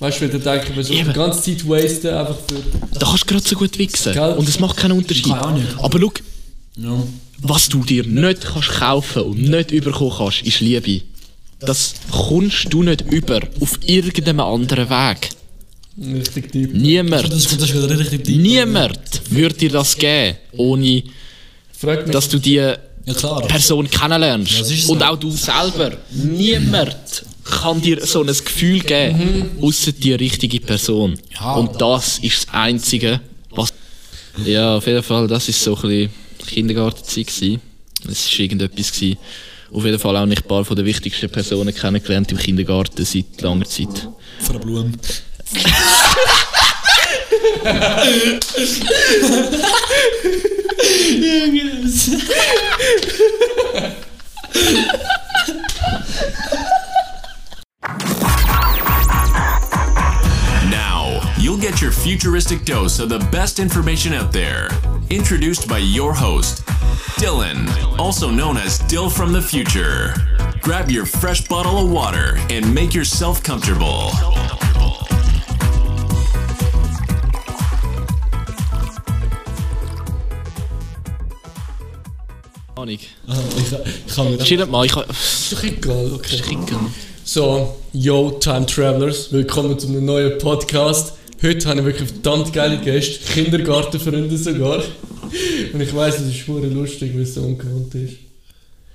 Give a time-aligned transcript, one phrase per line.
[0.00, 2.98] Weißt du, wenn du denkst, wir so die ganze Zeit wasten, einfach für.
[2.98, 4.12] Da kannst du gerade so gut wichsen.
[4.12, 4.32] Gell?
[4.34, 5.24] Und es macht keinen Unterschied.
[5.26, 5.66] Kann auch nicht.
[5.78, 6.12] Aber schau,
[6.76, 7.02] Ja.
[7.42, 11.02] was du dir nicht kannst kaufen und nicht überkommen kannst, ist Liebe.
[11.60, 15.30] Das kommst du nicht über auf irgendeinem anderen Weg.
[16.00, 16.72] Richtig Typ.
[16.74, 18.36] Niemand, Das ist, das ist richtig deep.
[18.40, 21.02] niemand würde dir das geben, ohne
[22.12, 22.76] dass du die Ja.
[23.48, 24.64] Person kennenlernst.
[24.64, 24.92] So.
[24.92, 25.96] Und auch du selber.
[26.12, 31.18] Niemand kann dir so ein Gefühl geben, außer die richtige Person.
[31.34, 31.54] Ja.
[31.54, 33.20] Und das ist das Einzige,
[33.50, 33.72] was.
[34.44, 36.10] Ja, auf jeden Fall, das ist so ein bisschen
[36.46, 37.26] Kindergartenzeit.
[37.26, 37.60] gewesen.
[38.08, 38.92] Es war irgendetwas.
[38.92, 39.18] Gewesen.
[39.72, 43.40] Auf jeden Fall auch nicht ein paar von den wichtigsten Personen kennengelernt im Kindergarten seit
[43.40, 44.08] langer Zeit.
[44.40, 44.92] Frau Blum.
[54.90, 55.08] Now,
[61.58, 64.68] you'll get your futuristic dose of the best information out there.
[65.10, 66.64] Introduced by your host,
[67.18, 67.66] Dylan,
[67.98, 70.14] also known as Dill from the Future.
[70.60, 74.10] Grab your fresh bottle of water and make yourself comfortable.
[82.76, 82.88] Ahnung.
[82.90, 83.10] Ich,
[84.06, 85.04] ich kann mir Chillt mal, ich kann.
[85.08, 86.42] Ist doch egal, okay.
[87.24, 91.17] So, yo, Time Travelers, willkommen zu einem neuen Podcast.
[91.40, 94.82] Heute habe ich wirklich verdammt geile Gäste, Kindergartenfreunde sogar.
[95.72, 98.14] Und ich weiss, es ist schwer lustig, weil es so ungewohnt ist.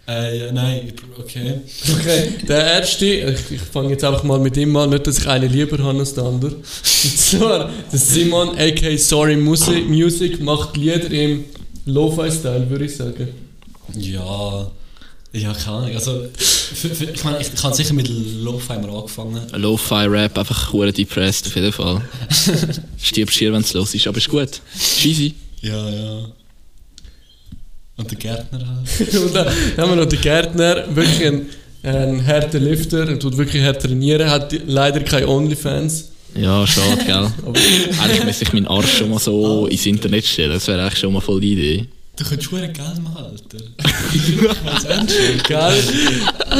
[0.05, 1.61] Äh, ja, nein, okay.
[1.97, 5.27] Okay, der erste, ich, ich fange jetzt einfach mal mit ihm an, nicht, dass ich
[5.27, 6.55] einen lieber habe als den anderen.
[6.55, 11.45] Und zwar, der Simon, aka Sorry Music, Music macht Lieder im
[11.85, 13.29] Lo-Fi-Style, würde ich sagen.
[13.95, 14.69] Ja.
[15.33, 15.95] Ja, keine Ahnung.
[15.95, 19.41] Also, für, für, ich meine, ich, ich habe sicher mit Lo-Fi mal angefangen.
[19.51, 22.01] Lo-Fi-Rap, einfach hure depressed auf jeden Fall.
[23.01, 24.61] Stirbst hier, wenn es los ist, aber ist gut.
[25.03, 25.33] Easy.
[25.61, 26.25] Ja, ja.
[27.97, 29.13] Und der Gärtner halt.
[29.23, 31.49] Und dann haben wir noch den Gärtner, wirklich ein,
[31.81, 36.09] ein harter Lifter, er tut wirklich hart trainieren, hat leider keine Onlyfans.
[36.35, 37.31] Ja, schade, gell?
[38.01, 41.13] eigentlich müsste ich meinen Arsch schon mal so ins Internet stellen, das wäre eigentlich schon
[41.13, 41.87] mal voll die Idee.
[42.15, 43.57] Du könntest schon Geld machen, Alter.
[45.47, 45.83] Geil.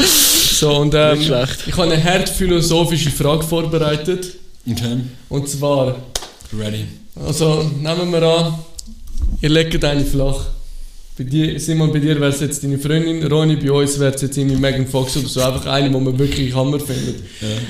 [0.02, 1.30] So, und ähm, ich
[1.76, 4.34] habe eine hart philosophische Frage vorbereitet.
[4.68, 4.96] Okay.
[5.28, 5.96] Und zwar,
[6.58, 6.86] Ready.
[7.14, 8.54] also nehmen wir an,
[9.42, 10.46] ihr legt eine flach.
[11.16, 14.22] Bei dir, Simon, bei dir wäre es jetzt deine Freundin, Ronny, bei uns wäre es
[14.22, 17.22] jetzt irgendwie Megan Fox oder so, einfach eine, die man wirklich Hammer findet.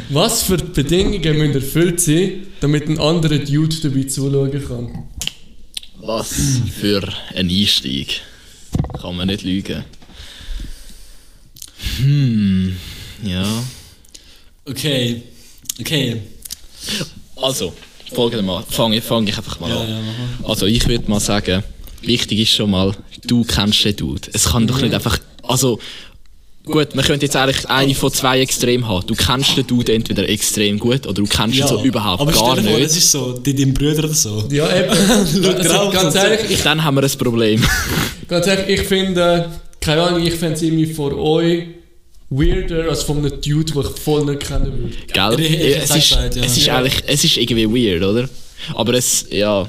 [0.09, 5.05] Was für Bedingungen müssen erfüllt sein, damit ein anderer Dude dabei zuschauen kann?
[6.07, 7.03] Was für
[7.35, 8.21] ein Einstieg.
[9.01, 9.85] Kann man nicht lügen.
[11.97, 12.77] Hm,
[13.23, 13.47] ja.
[14.67, 15.23] Okay.
[15.81, 16.21] Okay.
[17.37, 17.73] Also,
[18.13, 19.89] folgendermaßen, fange fang ich einfach mal Ja, an.
[19.89, 21.63] ja, Also ich würde mal sagen,
[22.03, 22.95] wichtig ist schon mal,
[23.27, 24.29] du kennst den Dude.
[24.33, 25.79] Es kann doch nicht einfach, also
[26.65, 29.07] gut, man könnte jetzt eigentlich eine von zwei Extremen haben.
[29.07, 32.57] Du kennst den Dude entweder extrem gut oder du kennst ihn so überhaupt aber gar
[32.57, 32.85] dir vor, nicht.
[32.85, 34.47] das ist so, die dein Bruder oder so.
[34.51, 34.91] Ja, eben.
[35.45, 37.63] also, ganz ehrlich, ich, Dann haben wir ein Problem.
[38.29, 41.65] ganz ehrlich, ich finde, keine Ahnung, ich fände es irgendwie für euch
[42.31, 44.73] weirder als von einem Dude, den ich voll nicht kennen
[45.13, 45.37] würde.
[45.37, 45.41] Gell?
[45.41, 46.25] Ich- ich es, ist, ja.
[46.27, 46.79] es ist Ja.
[46.79, 48.29] eigentlich, es ist irgendwie weird, oder?
[48.75, 49.69] Aber es, ja,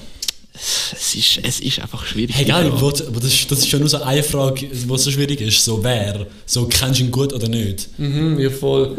[0.93, 2.35] es ist, es ist einfach schwierig.
[2.35, 5.11] Hey, geil, wo- aber das, ist- das ist ja nur so eine Frage, die so
[5.11, 5.63] schwierig ist.
[5.63, 6.25] So, wer?
[6.45, 7.88] So, kennst du ihn gut oder nicht?
[7.97, 8.97] Mhm, ja voll.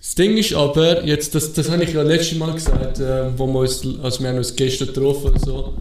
[0.00, 3.46] Das Ding ist aber, jetzt, das, das habe ich ja letztes Mal gesagt, äh, wo
[3.46, 5.74] wir uns, also wir haben uns gestern getroffen und so.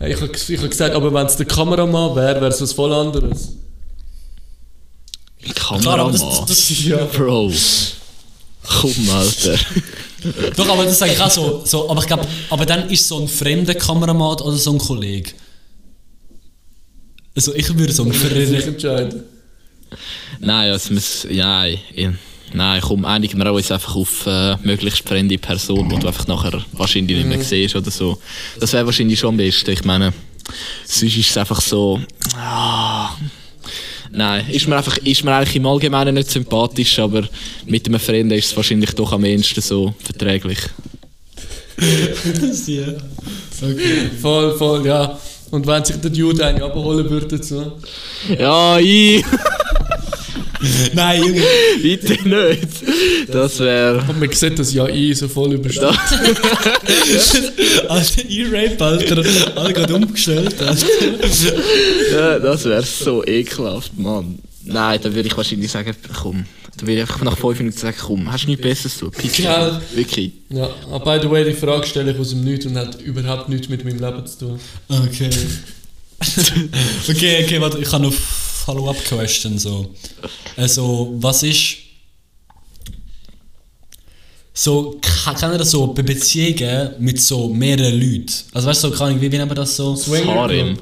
[0.00, 2.72] Äh, Ich habe ich hab gesagt, aber wenn es der Kameramann wäre, wäre es was
[2.72, 3.52] voll anderes.
[5.54, 6.46] Klar, aber das, Kameramann.
[6.48, 7.04] das, das Ja.
[7.04, 7.52] Bro.
[8.80, 9.58] Komm, Alter.
[10.56, 11.62] Doch, aber das sage ich auch so.
[11.64, 15.30] so aber ich glaube, aber dann ist so ein fremder Kameramann oder so ein Kollege.
[17.34, 18.68] Also ich würde so einen Ich Verrückten.
[18.68, 19.22] entscheiden.
[20.40, 21.80] Nein, es muss, ja, ich,
[22.52, 26.64] nein, komm, einigen wir uns einfach auf äh, möglichst fremde Person, die du einfach nachher
[26.72, 28.18] wahrscheinlich nicht mehr siehst oder so.
[28.58, 29.70] Das wäre wahrscheinlich schon am besten.
[29.70, 30.12] Ich meine,
[30.86, 32.00] sonst ist es einfach so,
[32.36, 33.10] ah,
[34.16, 37.28] nein, ist mir einfach, ist mir eigentlich im Allgemeinen nicht sympathisch, aber
[37.66, 40.58] mit einem Freund ist es wahrscheinlich doch am ehesten so verträglich.
[42.66, 42.86] ja.
[43.62, 44.10] Okay.
[44.20, 45.18] Voll, voll, ja.
[45.50, 47.72] Und wenn sich der Dude einen abholen würde, so.
[48.38, 49.24] Ja, ich,
[50.94, 51.42] Nein, Junge.
[51.82, 52.68] bitte nicht.
[53.28, 55.98] Das wäre, Und man sieht das ja ich so voll überstanden.
[57.88, 59.24] Alter, E-Rape, Alter.
[59.56, 60.60] Alle gerade umgestellt.
[60.60, 60.86] Alter.
[62.12, 64.38] ja, das wäre so ekelhaft, Mann.
[64.64, 66.44] Nein, dann würde ich wahrscheinlich sagen, komm.
[66.76, 69.12] Dann würde ich einfach nach 5 Minuten sagen, komm, hast du nichts Besseres zu tun?
[69.16, 69.38] Piss.
[69.38, 69.80] Ja.
[69.94, 70.32] Wirklich.
[70.50, 73.48] Ja, aber by the way, die Frage stelle ich aus dem Nichts und hat überhaupt
[73.48, 74.60] nichts mit meinem Leben zu tun.
[74.88, 75.30] Okay.
[77.08, 78.14] okay, okay, warte, ich habe noch
[78.66, 79.58] Follow-up-Question.
[79.58, 79.94] So.
[80.56, 81.76] Also, was ist.
[84.52, 88.26] So, kann kann er das so bei Beziehungen mit so mehreren Leuten?
[88.52, 89.94] Also, weißt du, so, kann ich, wie, wie nennt man das so?
[89.94, 90.76] Harem.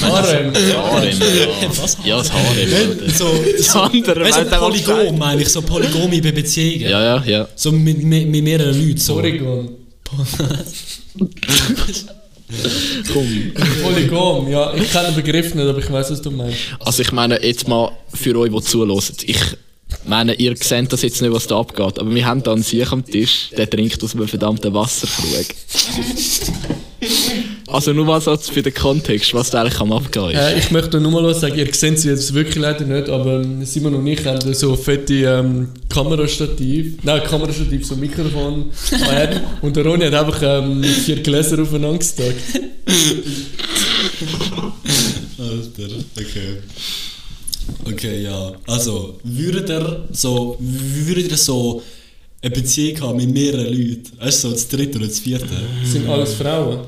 [0.00, 0.02] Harem.
[0.02, 1.70] Harem, ja.
[1.82, 1.98] Was?
[2.04, 2.68] Ja, das Harem.
[3.14, 5.18] So, Das so, andere, weißt Polygon sagt.
[5.18, 6.88] meine ich, so Polygome bei Beziehungen.
[6.88, 7.48] Ja, ja, ja.
[7.56, 8.98] So mit, mit, mit mehreren Leuten.
[8.98, 9.14] So.
[9.16, 9.70] Polygon.
[13.12, 13.52] Komm.
[13.82, 16.58] Polygon, ja, ich kenne den Begriff nicht, aber ich weiß, was du meinst.
[16.80, 19.02] Also ich meine, jetzt mal für euch, die zuhören.
[19.24, 19.40] Ich
[20.06, 22.90] meine, ihr seht das jetzt nicht, was da abgeht, aber wir haben da einen Sieg
[22.92, 25.46] am Tisch, der trinkt aus einem verdammten Wasserkrug.
[27.70, 30.38] Also nur mal so für den Kontext, was da eigentlich am abgehen ist.
[30.38, 33.44] Äh, ich möchte nur mal was sagen, ihr seht sie jetzt wirklich leider nicht, aber
[33.64, 38.70] Simon und ich haben so fette ähm, Kamerastativ, nein, Kamerastativ, so Mikrofon
[39.62, 42.42] und der Ronny hat einfach ähm, vier Gläser aufeinander gesteckt.
[45.38, 46.58] Alter, okay.
[47.84, 48.52] Okay, ja.
[48.66, 51.82] Also, würdet ihr so, würdet ihr so
[52.42, 54.10] eine Beziehung haben mit mehreren Leuten?
[54.18, 55.48] Weißt du, so das dritte oder das vierte?
[55.82, 56.80] Das sind alles Frauen.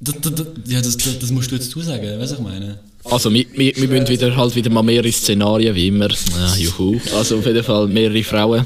[0.00, 2.32] Das, das, das, ja, das, das, das musst du jetzt du sagen, weißt du, was
[2.32, 2.78] ich meine?
[3.04, 6.08] Also wir, wir, wir müssen wieder halt wieder mal mehrere Szenarien, wie immer.
[6.10, 6.98] Ja, juhu.
[7.16, 8.64] Also auf jeden Fall mehrere Frauen.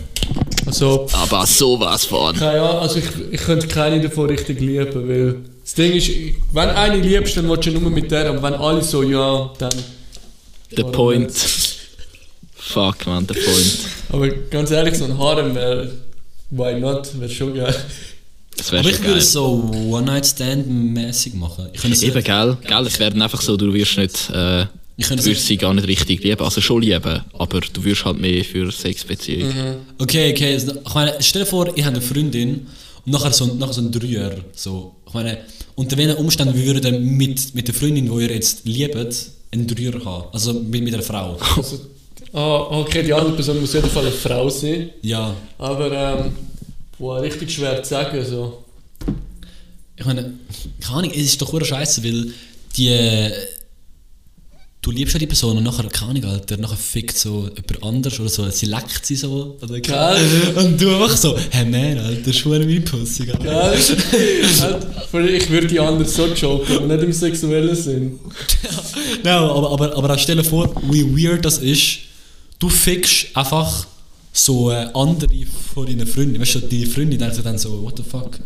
[0.66, 2.34] Also, Aber sowas von.
[2.36, 6.10] keine Ahnung, also ich, ich könnte keine davon richtig lieben, weil das Ding ist,
[6.52, 9.72] wenn eine liebst, dann willst du nur mit der, aber wenn alle so, ja, dann...
[10.74, 11.32] The point.
[12.56, 13.78] Fuck man, the point.
[14.10, 15.90] Aber ganz ehrlich, so ein Harem wäre,
[16.50, 17.74] why not, wäre schon geil.
[18.56, 21.68] Das wäre Aber ich würde es so One-Night-Stand-mäßig machen.
[21.72, 22.56] Ich könnte es Eben, gell?
[22.66, 24.62] Gell, es werden einfach so, du wirst nicht, äh,
[24.96, 26.40] Ich du es- sie gar nicht richtig lieben.
[26.42, 29.76] Also schon lieben, aber du wirst halt mehr für Sexbeziehungen.
[29.98, 30.52] Okay, okay.
[30.54, 32.66] also, Ich meine, stell dir vor, ich habe eine Freundin
[33.04, 34.32] und nachher so, nachher so ein Dreier.
[34.54, 34.94] So.
[35.06, 35.38] Ich meine,
[35.74, 38.96] unter welchen Umständen würdet ihr mit, mit der Freundin, die ihr jetzt liebt,
[39.52, 40.24] einen Dreier haben?
[40.32, 41.36] Also mit, mit einer Frau.
[41.56, 41.80] Also,
[42.32, 44.90] ah, okay, die andere Person muss auf jeden Fall eine Frau sein.
[45.02, 45.34] Ja.
[45.58, 46.32] Aber, ähm,
[47.04, 48.64] boah, richtig schwer zu sagen, so.
[49.94, 50.32] Ich meine,
[50.80, 52.32] keine Ahnung, es ist doch hure scheiße, weil
[52.76, 53.30] die.
[54.80, 58.20] Du liebst ja die Person und nachher, keine Ahnung, Alter, nachher fickt so jemand anders
[58.20, 59.56] oder so, sie leckt sie so.
[59.62, 59.74] Oder.
[59.74, 63.30] Und du einfach so, hey man, Alter, schwör meine Pussy.
[63.30, 63.96] Alter.
[65.26, 68.18] Ich würde die andere so joken, aber nicht im sexuellen Sinn.
[69.22, 71.98] Nein, aber, aber, aber auch stell dir vor, wie weird das ist.
[72.58, 73.86] Du fickst einfach
[74.36, 76.40] so äh, andere von deinen Freunden.
[76.40, 78.40] Weißt du, deine Freundin denkt sich dann so, what the fuck?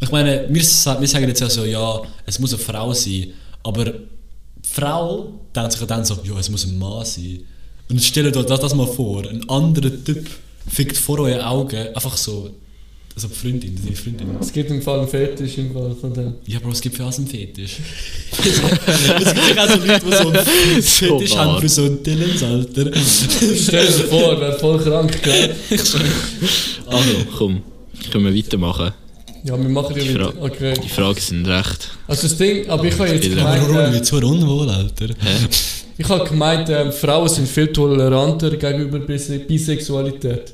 [0.00, 3.32] Ich meine, wir, wir sagen jetzt ja so, ja, es muss eine Frau sein.
[3.64, 7.40] Aber die Frau denkt sich dann so, ja, es muss ein Mann sein.
[7.90, 10.28] Und stell dir das, das mal vor, ein anderer Typ
[10.66, 12.50] fickt vor euren Augen einfach so,
[13.14, 14.26] also die Freundin, deine Freundin.
[14.40, 16.34] Es gibt im Fall einen Fetisch im Fall von dem.
[16.46, 17.76] Ja, Bro, es gibt für alles einen Fetisch.
[18.38, 21.44] es gibt auch so Leute, die so einen So Fetisch wahr.
[21.46, 22.90] haben für so einen Dillens, Alter.
[22.96, 25.54] Stell dir vor, wäre voll krank, gell?
[26.86, 27.08] Also,
[27.38, 27.62] komm,
[28.10, 28.92] können wir weitermachen.
[29.44, 30.42] Ja, wir machen ja Die, Fra wieder.
[30.42, 30.74] Okay.
[30.82, 31.90] die Fragen sind recht.
[32.08, 33.46] Also das Ding, aber ich habe jetzt Wieder.
[33.46, 35.06] Aber Ron, gemeint, so unwohl, Alter.
[35.18, 35.46] Hä?
[35.98, 40.52] ich habe gemeint, äh, Frauen sind viel toleranter gegenüber Bise Bisexualität.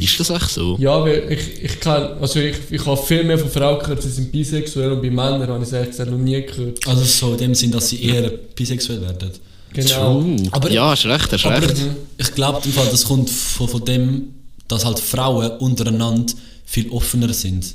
[0.00, 0.76] Ist das echt so?
[0.78, 4.08] Ja, weil ich, ich kann, also ich, ich habe viel mehr von Frauen gehört, sie
[4.10, 6.86] sind bisexuell und bei Männern habe ich es ehrlich gesagt noch nie gehört.
[6.86, 9.30] Also so in dem Sinn, dass sie eher bisexuell werden.
[9.74, 10.20] Genau.
[10.20, 11.76] Uh, Aber- ja, hast recht, hast Aber recht.
[12.18, 14.22] ich glaube, das kommt von, von dem,
[14.68, 16.32] dass halt Frauen untereinander
[16.64, 17.74] viel offener sind.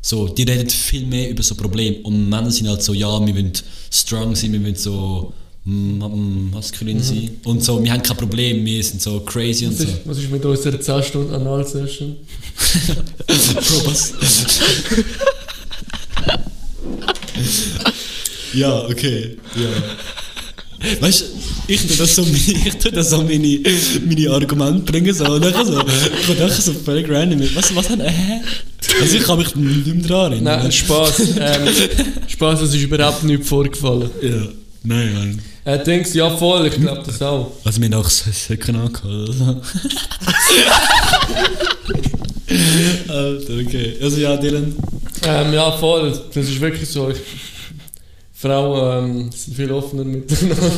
[0.00, 3.34] So, die reden viel mehr über so Probleme und Männer sind halt so, ja, wir
[3.34, 3.52] wollen
[3.92, 5.32] strong sein, wir wollen so
[5.64, 9.72] mm, mm, maskulin sein und so, wir haben kein Problem, wir sind so crazy und
[9.72, 9.84] Was so.
[9.84, 12.16] ist, was ist mit unserer 10 Stunden Anal-Session?
[13.26, 14.12] Bro, was?
[18.54, 19.36] ja, okay.
[19.56, 19.68] Ja.
[21.00, 21.24] Weißt du,
[21.68, 22.22] ich tue das so,
[22.66, 23.60] ich tue das so meine,
[24.04, 27.88] meine Argumente bringen, so, und dann so, ich komme nachher so völlig random was, was,
[27.88, 28.40] hä?
[29.00, 30.60] Also ich kann mich nicht mehr dran erinnern.
[30.60, 31.20] Nein, Spaß.
[31.38, 31.68] ähm,
[32.26, 34.10] Spaß, es ist überhaupt nichts vorgefallen.
[34.20, 34.48] Ja,
[34.84, 35.42] nein, Mann.
[35.64, 37.52] Äh, denkst ja voll, ich glaube das auch.
[37.64, 39.30] Also mir noch Söcken angeholt.
[43.08, 43.96] Alter, okay.
[44.02, 44.74] Also ja, Dylan.
[45.24, 47.10] Ähm, ja, voll, das ist wirklich so.
[47.10, 47.18] Ich,
[48.34, 50.56] Frauen ähm, sind viel offener miteinander.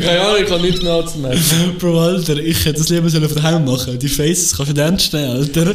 [0.00, 1.76] Keine Ahnung, ich kann nichts anzumerken.
[1.78, 3.98] Bro, Alter, ich hätte das lieber sollen von daheim machen.
[3.98, 5.74] Die Faces kannst du nicht ernst nehmen, Alter.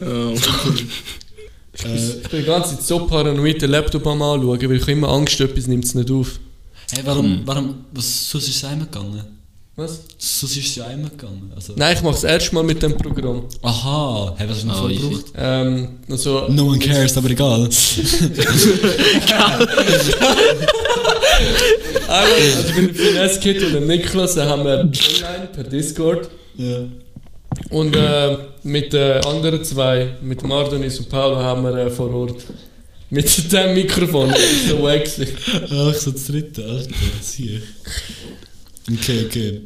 [1.84, 4.92] Äh, Ich bin die ganze Zeit so paranoid, den Laptop am anschauen, weil ich habe
[4.92, 6.38] immer Angst, etwas nimmt es nicht auf.
[6.92, 9.22] hey, warum, warum, was, sonst ist es einmal gegangen?
[9.76, 10.00] Was?
[10.18, 11.52] Sonst ist es ja einmal gegangen.
[11.54, 13.44] Also, Nein, ich mache es erst mal mit dem Programm.
[13.62, 15.00] aha, hey, was hast du noch Ah, easy.
[15.00, 15.32] vorgebraucht?
[15.38, 17.68] Ähm, also, No one cares, aber egal.
[22.08, 26.28] einmal, also für den Finesse-Kit und Niklas äh, haben wir online per Discord.
[26.56, 26.80] ja.
[27.68, 32.44] Und äh, mit den anderen zwei, mit Mardonis und Paolo, haben wir äh, vor Ort.
[33.10, 34.32] Mit dem Mikrofon.
[34.68, 35.06] So wack.
[35.06, 37.60] Ach, so das dritte, Alter, sieh.
[38.90, 39.60] Okay, okay.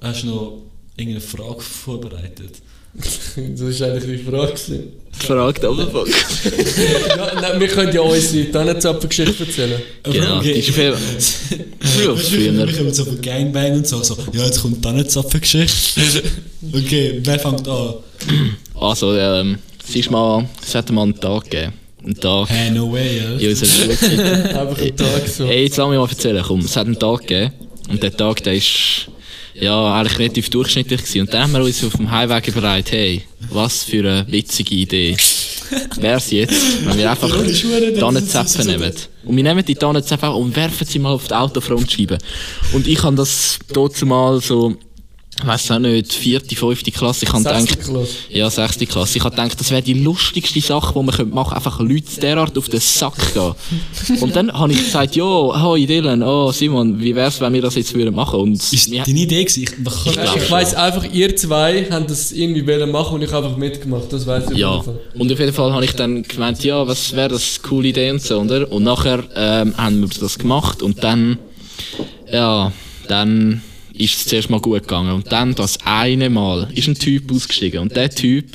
[0.00, 0.62] Hast du noch
[0.96, 2.62] irgendeine Frage vorbereitet?
[2.98, 4.54] Das war eigentlich die Frage.
[5.12, 6.08] Fragt aber fuck.
[6.08, 9.80] Ja, nein, wir können ja unsere Tannenzapfen-Geschichte erzählen.
[10.04, 10.94] Genau, die ist viel.
[11.80, 12.66] Früher, früher.
[12.66, 16.22] Wir kommen so von Gangbang und so, so, ja, jetzt kommt dann eine Zapfengeschichte.
[16.72, 17.94] okay, wer fängt an?
[18.80, 21.72] Also, ähm, es ist mal, es hat mal einen Tag gegeben.
[22.04, 23.48] Einen Tag Hey, no way, in ja.
[23.48, 24.20] unserer Schulzeit.
[24.54, 25.46] Einfach einen Tag so.
[25.46, 27.52] Hey, jetzt lass mich mal erzählen, komm, es hat einen Tag gegeben.
[27.88, 29.08] Und der Tag, der ist,
[29.60, 31.20] ja, eigentlich relativ durchschnittlich gewesen.
[31.22, 35.16] Und dann haben wir uns auf dem Highway überlegt, hey, was für eine witzige Idee.
[35.96, 37.30] Wär's jetzt, wenn wir einfach
[37.98, 38.92] Tannenzapfen nehmen.
[39.24, 42.18] Und wir nehmen die Tannenzapfen und werfen sie mal auf die Autofrontscheibe.
[42.72, 44.76] Und ich habe das dort mal so,
[45.40, 48.14] ich weiss auch nicht, vierte, fünfte Klasse, ich habe Sechste gedacht, Klasse.
[48.30, 49.18] ja, sechste Klasse.
[49.18, 51.56] Ich habe gedacht, das wäre die lustigste Sache, die man könnte machen könnte.
[51.56, 53.54] Einfach Leute derart auf den Sack gehen.
[54.20, 57.76] Und dann habe ich gesagt, jo, hoi Dylan, oh Simon, wie wär's, wenn wir das
[57.76, 58.40] jetzt würden machen?
[58.40, 59.62] Und Ist deine Idee gewesen?
[59.62, 60.50] Ich, Ich schon.
[60.50, 64.12] weiss einfach, ihr zwei haben das irgendwie wollen machen und ich habe einfach mitgemacht.
[64.12, 65.00] Das weiss ich auf ja, jeden Fall.
[65.18, 68.10] und auf jeden Fall habe ich dann gemeint, ja, was wäre das eine coole Idee
[68.10, 68.70] und so, oder?
[68.72, 71.38] Und nachher ähm, haben wir das gemacht und dann,
[72.32, 72.72] ja,
[73.06, 73.62] dann
[73.98, 75.12] ist es zuerst mal gut gegangen.
[75.12, 78.46] Und dann das eine Mal ist ein Typ ausgestiegen und der Typ,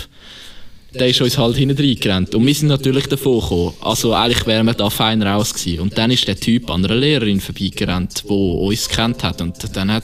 [0.94, 2.36] der ist uns halt hinten reingerannt.
[2.36, 3.74] Und wir sind natürlich davon gekommen.
[3.82, 5.80] Also eigentlich wären wir da fein raus gewesen.
[5.82, 9.42] Und dann ist der Typ an einer Lehrerin vorbeigerannt, die uns kennt hat.
[9.42, 10.04] Und dann hat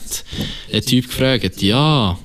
[0.72, 2.18] der Typ gefragt, ja,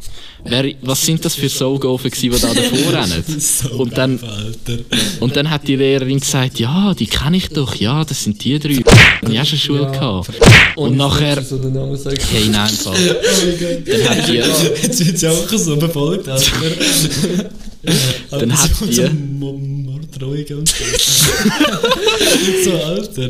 [0.46, 3.24] wer, was sind das für Saugofen gewesen, die da davor rennen?
[3.78, 4.20] Und dann,
[5.20, 8.58] und dann hat die Lehrerin gesagt, ja, die kenne ich doch, ja, das sind die
[8.60, 8.84] drei.
[9.22, 9.92] Und ich habe schon Schule Ja.
[9.92, 10.30] gehabt.
[10.76, 12.18] Und Und nachher, So den Namen sagen.
[12.32, 12.94] hey, nein, Fall.
[12.96, 13.88] Oh mein Gott.
[13.88, 14.34] Dann hat die,
[14.84, 16.52] Jetzt wird sie auch so befolgt, Alter.
[18.32, 20.70] Dann hat so- die- Morddrohungen und
[22.64, 22.72] so.
[22.72, 23.30] Alter.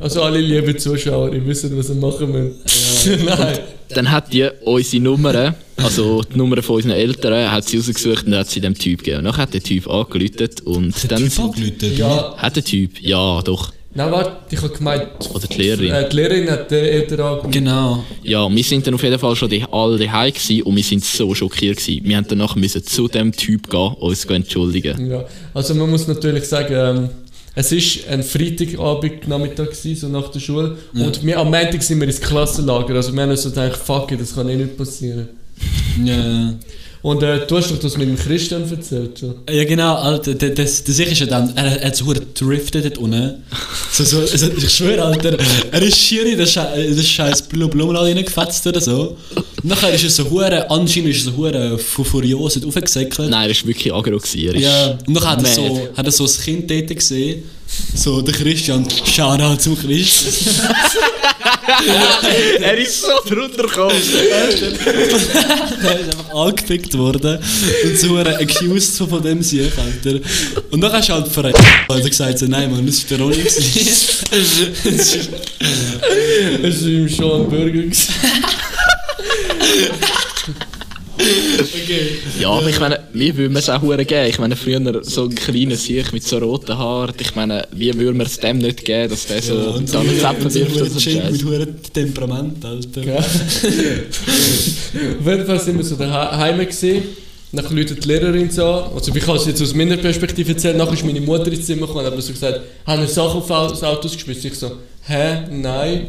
[0.00, 3.24] Also alle lieben Zuschauer, ihr wisst, was wir machen müssen.
[3.24, 3.58] Nein.
[3.90, 8.34] Dann hat die unsere Nummern, also die Nummern von unseren Eltern, hat sie rausgesucht und
[8.34, 9.18] hat sie dem Typ gegeben.
[9.18, 11.98] Und dann hat der Typ angeläutet und dann Typ sind, angeläutet.
[11.98, 15.90] Ja, hat der Typ, ja, doch, nein, warte, ich habe gemeint, oder die Lehrerin.
[15.92, 17.52] äh, die Lehrerin hat den Eltern angemeldet.
[17.52, 18.04] Genau.
[18.22, 21.04] Ja, wir sind dann auf jeden Fall schon die, alle daheim gewesen und wir sind
[21.04, 22.04] so schockiert gewesen.
[22.04, 25.10] Wir haben danach müssen zu dem Typ gehen, uns entschuldigen.
[25.10, 25.24] Ja,
[25.54, 27.08] also man muss natürlich sagen, ähm,
[27.56, 32.00] es war ein Freitagabend Nachmittag gewesen, so nach der Schule und wir, am Montag sind
[32.00, 34.76] wir ins Klassenlager, also wir haben uns so gedacht, fuck it, das kann eh nicht
[34.76, 35.28] passieren.
[36.04, 36.54] Ja.
[37.06, 39.34] Und äh, du hast doch das mit dem Christian erzählt, schon.
[39.48, 42.84] Ja genau, Alter, der, der, der Sicher ist ja dann, er, er hat so driftet
[42.84, 43.44] dort unten.
[43.92, 45.36] So, so, also, ich schwöre, Alter,
[45.70, 49.16] er ist schier in den Sche in den scheiß Blum Blumenladen reingefetzt oder so.
[49.36, 53.30] Und nachher ist er so hure, anscheinend ist er so hure fu- furios dort raufgesäckelt.
[53.30, 54.18] Nein, er war wirklich aggro.
[54.18, 54.56] gewesen.
[54.56, 57.44] Ist Ja, und dann hat er, so, hat er so das Kind dort gesehen.
[57.94, 60.24] So, der Christian, Shoutout zu Christ.
[62.60, 63.94] er ist so drunter gekommen.
[64.30, 64.62] er ist
[65.82, 67.38] einfach angepickt worden
[67.84, 70.18] und so accused so von dem Sieg, Alter.
[70.70, 71.60] Und dann hast du halt verreckt.
[71.88, 73.36] Weil er gesagt so, nein Mann, das war der Ronny.
[73.42, 73.66] ist-
[76.62, 77.96] Es war ihm schon ein Burger.
[81.26, 82.40] Gewesen.
[82.40, 84.28] Ja, aber ich meine, wie würden wir es auch hure geben?
[84.28, 87.14] Ich meine, früher so ein kleiner Sieg mit so roten Haaren.
[87.18, 90.06] Ich meine, wie würden wir es dem nicht geben, dass der so Ja, und dann
[90.20, 91.32] zappen so wirft so Scheiß.
[91.32, 93.02] mit hure Temperament, Alter.
[93.02, 93.16] Ja.
[93.18, 97.02] Auf jeden Fall sind wir so daheim gewesen.
[97.52, 98.92] Nachher läutet die Lehrerin so an.
[98.94, 100.76] Also ich kann es jetzt aus meiner Perspektive erzählen.
[100.76, 103.40] Nachher ist meine Mutter ins Zimmer gekommen und hat mir so gesagt, haben wir Sachen
[103.40, 104.50] auf das Auto geschmissen?
[104.50, 104.72] Ich so,
[105.06, 105.42] hä?
[105.50, 106.08] Nein.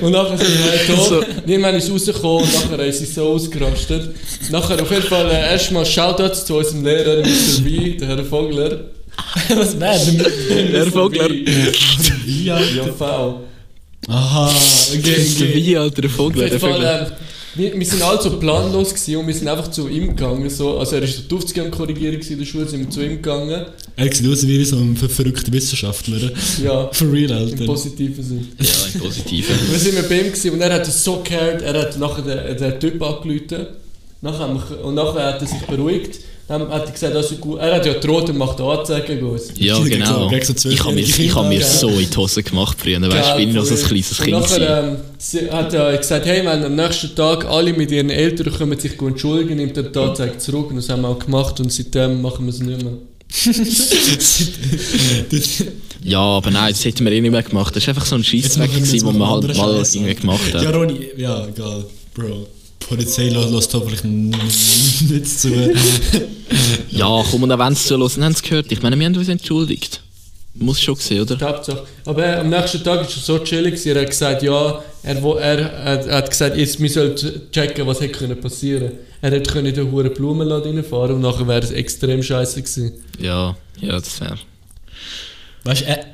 [0.00, 0.96] Und nachher so, hä, da.
[0.96, 1.22] So.
[1.46, 4.14] Irgendwann ist rausgekommen und nachher ist sie so ausgerastet.
[4.50, 7.60] Nachher auf jeden Fall äh, erstmal Shoutouts zu unserem Lehrer, Mr.
[7.62, 8.80] B, der Herr Vogler.
[9.56, 10.72] Was wäre denn?
[10.72, 11.28] Der Vogler.
[12.26, 13.40] Ja, Ja, V.
[14.08, 14.48] Aha,
[14.98, 15.54] okay, okay.
[15.54, 16.44] Wie, Alter, der Vogler.
[16.44, 17.06] Auf Der jeden Fall, Vogler.
[17.06, 17.12] ähm,
[17.56, 20.48] wir, wir sind alle so planlos gewesen und wir sind einfach zu ihm gegangen.
[20.50, 20.78] So.
[20.78, 23.66] Also er war so die am Korrigieren in der Schule, sind wir zu ihm gegangen.
[23.96, 26.30] Er sieht aus wie so ein ver verrückter Wissenschaftler.
[26.62, 27.64] Ja, For real, im Alter.
[27.66, 28.48] positiven Sinn.
[28.58, 29.56] Ja, im Positiven.
[29.70, 32.22] Wir sind mit bei ihm gewesen und er hat es so gecared, er hat nachher
[32.22, 33.66] den, den Typ angerufen.
[34.20, 36.18] Nachher und nachher hat er sich beruhigt.
[36.46, 39.44] Dann hat er gesagt, also gut, er hat ja gedroht und macht Anzeige gegen uns.
[39.56, 40.30] Ja, Ja, genau.
[40.44, 43.00] so Ich habe mir, ich hab mir so in die Hose gemacht früher.
[43.00, 44.40] Weißt du, Ja, bin ich noch so ein kleines Und Kind.
[44.40, 48.52] nachher ähm, sie, hat er gesagt, hey, wenn am nächsten Tag alle mit ihren Eltern
[48.52, 50.68] kommen sich gut entschuldigen, nimmt er die Anzeige zurück.
[50.70, 52.92] Und das haben wir auch gemacht und seitdem machen wir es nicht mehr.
[56.06, 57.74] Ja, aber nein, das hätten wir eh nicht mehr gemacht.
[57.74, 60.74] Das war einfach so ein Scheissdreck, wir den man halt mal irgendwie gemacht Ja, hat.
[60.74, 61.86] Ronny, ja, egal.
[62.14, 62.46] Bro.
[62.84, 65.48] Die Polizei lässt hoffentlich n- nicht zu.
[66.90, 68.70] Ja, komm, und auch wenn sie zuhören, haben sie gehört.
[68.70, 70.00] Ich meine, wir haben uns entschuldigt.
[70.54, 71.40] Muss schon gesehen, oder?
[71.40, 71.84] Hauptsache.
[72.04, 75.34] Aber er, am nächsten Tag war er so chillig, er hat gesagt, ja, er, wo-
[75.34, 79.66] er, er hat gesagt, jetzt, wir sollten checken, was hätte können passieren Er hätte können
[79.66, 82.92] in den hohen Blumenladen reinfahren und nachher wäre es extrem scheiße gewesen.
[83.18, 84.38] Ja, ja, das wäre.
[85.64, 86.04] Weißt du, er,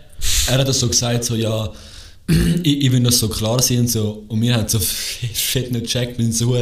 [0.49, 1.69] er hat das so gesagt, so, ja,
[2.63, 4.25] ich, ich will das so klar sein und so.
[4.29, 4.79] Und wir haben so
[5.35, 6.55] fett nicht gecheckt, wir sind so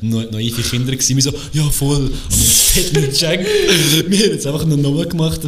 [0.00, 1.16] naive Kinder gewesen.
[1.16, 1.96] Wir so, ja voll.
[1.96, 3.46] Und wir haben fett nicht gecheckt.
[4.08, 5.40] Wir haben jetzt einfach nur nochmal gemacht,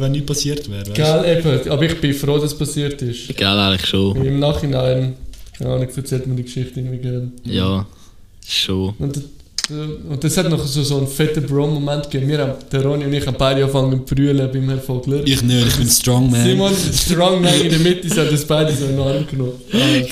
[0.00, 0.90] wenn nichts passiert wäre.
[0.92, 1.70] Geil, eben.
[1.70, 3.36] Aber ich bin froh, dass es passiert ist.
[3.36, 4.24] Geil, eigentlich schon.
[4.24, 5.14] Im Nachhinein,
[5.56, 7.32] keine Ahnung, erzählt man die Geschichte irgendwie gerne.
[7.44, 7.86] Ja,
[8.46, 8.94] schon.
[8.98, 9.22] Und,
[9.70, 12.28] und das hat noch so, so einen fetten Bro-Moment gegeben.
[12.30, 15.22] Wir haben, der Ronny und ich haben beide angefangen zu brüllen beim Herr Vogler.
[15.24, 16.44] Ich nicht, ich bin Strongman.
[16.44, 19.52] Simon, Strongman in der Mitte, sie hat das beide so in den Arm genommen.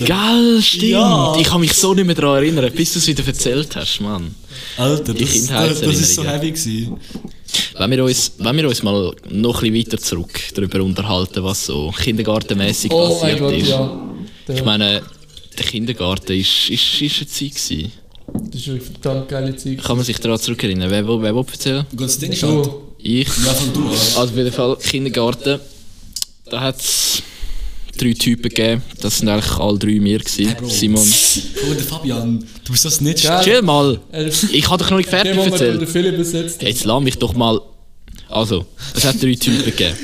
[0.06, 0.82] Geil, stimmt.
[0.84, 1.36] Ja.
[1.38, 4.34] Ich kann mich so nicht mehr daran erinnern, bis du es wieder erzählt hast, Mann.
[4.78, 6.96] Alter, das, das, das ist so heavy gewesen.
[7.78, 11.66] Wenn wir uns, wenn wir uns mal noch ein bisschen weiter zurück darüber unterhalten, was
[11.66, 13.68] so kindergartenmäßig Oh mein passiert Gott, ist.
[13.68, 14.02] ja.
[14.54, 15.02] Ich meine,
[15.58, 17.92] der Kindergarten ist, ist, ist eine Zeit gewesen.
[18.50, 19.82] Das ist eine verdammt geile Zeit.
[19.82, 20.90] Kann man sich daran zurückerinnern?
[20.90, 21.86] Wer, will- wer will erzählen?
[21.90, 22.68] Gut, das Ding ist halt...
[22.98, 23.26] Ich.
[23.26, 23.88] Ja, fang du.
[23.88, 25.58] Also auf jeden Fall Kindergarten.
[26.48, 27.22] Da hat es
[27.98, 28.82] drei Typen gegeben.
[29.00, 30.46] Das sind eigentlich alle drei wir gewesen.
[30.46, 30.68] Hey, Bro.
[30.68, 31.02] Simon.
[31.68, 33.24] Oh, der Fabian, du bist das nicht...
[33.24, 33.42] Geil.
[33.44, 33.98] Chill mal.
[34.52, 35.88] Ich habe doch noch nicht fertig Moment, erzählt.
[35.88, 36.68] Philipp besetzt hat.
[36.68, 37.60] Jetzt lass mich doch mal.
[38.28, 39.96] Also, es hat drei Typen gegeben.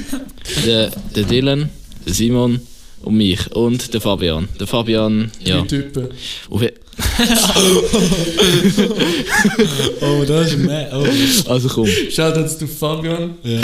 [0.66, 1.70] Der, der Dylan,
[2.04, 2.60] der Simon
[3.02, 3.50] und mich.
[3.52, 4.48] Und der Fabian.
[4.58, 5.62] Der Fabian, ja.
[5.62, 6.08] Die Typen.
[6.50, 6.62] Auf
[10.00, 10.90] Oh, das ist mehr...
[10.92, 11.04] Oh.
[11.50, 11.86] Also komm.
[12.10, 13.34] Schaut jetzt zu Fabian.
[13.42, 13.60] Ja.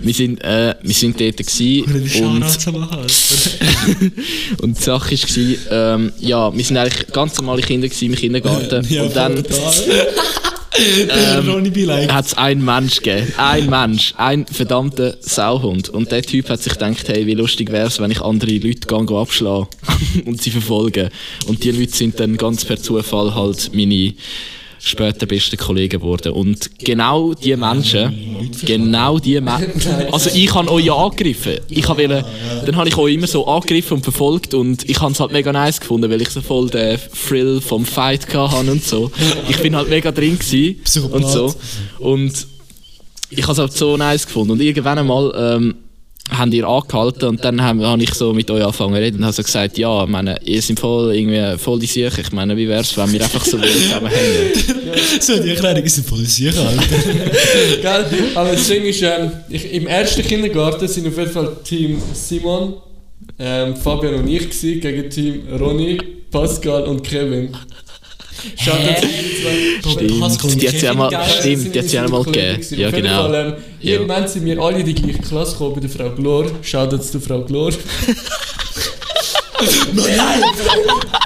[0.00, 1.84] Wir sind, äh, wir sind dort gewesen
[2.24, 2.44] und,
[4.62, 8.86] und die Sache war, ähm, ja, wir sind eigentlich ganz normale Kinder gewesen im Kindergarten.
[8.88, 9.44] Ja, und dann
[11.08, 12.12] ähm, Ronny be like.
[12.12, 13.32] hat es einen Mensch gegeben.
[13.36, 14.14] Ein Mensch.
[14.16, 15.88] Ein verdammter Sauhund.
[15.88, 18.86] Und der Typ hat sich gedacht, hey, wie lustig wäre es, wenn ich andere Leute
[18.86, 19.68] gang abschlagen
[20.24, 21.10] und sie verfolgen.
[21.46, 24.14] Und die Leute sind dann ganz per Zufall halt meine
[24.84, 26.32] später besten Kollegen geworden.
[26.32, 31.60] Und genau die Menschen, genau die Menschen, also ich habe euch ja angegriffen.
[31.68, 32.24] Ich habe wollen,
[32.66, 35.52] dann habe ich euch immer so angegriffen und verfolgt und ich habe es halt mega
[35.52, 39.10] nice gefunden, weil ich so voll den Thrill vom Fight hatte und so.
[39.48, 40.76] Ich bin halt mega drin gewesen
[41.10, 41.54] und so.
[41.98, 42.46] Und
[43.30, 44.52] ich habe es halt so nice gefunden.
[44.52, 45.74] Und irgendwann einmal ähm,
[46.30, 49.24] haben ihr angehalten und dann habe hab ich so mit euch angefangen zu reden und
[49.24, 52.18] habe so gesagt, ja, ich meine, ihr seid voll, irgendwie, voll die Sicher.
[52.18, 54.52] Ich meine, wie wäre es, wenn wir einfach so zusammen hängen?
[55.20, 56.82] So, die Erklärung ist voll sicher, Alter.
[57.82, 58.30] Gell?
[58.34, 62.74] Aber das Ding ist, ähm, ich, im ersten Kindergarten sind auf jeden Fall Team Simon,
[63.38, 65.98] ähm, Fabian und ich gewesen, gegen Team Ronny,
[66.30, 67.54] Pascal und Kevin.
[68.56, 72.60] Stimmt, die hat es ja Kevin, mal, geil, stimmt, die hat es ja mal gegeben.
[72.70, 73.22] Ja, Auf jeden genau.
[73.22, 73.92] Fall, ähm, Ja.
[73.92, 76.46] Irgendwann sind wir alle in die gleiche Klasse gekommen bei der Frau Glor.
[76.62, 77.72] Schaut jetzt zu Frau Glor.
[79.94, 80.42] Nein!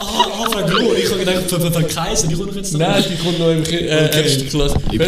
[0.00, 2.80] Ah, Frau Glor, ich habe gedacht, Frau Frau Kaiser, die kommt noch jetzt noch.
[2.80, 3.86] Nein, die kommt noch im äh, Okay.
[4.22, 4.76] ersten Klasse.
[4.90, 5.00] Sind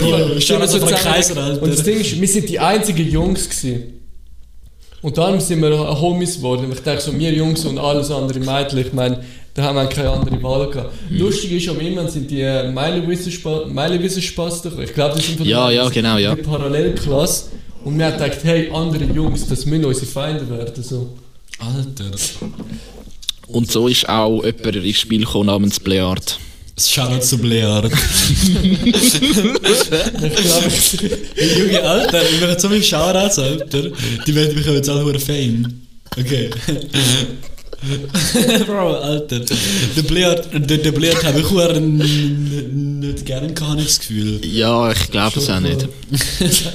[0.48, 1.62] wir also so Kaiser, Alter.
[1.62, 4.00] Und das Ding ist, wir sind die einzigen Jungs gewesen.
[5.02, 6.70] Und darum sind wir Homies geworden.
[6.72, 10.10] Ich denke so, wir Jungs und alles andere Mädchen, ich meine, da haben wir keine
[10.10, 10.92] andere Wahl gehabt.
[11.10, 11.18] Mhm.
[11.18, 14.84] Lustig ist, aber irgendwann sind die äh, Meilenwisserspasten gekommen.
[14.88, 16.34] Ich glaube, das sind von Ja, der- ja, genau, ja.
[16.34, 17.46] die Parallelklasse.
[17.84, 20.82] Und wir haben gedacht, hey, andere Jungs, das müssen unsere Feinde werden.
[20.82, 21.16] So.
[21.58, 22.10] Alter.
[23.48, 26.38] Und so ist auch jemand ins Spiel gekommen namens Bleard.
[26.78, 27.90] Shoutout zu Bleard.
[28.92, 30.92] Ich glaube, ich,
[31.58, 33.82] Junge, Alter, wir machen so viele Shoutouts, Alter.
[34.26, 35.82] Die werden bekommen jetzt alle Fame.
[36.18, 36.50] Okay.
[38.66, 39.40] Bro, Alter.
[39.40, 44.40] Der Bleard, der, der Bleard habe ich nicht gern gehabt, habe ich das Gefühl.
[44.44, 45.88] Ja, ich glaube es auch nicht.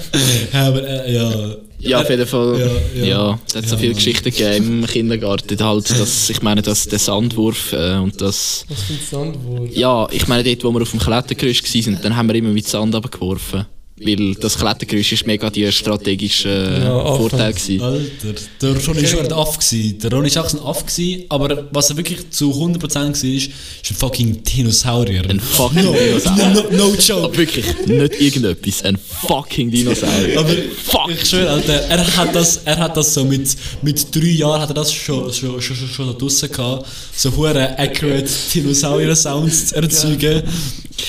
[0.54, 1.56] Ja, aber äh, ja.
[1.78, 2.60] Ja, auf jeden Fall.
[2.96, 3.40] Ja, Ja, ja.
[3.48, 3.96] es hat so Ja, viele Mann.
[3.98, 5.60] Geschichten gegeben im Kindergarten.
[5.64, 8.66] Halt, dass, ich meine, dass der Sandwurf äh, und das.
[8.70, 9.00] was für ein
[9.34, 9.70] Sandwurf.
[9.76, 12.68] Ja, ich meine, dort, wo wir auf dem Klettergerüst waren, dann haben wir immer mit
[12.68, 13.66] Sand abgeworfen.
[13.98, 17.16] Weil das Klettergerüst ist mega die strategische äh, Ja.
[17.16, 17.82] Vorteil gewesen.
[17.82, 19.58] Alter, der Ronny war schon ein Aff.
[19.58, 20.00] gewesen.
[20.00, 23.24] Der Ronny war auch ein Aff, gewesen, aber was er wirklich zu 100% war, ist,
[23.24, 23.52] ist
[23.92, 25.24] ein fucking Dinosaurier.
[25.30, 26.50] Ein fucking no, Dinosaurier.
[26.72, 27.38] no, no Aber joke.
[27.38, 30.40] wirklich, nicht irgendetwas, ein fucking Dinosaurier.
[30.42, 30.54] Aber
[30.84, 31.12] Fuck.
[31.12, 34.72] ich schwöre, Alter, er hat das, er hat das so mit, mit drei Jahren hat
[34.72, 39.76] er das schon, schon, schon, schon, schon da draussen gehabt, so hure accurate Dinosaurier-Sounds zu
[39.76, 40.44] erzeugen.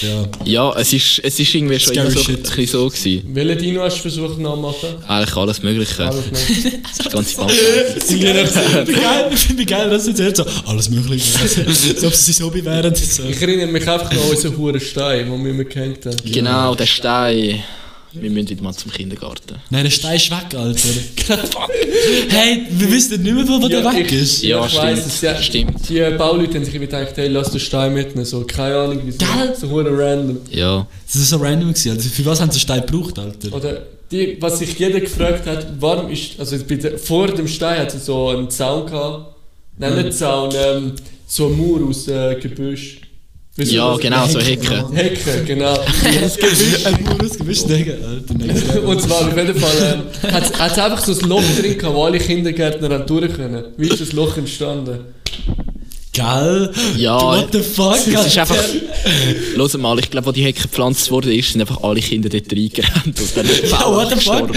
[0.03, 0.29] Ja.
[0.45, 2.37] Ja, es ist, es ist irgendwie schon immer so, shit.
[2.39, 3.23] ein bisschen so gewesen.
[3.35, 5.05] Welchen Dino hast du versucht nachzumachen?
[5.07, 6.07] Eigentlich alles Mögliche.
[6.07, 6.79] Alles nicht.
[6.99, 8.09] Das ganze Bandbreite.
[8.89, 11.49] Wie geil, ich finde geil, dass erzählst, so, alles mögliche.
[11.99, 12.95] so, ob sie sein Hobby wären.
[12.95, 13.25] So.
[13.25, 16.17] Ich erinnere mich einfach an unseren hohen Stein, den wir immer gehängt haben.
[16.25, 17.63] Genau, der Stein.
[18.13, 19.57] Wir müssen wieder mal zum Kindergarten.
[19.71, 20.89] Nein, der Stein ist weg, Alter.
[22.29, 24.43] hey, wir wissen nicht mehr, wo wo der weg ich- ist.
[24.43, 25.41] Ja, ich stimmt, weiss es, ja.
[25.43, 25.89] stimmt.
[25.89, 28.25] Die äh, Bauleute haben sich immer gedacht, hey, lass den Stein mitnehmen.
[28.25, 29.19] So, keine Ahnung, wieso.
[29.19, 29.55] Gell?
[29.59, 30.39] So hure random.
[30.51, 30.87] Ja.
[31.07, 31.93] Das ist so random gewesen.
[31.93, 33.53] Also, für was haben sie den Stein gebraucht, Alter?
[33.55, 37.81] Oder die, was sich jeder gefragt hat, warum ist, also bei der, vor dem Stein
[37.81, 39.35] hat es so einen Zaun gehabt.
[39.79, 40.03] Nein, Mhm.
[40.05, 40.93] nicht Zaun, ähm,
[41.27, 42.99] so ein Mauer aus äh, Gebüsch.
[43.59, 44.93] Wieso Ja, das- genau, so Hecken.
[44.93, 45.75] Hecke, genau.
[46.21, 46.37] Das
[46.87, 48.35] Ein Murus gewischt, Digga, Alter.
[48.35, 48.81] next level.
[48.85, 52.05] Und zwar auf jeden Fall ähm, hat es einfach so ein Loch drin gehabt, wo
[52.05, 53.65] alle Kindergärtner haben durch können.
[53.79, 54.99] Wie ist das Loch entstanden?
[56.17, 56.71] Gell?
[56.97, 57.95] Ja, What the fuck?
[58.07, 58.57] Es ist einfach.
[59.55, 62.51] Los mal, ich glaube, als die Hecke gepflanzt wurde, ist, sind einfach alle Kinder dort
[62.51, 64.51] reingerannt und dann ist Ja, what the fuck?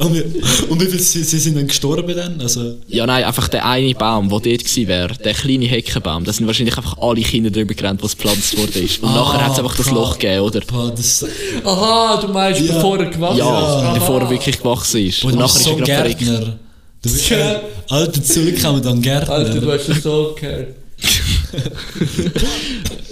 [0.00, 2.40] Und wie, viele sie, sie sind dann gestorben dann?
[2.40, 6.32] Also, Ja, nein, einfach der eine Baum, der dort gewesen wäre, der kleine Heckenbaum, da
[6.32, 9.02] sind wahrscheinlich einfach alle Kinder drüber gerannt, was gepflanzt worden ist.
[9.02, 9.90] Und Ah, nachher hat es einfach das.
[9.90, 10.60] Loch gegeben, oder?
[10.66, 11.24] boah, das
[11.64, 12.72] Aha, du meinst, Ja.
[12.74, 13.84] bevor er gewachsen Ja, ist?
[13.84, 13.94] Aha.
[13.94, 15.20] bevor er wirklich gewachsen ist.
[15.20, 16.18] boah, Und nachher ist so er ein gerade verreckt.
[16.20, 16.58] Gärtner.
[17.02, 17.60] Du bist Ja.
[17.90, 19.34] Alter, zurückkommen dann Gärtner.
[19.34, 20.68] Alter, du hast das so gehört.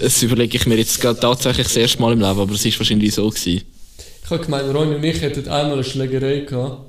[0.01, 2.79] Das überlege ich mir jetzt gerade tatsächlich das erste Mal im Leben, aber es ist
[2.79, 3.63] wahrscheinlich so gewesen.
[4.25, 6.81] Ich habe gemeint, Ronny und ich hätten einmal eine Schlägerei gehabt.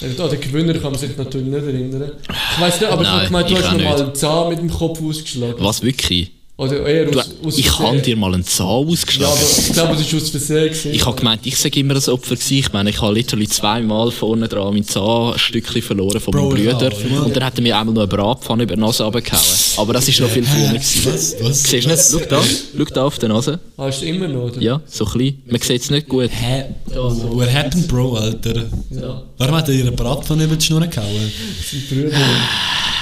[0.00, 2.12] Äh, An den Gewinner kann man sich natürlich nicht erinnern.
[2.54, 4.00] Ich weiß nicht, aber ich habe Nein, gemeint, du hast auch noch mal nicht.
[4.02, 5.56] einen Zahn mit dem Kopf ausgeschlagen.
[5.58, 6.30] Was, wirklich?
[6.58, 9.34] Oder eher Du, aus, aus ich habe dir mal einen Zahn Ja, ausgeschlagen.
[9.34, 10.94] aber ich glaube, es war aus Versehen.
[10.94, 12.54] Ich habe gemeint, ich sage immer ein Opfer gewesen.
[12.58, 16.72] Ich meine, ich habe literally zweimal vorne dran mein Zahnstückchen verloren von meinem Bro, ja,
[16.72, 16.92] Bruder.
[17.10, 17.20] ja.
[17.20, 19.42] Und dann hat er mir einmal noch eine Bratpfanne über die Nase runtergehauen.
[19.76, 21.02] Aber das ist noch viel früher gewesen.
[21.12, 21.36] Was?
[21.42, 21.62] Was?
[21.64, 22.04] Siehst du nicht?
[22.10, 22.42] Schau da,
[22.78, 23.60] schau da auf der Nase.
[23.76, 24.58] Hast du immer noch, oder?
[24.62, 25.42] Ja, so klein.
[25.46, 26.30] Man sieht es nicht gut.
[26.32, 26.64] Hä?
[26.94, 28.64] What happened, Bro, Alter?
[28.90, 29.22] Ja.
[29.36, 31.30] Warum hat er ihre Bratpfanne über die Schnur gehauen?
[31.70, 32.16] Sein Bruder.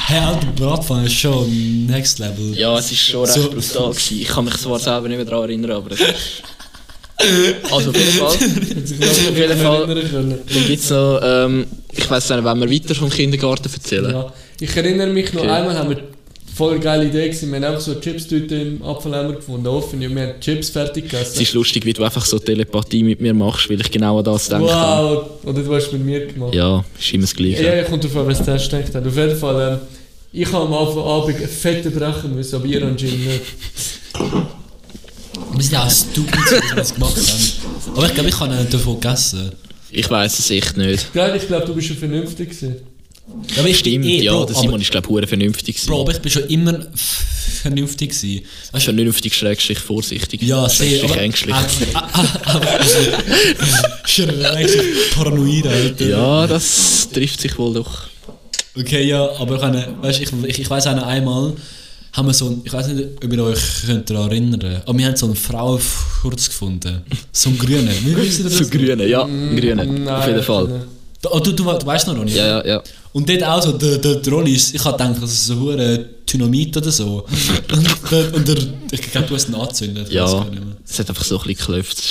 [0.06, 2.54] Hä, Alter, Bratpfanne ist schon next level.
[2.58, 4.20] Ja, es ist schon recht So- brutal gewesen.
[4.20, 5.92] Ich kann mich zwar selber nicht mehr daran erinnern, aber...
[5.92, 6.00] es-
[7.72, 8.26] Also auf jeden Fall.
[8.34, 9.86] Auf jeden Fall.
[9.86, 11.20] Dann gibt's noch...
[11.22, 14.10] Ähm, ich weiss nicht, wenn wir weiter vom Kindergarten erzählen.
[14.10, 14.32] Ja.
[14.60, 15.50] Ich erinnere mich noch Okay.
[15.50, 16.02] einmal, haben wir
[16.54, 17.50] voll geile Idee gewesen.
[17.50, 20.02] Wir haben einfach so eine Chipstüte im Apfeleimer gefunden, offen.
[20.04, 21.42] und Wir haben Chips fertig Es gegessen.
[21.42, 24.48] ist lustig, wie du einfach so Telepathie mit mir machst, weil ich genau an das
[24.48, 24.66] denke.
[24.66, 25.26] Wow!
[25.44, 26.54] Oder du hast es mit mir gemacht.
[26.54, 27.62] Ja, ist immer das Gleiche.
[27.64, 29.06] Ja, ich kommt darauf an, was der denkt hat.
[29.06, 29.78] Auf jeden Fall, ähm,
[30.32, 33.40] ich habe am Abend einen fetten brechen müssen, aber ihr anscheinend nicht.
[35.52, 37.96] Wir sind ja auch stupid, dass wir das gemacht haben.
[37.96, 39.52] Aber ich glaube, ich habe einen davon gegessen.
[39.90, 41.12] Ich weiß es echt nicht.
[41.12, 42.76] Geil, ich glaube, du bist schon vernünftig gewesen.
[43.58, 45.88] Aber ich, Stimmt, eh, ja, Bro, der Simon aber, ist glaube ich hure vernünftig gewesen.
[45.88, 46.86] Bro, aber ich bin schon immer
[47.62, 48.44] vernünftig gewesen.
[48.72, 50.42] Weißt du, Vernünftig, schrägstrich, vorsichtig.
[50.42, 51.20] ja, sehr, Schrägstrich, aber...
[51.20, 51.54] ängstlich.
[51.94, 52.84] Ah, ah, ah,
[54.04, 56.06] Schrägstrich paranoid, Alter.
[56.06, 58.08] Ja, das trifft sich wohl doch.
[58.76, 61.54] Okay, ja, aber ich, weißt, ich, ich, ich weiss auch noch einmal,
[62.12, 65.06] haben wir so ein, ich weiß nicht, ob ihr euch könnt daran erinnern aber wir
[65.06, 67.02] haben so einen Frauenfurz gefunden.
[67.32, 67.90] So einen grünen.
[68.04, 68.56] Wie wisst ihr das?
[68.56, 70.08] Zu grünen, ja, grünen.
[70.08, 70.86] Auf jeden Fall.
[71.30, 72.36] Oh, du, du, du weißt noch nicht?
[72.36, 72.82] Ja, ja, ja.
[73.14, 75.54] Und dort auch so, der, der, der Ronny ist, ich habe gedacht, das ist so
[75.60, 77.24] hure Dynamit oder so.
[77.72, 78.56] Und, der, und der,
[78.90, 80.10] ich glaube, du hast ihn angezündet.
[80.10, 80.44] Ja,
[80.84, 82.02] es hat einfach so ein bisschen geklopft.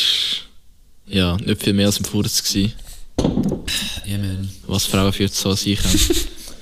[1.08, 2.72] Ja, nicht viel mehr als im Furz gewesen,
[4.06, 4.50] Ja, man.
[4.66, 6.00] was Frauen für so sich haben.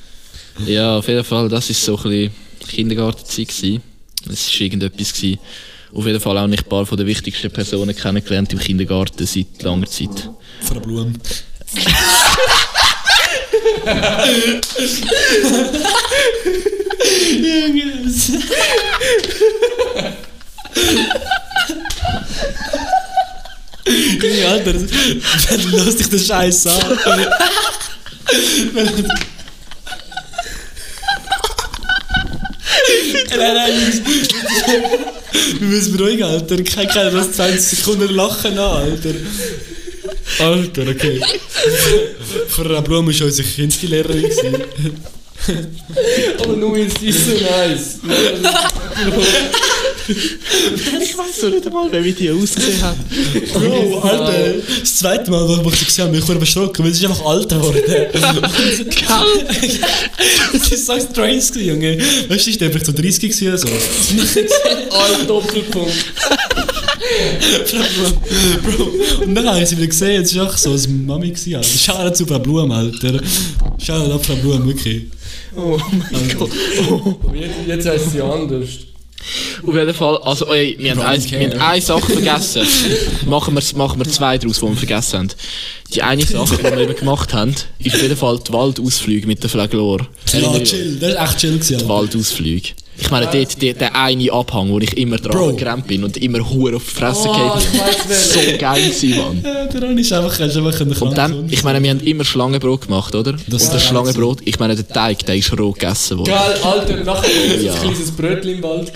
[0.66, 2.32] ja, auf jeden Fall, das ist so ein bisschen
[2.68, 3.84] Kindergartenzeit gewesen.
[4.28, 5.40] Es war irgendetwas gewesen.
[5.94, 9.62] Auf jeden Fall auch nicht ein paar von den wichtigsten Personen kennengelernt im Kindergarten seit
[9.62, 10.32] langer Zeit.
[10.62, 11.14] Von der Blume.
[24.22, 26.98] Ja, Alter, dann lass dich den Scheiß an.
[33.38, 34.02] Nein, nein, Jungs.
[35.60, 36.64] Wir müssen beruhigen, Alter.
[36.64, 39.14] Kein keiner das 20 Sekunden lachen an, Alter.
[40.40, 41.22] Alter, okay.
[42.48, 44.22] Frau Blum war unsere Kindslehrerin.
[44.22, 44.64] gewesen.
[46.40, 48.00] Aber nur ist sie so nice.
[50.08, 52.98] Ich weiß so nicht einmal, wer wie die ausgesehen hat.
[53.54, 56.94] Bro, Alter, das zweite Mal, wo ich sie gesehen habe, bin ich kurz erschrocken, weil
[56.94, 57.84] sie ist einfach älter geworden.
[60.52, 61.98] Das ist so strange, gewesen, Junge.
[62.30, 63.68] Weißt du, ist der einfach so 30 gewesen oder so.
[64.90, 66.06] All Doppelpunkt.
[67.72, 71.30] Bro, Bro, und dann habe ich sie wieder gesehen, es war auch so eine Mami.
[71.30, 71.68] Gewesen, Alter.
[71.68, 73.20] Schau zu Frau Blum, Alter.
[73.80, 75.04] Schau auf Frau Blum, wirklich.
[75.56, 76.52] Oh mein Gott.
[77.24, 78.70] Und jetzt, jetzt heisst sie anders.
[79.66, 82.66] Auf jeden Fall, also ey, wir, haben ein, wir haben eine Sache vergessen.
[83.28, 85.30] machen, wir, machen wir zwei daraus, die wir vergessen haben.
[85.94, 89.44] Die eine Sache, die wir eben gemacht haben, ist auf jeden Fall die Waldausflüge mit
[89.44, 90.08] der Flaglor.
[90.34, 91.54] Ja, chill, das war echt chill.
[91.54, 91.90] Gewesen, Alter.
[91.90, 92.70] Waldausflüge.
[92.98, 95.54] Ich meine, dort, der, der eine Abhang, wo ich immer dran Bro.
[95.56, 97.58] gerannt bin und immer Hure auf die Fresse Oh.
[97.58, 99.42] So geil gewesen, Mann.
[99.44, 102.24] Ja, der Ron ist einfach, ist einfach ein Und dann, ich meine, wir haben immer
[102.24, 103.34] Schlangenbrot gemacht, oder?
[103.48, 106.30] Das und das Schlangenbrot, ich meine, der Teig, der ist roh gegessen worden.
[106.32, 107.74] Geil, Alter, nachher ist Ja.
[107.74, 108.92] ein kleines Brötchen im Wald.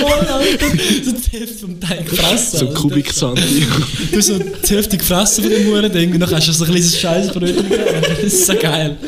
[0.00, 0.66] voll, Alter.
[1.04, 2.58] So die Hälfte vom Teig gefressen.
[2.60, 2.80] So Alter.
[2.80, 3.66] Kubiksanti.
[4.12, 6.70] Du hast so die Hälfte gefressen von dem Huren-Ding und dann hast du so ein
[6.70, 7.84] kleines Scheißbrötchen gegeben.
[8.08, 8.96] Das ist so geil.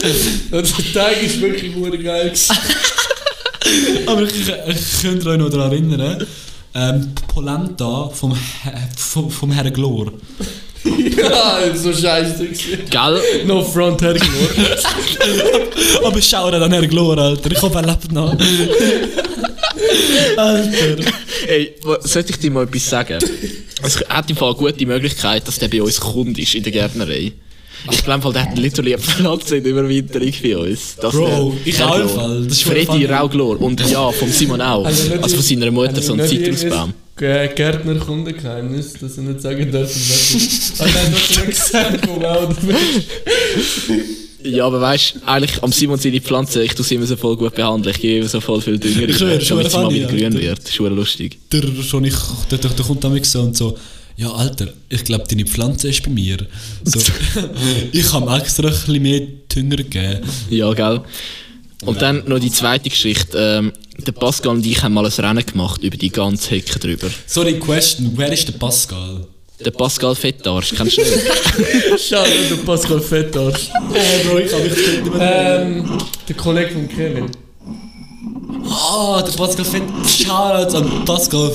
[0.50, 2.24] Und der Tag ist wirklich nur geil.
[2.30, 2.47] gewesen.
[4.06, 6.26] Aber ich, ich könnt euch noch daran erinnern,
[6.74, 10.12] ähm, die Polenta vom, Herr- vom, vom Herrn Glor.
[10.84, 12.46] ja, so scheiße.
[12.90, 13.20] Gell?
[13.46, 14.14] No front her
[16.04, 17.50] Aber schau dir an Herrn Glor, Alter.
[17.50, 18.32] Ich hoffe, er lebt noch.
[20.36, 21.12] Alter.
[21.48, 23.18] Ey, sollte ich dir mal etwas sagen?
[23.82, 26.72] Es hat im Fall eine gute Möglichkeit, dass der bei uns Kunde ist in der
[26.72, 27.32] Gärtnerei.
[27.90, 30.96] Ich glaube, der hat literally eine Pflanze in der Überwinterung bei uns.
[31.00, 32.08] Das Bro, der- ich auch.
[32.08, 32.44] Fall.
[32.44, 33.04] Das ist Freddy.
[33.06, 34.84] Rauglor und ja, vom Simon auch.
[34.84, 36.92] Also, nicht von seiner Mutter, so ein Zitrusbaum.
[37.20, 42.24] irgendein Gärtner Kundengeheimnis, dass er nicht sagen darf, was er hat doch nicht gesagt, wo
[42.24, 42.48] auch
[44.44, 47.36] Ja, aber weißt du, eigentlich am Simon seine Pflanze, ich tue sie immer so voll
[47.36, 47.94] gut behandeln.
[47.94, 50.58] Ich gebe ihr so voll viel Dünger, Ich damit sie mal wieder grün wird.
[50.58, 51.38] Das ist schon lustig.
[51.52, 52.14] Der, schon ich,
[52.50, 53.76] der, der kommt damit so und so.
[54.18, 56.38] Ja, Alter, ich glaube, deine Pflanze ist bei mir.
[56.82, 56.98] So,
[57.92, 59.20] ich habe extra ein bisschen mehr
[59.54, 60.28] Dünger gegeben.
[60.50, 61.02] Ja, gell?
[61.84, 63.38] Und dann noch die zweite Geschichte.
[63.38, 67.06] Ähm, der Pascal und ich haben mal ein Rennen gemacht über die ganze Hecke drüber.
[67.28, 69.24] Sorry, question, wer ist der Pascal?
[69.64, 72.00] Der Pascal Fettarsch, kennst du nicht?
[72.08, 73.68] Schau, der Pascal Fettarsch.
[73.94, 75.60] Äh, Bro, ich habe mich nicht mehr.
[75.60, 77.30] Ähm, der Kollege von Kevin.
[78.68, 79.82] Ah, der Pascal Fett.
[80.04, 81.52] Shoutout an Pascal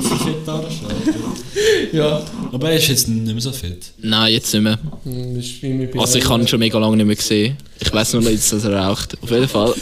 [0.00, 0.74] Fettarsch.
[1.92, 3.92] Ja, Aber er ist jetzt nicht mehr so fett.
[3.98, 4.78] Nein, jetzt nicht mehr.
[5.04, 5.62] hm, ist
[5.98, 7.56] Also ich habe ihn schon mega lange nicht mehr gesehen.
[7.80, 9.16] Ich weiß nur noch jetzt, dass er raucht.
[9.22, 9.74] Auf jeden Fall,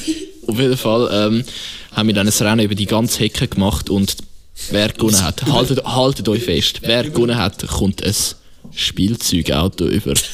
[0.47, 1.45] auf jeden Fall ähm,
[1.93, 4.17] haben wir dann ein Rennen über die ganze Hecke gemacht und
[4.71, 8.15] wer gewonnen hat, haltet, haltet euch fest, wer gewonnen hat, kommt ein
[8.75, 10.15] Spielzeugauto über.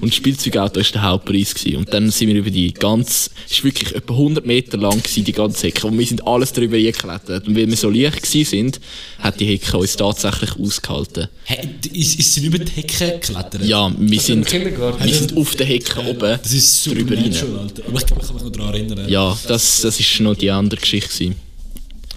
[0.00, 1.54] Und das Spielzeugauto war der Hauptpreis.
[1.54, 1.76] Gewesen.
[1.78, 5.24] Und dann sind wir über die ganze, es war wirklich etwa 100 Meter lang gewesen,
[5.24, 5.86] die ganze Hecke.
[5.86, 7.46] Und wir sind alles drüber geklettert.
[7.46, 8.80] Und weil wir so leicht sind,
[9.18, 11.28] hat die Hecke uns tatsächlich ausgehalten.
[11.44, 13.64] Hey, ist, ist sie über die Hecke geklettert?
[13.64, 16.38] Ja, wir sind, wir sind auf der Hecke oben.
[16.42, 17.24] Das ist super drüber rein.
[17.24, 17.82] Alter.
[17.86, 19.08] Aber ich kann mich noch daran erinnern.
[19.08, 21.04] Ja, das, das ist noch die andere Geschichte.
[21.04, 21.43] Gewesen.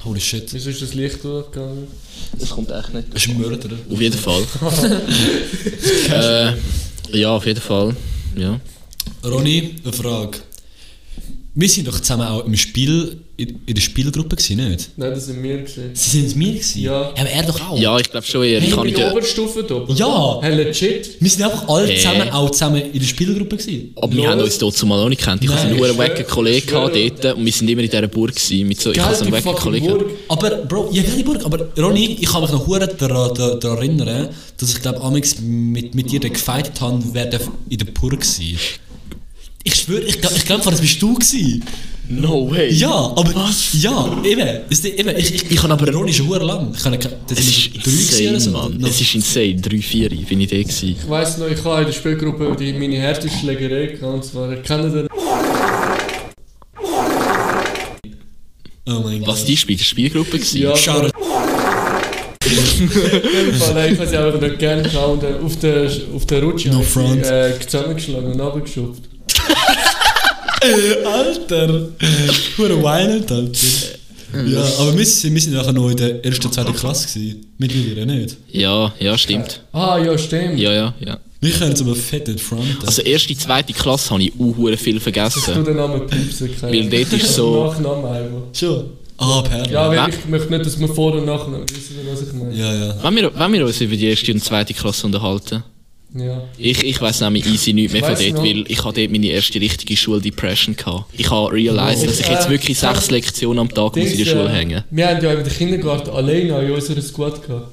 [0.03, 0.53] Holy shit.
[0.53, 1.87] Wieso ist das Licht durchgegangen?
[2.39, 3.13] Das kommt echt nicht.
[3.13, 3.69] Das ist ein Mörder.
[3.91, 4.43] Auf jeden Fall.
[7.11, 7.95] äh, ja, auf jeden Fall.
[8.35, 8.59] Ja.
[9.23, 10.39] Ronny, eine Frage.
[11.59, 14.89] Wir sind doch zusammen auch im Spiel, in, in der Spielgruppe gewesen, nicht?
[14.95, 15.89] Nein, das sind wir gesehen.
[15.91, 16.81] Sie sind es mir gewesen?
[16.83, 17.09] Ja.
[17.17, 17.79] Aber er doch auch?
[17.79, 18.59] ja, ich glaube schon eher.
[18.59, 19.83] Ich Hey, kann in nicht, der Oberstufe da.
[19.95, 20.39] Ja.
[20.43, 21.19] Hey, legit.
[21.19, 21.95] Wir sind einfach alle Hä?
[21.97, 23.91] zusammen, auch zusammen in der Spielgruppe gewesen.
[23.95, 25.43] aber wir haben uns dort zumal auch nicht gekannt.
[25.43, 27.89] Ich hatte einen ich hohen schwöre, wacken Kollegen ich dort und wir sind immer in
[27.89, 28.67] dieser Burg gewesen.
[28.67, 29.87] Mit so, ich hatte so einen wacken Kollegen.
[29.87, 30.05] Burg.
[30.27, 33.77] Aber, Bro, ja, die Burg, aber Ronny, ich kann mich noch hure daran, daran daran
[33.79, 37.27] erinnern, dass ich glaube, Amix mit, mit dir gefightet habe, wer
[37.67, 38.59] in der Burg war.
[39.67, 41.61] Ich schwöre, ich glaube, ich glaub, das bist du gewesen.
[42.09, 42.71] No way.
[42.71, 43.33] Ja, aber.
[43.73, 44.47] Ja, eben.
[44.69, 46.71] Ist eben ich, ich, ich habe aber Ronny schon hure lang.
[46.73, 48.51] Ich kann, das Es ist oder insane, so.
[48.51, 48.77] Mann.
[48.77, 49.55] Noch- Es ist insane.
[49.59, 50.95] 3, 4 bin ich da gewesen.
[51.01, 54.03] Ich weiss noch, ich habe in der Spielgruppe die, meine härteste Schlägerei gehabt.
[54.03, 55.07] Und zwar, kennen den
[58.89, 59.27] Oh mein Gott.
[59.27, 60.61] Was, die Spiel, Spielgruppe gewesen?
[60.61, 60.77] Ja.
[60.77, 61.01] Schau,
[63.59, 66.75] Fall, ich habe sie einfach nicht gerne gehabt und auf der, auf der Rutsche No
[66.75, 67.25] habe ich sie, front.
[67.25, 69.01] äh, zusammengeschlagen und runtergeschupft.
[71.05, 71.89] Alter!
[72.57, 73.67] Hure wild, Alter.
[74.45, 77.45] Ja, aber wir sind, wir sind nachher noch in der ersten, zweiten Klasse gewesen.
[77.57, 78.37] Mittlerweile nicht.
[78.51, 79.61] Ja, ja, stimmt.
[79.71, 80.59] Ah, ja, stimmt.
[80.59, 81.17] Ja, ja, ja.
[81.39, 82.77] Wir können es aber fett entfronten.
[82.85, 85.63] Also erste, zweite Klasse habe ich auch hure viel Du vergessen.
[85.63, 86.73] den Namen piepsen können.
[86.73, 88.41] Weil dort ist so- Nachnamen einfach.
[88.53, 88.85] schon.
[89.19, 89.71] Ah, Perle.
[89.71, 90.07] Ja, weil Ja.
[90.09, 92.53] ich möchte nicht, dass wir Vor- und Nachnamen wissen, was ich meine.
[92.55, 92.95] ja, ja.
[93.01, 95.63] Wenn wir, wenn wir uns über die erste und zweite Klasse unterhalten.
[96.13, 96.41] Ja.
[96.57, 98.43] Ich, ich weiss nämlich easy nichts mehr von dort, noch?
[98.43, 101.05] weil ich hatte dort meine erste richtige Schuldepression gehabt.
[101.13, 104.25] Ich habe realised, dass ich jetzt Äh, wirklich sechs Lektionen am Tag muss in der
[104.25, 104.83] Schule äh, hängen.
[104.89, 107.71] Wir haben ja in der Kindergarten Alena in unserer Squad gehabt.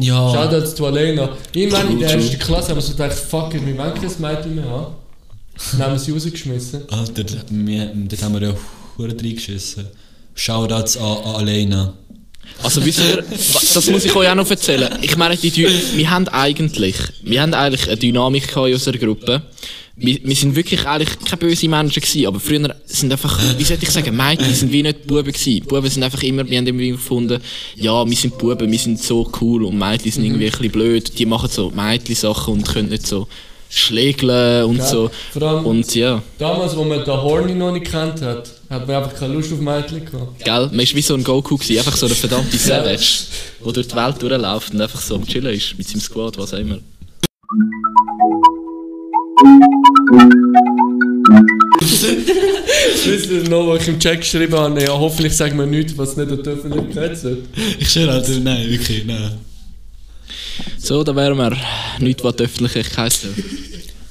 [0.00, 0.32] Ja.
[0.32, 1.36] Shoutouts zu Alena.
[1.54, 4.54] Irgendwann in der ersten Klasse haben wir so gedacht, fuck it, wir wollen kein Mädchen
[4.56, 4.94] mehr haben.
[5.72, 6.82] Dann haben wir sie rausgeschmissen.
[6.90, 8.54] Alter, wir, dort haben wir ja
[8.98, 9.86] Huren reingeschissen.
[10.34, 11.94] Shoutouts an, an Alena.
[12.62, 14.90] Also wisst ihr, das muss ich euch auch noch erzählen.
[15.02, 19.42] Ich meine, die, wir haben eigentlich, wir haben eigentlich eine Dynamik in unserer Gruppe.
[19.98, 23.78] Wir, wir sind wirklich eigentlich keine böse Menschen gewesen, aber früher sind einfach, wie soll
[23.80, 25.64] ich sagen, Mädchen sind wie nicht Buben gewesen.
[25.66, 27.40] Buben sind einfach immer, wir haben irgendwie gefunden,
[27.76, 31.18] ja, wir sind Buben, wir sind so cool und Mädchen sind irgendwie ein bisschen blöd.
[31.18, 33.26] Die machen so Mädchen-Sachen und können nicht so
[33.68, 35.10] schlägeln und Ja, so.
[35.32, 38.96] vor allem- Und ja, Damals, wo man den Horny noch nicht kennt hat, hat man
[38.96, 40.44] einfach keine Lust auf Mädchen gehabt.
[40.44, 43.24] gell, man ist wie so ein Goku gewesen, einfach so eine verdammte Savage,
[43.64, 46.54] der durch die Welt durchläuft und einfach so am Chillen ist, mit seinem Squad, was
[46.54, 46.78] auch immer.
[53.04, 54.80] Wisst ihr noch, was ich im Chat geschrieben habe?
[54.82, 57.42] Ja, hoffentlich sagen wir nichts, was nicht an die Öffentlichkeit sollte.
[57.78, 59.32] Ich schwöre, Alter, nein, wirklich, nein.
[60.78, 61.56] So, da wären wir
[61.98, 63.18] nicht, was die Öffentlichkeit.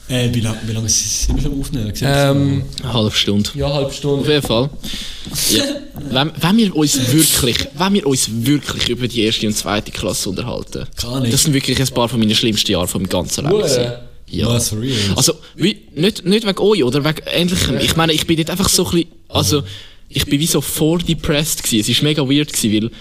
[0.07, 1.91] Äh, wie lange wie lang sind wir schon Aufnehmen?
[2.01, 3.49] Ähm, Eine halbe Stunde.
[3.55, 4.29] ja, halbe Auf Stunde.
[4.31, 4.69] jeden Fall.
[5.49, 5.63] Ja.
[6.11, 10.29] Wenn, wenn, wir uns wirklich, wenn wir uns wirklich über die erste und zweite Klasse
[10.29, 11.33] unterhalten, Gar nicht.
[11.33, 13.57] das sind wirklich ein paar von meinen schlimmsten Jahre meinem ganzen Leben.
[13.57, 13.93] gewesen.
[14.27, 14.47] Ja.
[14.47, 14.61] Real?
[15.15, 17.77] Also, wie, nicht, nicht wegen euch oder wegen ähnlichem.
[17.79, 19.63] Ich meine, ich bin dort einfach so ein bisschen, also,
[20.09, 21.91] ich bin wie so vordepressed gewesen.
[21.91, 22.91] Es war mega weird gewesen, weil,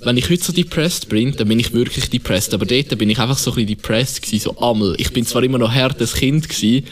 [0.00, 2.52] wenn ich heute so depressed bin, dann bin ich wirklich depressed.
[2.54, 4.94] Aber dort bin ich einfach so ein bisschen depressed gewesen, so ammel.
[4.98, 6.84] Ich bin zwar immer noch hartes Kind gewesen,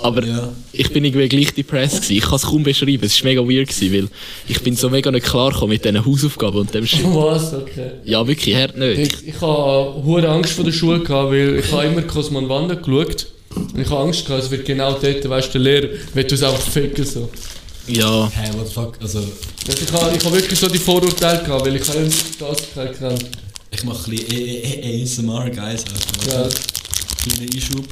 [0.00, 0.52] aber Ja.
[0.72, 2.16] ich bin irgendwie gleich depressed gewesen.
[2.18, 3.02] Ich kann es kaum beschreiben.
[3.04, 4.08] Es war mega weird gewesen, weil
[4.48, 7.04] ich bin so mega nicht klar gekommen mit diesen Hausaufgaben und dem Shit.
[7.04, 7.52] Was?
[7.54, 7.90] Okay.
[8.04, 8.98] Ja, wirklich, hart nicht.
[9.22, 12.74] Ich, ich habe hohe Angst vor der Schule gehabt, weil ich habe immer Cosman Wanda
[12.74, 13.26] geschaut.
[13.56, 16.42] Und ich habe Angst gehabt, es wird genau dort, weißt du, der Lehrer wird uns
[16.42, 17.28] einfach ficken so.
[17.88, 18.30] Ja.
[18.34, 18.98] Hey, what the fuck?
[19.00, 19.20] Also,
[19.66, 23.24] ich habe ich habe wirklich so die Vorurteile gehabt, weil ich habe immer das gekannt.
[23.70, 25.84] ich mache ein bisschen ASMR, guys.
[26.26, 26.42] Ja.
[26.42, 26.58] Also,
[27.24, 27.84] Kleiner Einschub.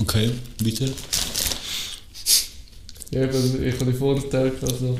[0.00, 0.30] Okay,
[0.62, 0.92] bitte.
[3.10, 4.98] Ja, ich, habe- ich habe die Vorurteile gehabt so.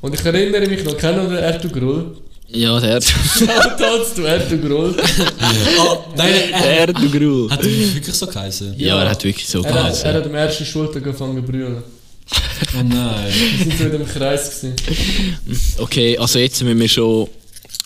[0.00, 2.16] Und ich erinnere mich noch, kennen wir Ertugrul?
[2.52, 3.00] Ja, der.
[3.00, 4.96] Shoutouts zu Ertugrul.
[5.38, 7.48] Ah, nein, äh, Erdogrul.
[7.50, 8.74] hat er wirklich so geheißen?
[8.76, 10.04] Ja, er hat wirklich so Er geheißen.
[10.06, 11.82] er hat am ersten Schultag angefangen zu brüllen.
[12.78, 13.32] Oh nein.
[13.58, 14.74] Wir sind so in dem Kreis gewesen.
[15.78, 17.26] Okay, also jetzt müssen wir schon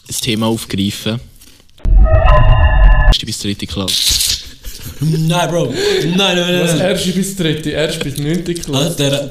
[0.06, 1.20] das Thema aufgreifen.
[3.06, 3.94] Erste bis dritte Klasse.
[5.00, 5.66] Nein, Bro.
[5.72, 6.60] Nein, nein, nein.
[6.62, 9.04] Was erste bis dritte, erst bis neunte Klasse.
[9.04, 9.30] Alter,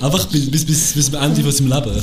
[0.00, 2.02] einfach bis, bis, bis, bis zum Ende von seinem Leben.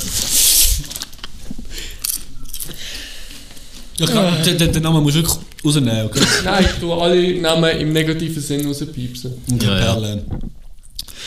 [4.02, 6.20] Ja, klar, den, den, den Namen musst du wirklich rausnehmen, okay?
[6.44, 9.32] Nein, ich tue alle Namen im negativen Sinn rauspiepsen.
[9.50, 9.92] Und Ja, ja.
[9.92, 10.24] Perle.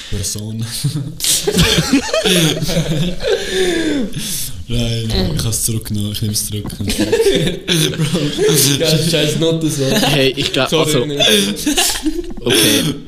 [0.10, 0.58] Person.
[4.68, 6.66] Nein, ich habe es zurückgenommen, ich nehme es zurück.
[8.80, 9.84] Geil, scheiß Noten so.
[9.86, 12.58] Hey, ich glaube, also, okay.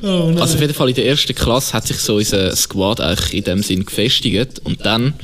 [0.02, 0.32] Oh.
[0.40, 3.44] Also auf jeden Fall in der ersten Klasse hat sich so unser Squad eigentlich in
[3.44, 5.14] dem Sinn gefestigt und dann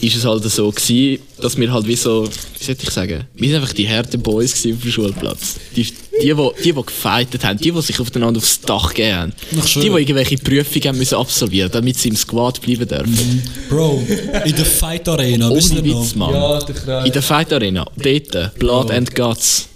[0.00, 2.26] ist es halt so gewesen, dass wir halt wie so,
[2.58, 5.56] wie soll ich sagen, wir sind einfach die harten Boys auf dem Schulplatz.
[5.74, 9.32] Die, die, die, die, die gefightet haben, die, die sich aufeinander aufs Dach gegeben haben,
[9.58, 13.42] Ach, die, die irgendwelche Prüfungen haben müssen absolvieren damit sie im Squad bleiben dürfen.
[13.68, 14.02] Bro,
[14.44, 16.14] in der Fight Arena, Ohne wisst ihr Witz?
[16.14, 16.32] Mann.
[16.32, 17.04] Ja, der.
[17.04, 19.68] In der Fight Arena, dort, Blood and Guts.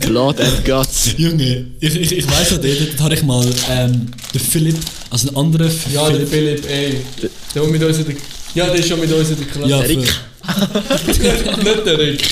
[0.00, 1.14] Blood and Guts.
[1.16, 4.76] Junge, ich, ich, ich weiss noch, dort, habe ich mal ähm, den Philipp,
[5.10, 6.64] also einen anderen Ja, der Philipp.
[6.64, 6.96] Philipp, ey.
[7.22, 8.16] Der, der mit uns in der,
[8.54, 9.70] ja, der ist schon mit uns in der Klasse.
[9.70, 10.14] Ja, Der Rick.
[11.64, 12.22] Nicht der Rick.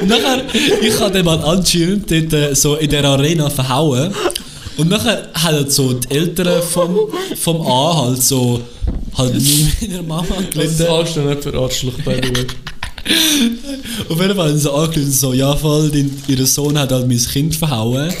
[0.00, 0.44] Und nachher,
[0.80, 4.14] ich habe den mal anscheinend dort äh, so in der Arena verhauen.
[4.76, 6.98] Und nachher haben so die Eltern vom,
[7.38, 8.62] vom A halt so
[9.18, 10.86] halt nie meiner Mama Das ist gelitten.
[10.86, 12.20] Angst nicht für Arschloch, the way.
[14.08, 17.08] Auf jeden Fall haben sie so angelitten, so, ja voll, dein, ihr Sohn hat halt
[17.08, 18.12] mein Kind verhauen.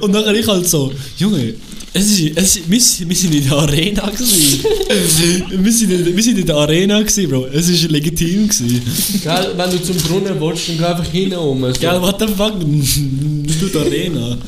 [0.00, 1.54] Und nachher ich halt so, Junge,
[1.92, 4.64] es ist, es ist, wir, sind- wir sind in der Arena gewesen.
[5.64, 7.46] wir, sind in, wir sind in der Arena gewesen, Bro.
[7.52, 8.82] Es ist legitim gewesen.
[9.22, 11.60] Gell, wenn du zum Brunnen willst, dann geh einfach hin um.
[11.72, 11.80] So.
[11.80, 12.54] Gell, what the fuck?
[12.60, 14.38] Du die Arena.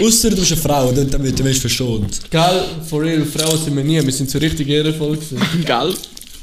[0.00, 2.18] Ausser du bist eine Frau, dann, dann wirst du verschont.
[2.30, 5.38] Gell, for real, Frauen sind wir nie, wir sind so richtig ehrenvoll gewesen.
[5.66, 5.94] Gell?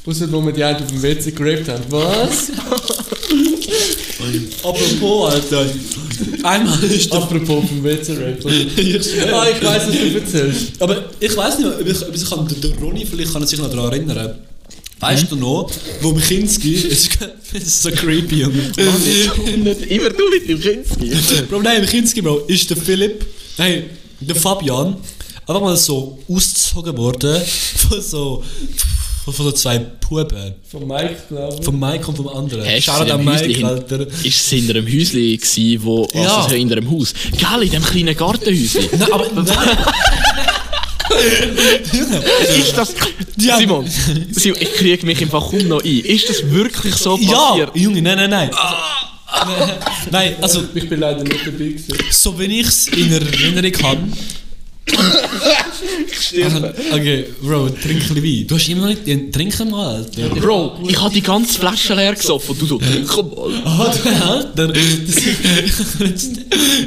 [0.06, 1.84] Ausser wo wir die einen auf dem WC gerappt haben.
[1.90, 2.52] Was?
[4.64, 5.66] Apropos, Alter.
[6.44, 7.22] Einmal ist der.
[7.22, 8.46] Apropos vom WC-Rap.
[8.46, 10.82] Ich ah, ich weiss, was du erzählst.
[10.82, 13.70] Aber ich weiß nicht, ob ich, ob ich kann, der Ronny vielleicht kann sich noch
[13.70, 14.36] daran erinnern.
[15.00, 16.62] Weißt du noch, wo es ist,
[17.54, 18.54] es ist so creepy, Junge.
[18.54, 21.44] Nicht immer du mit dem Kinski.
[21.50, 23.26] Bro, nein, Michinski, Bro, ist der Philipp,
[23.58, 23.86] nein,
[24.20, 24.98] der Fabian,
[25.48, 27.42] einfach mal so ausgezogen worden
[27.90, 28.44] von so,
[29.32, 30.56] von, von so zwei Puben.
[30.70, 31.66] Von Mike, glaube ich.
[31.66, 32.82] Von Mike und vom anderen.
[32.82, 34.00] Shoutout in an Häusli Mike, hin- Alter.
[34.08, 36.38] Ist es in einem Häusli gsi, wo, Ja.
[36.44, 37.14] also in einem Haus?
[37.40, 38.90] Geil, in dem kleinen Gartenhäusli.
[38.98, 39.78] Nein, aber nein.
[42.60, 42.94] ist das...
[43.38, 43.58] Ja.
[43.58, 43.86] Simon,
[44.32, 46.00] Simon, ich kriege mich im Fall kaum noch ein.
[46.02, 47.72] Ist das wirklich so Ja, passiert?
[47.76, 48.52] Junge, nein, nein, nein.
[50.12, 51.94] Nein, also, Ich bin leider nicht dabei gewesen.
[52.12, 54.00] so wenn ich es in Erinnerung habe.
[56.92, 58.48] Okay, Bro, trink ein bisschen Wein.
[58.48, 59.34] Du hast immer noch nicht.
[59.34, 60.30] Trink mal, Alter.
[60.30, 63.50] Bro, ich habe die ganze Flasche leer gesoffen und du so, trink mal.
[63.66, 64.74] Ah, du Alter.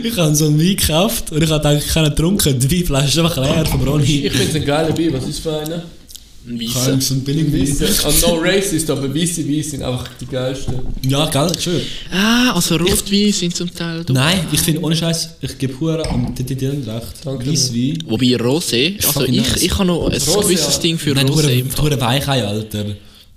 [0.02, 2.58] Ich habe so einen Wein gekauft und ich habe gedacht, ich habe ihn getrunken.
[2.58, 4.26] Die Weinflasche ist einfach leer vom Ronny.
[4.26, 5.12] Ich finde es ein geiler Bier.
[5.12, 5.82] Was ist für einer?
[6.44, 7.00] Ein Ich habe Weisser.
[7.00, 7.68] so einen billigen Wein.
[7.80, 8.06] Weisse.
[8.06, 10.74] Ah, no racist, aber weisse Wein sind einfach die geilsten.
[11.08, 11.80] Ja, gell, schön.
[12.10, 14.02] Ah, also Rotwein sind zum Teil...
[14.04, 17.06] du- Nein, ich finde ohne Scheiß, ich gebe Hure am Titilien recht.
[17.24, 17.46] Danke.
[17.50, 17.98] Weisswein.
[18.06, 19.62] Wobei Rosé, also ich, nice.
[19.62, 20.80] ich habe noch ein Rosé, gewisses ja.
[20.82, 21.64] Ding für Nein, Rosé.
[21.70, 21.84] Fall.
[21.84, 22.86] Hure Weichei, Alter.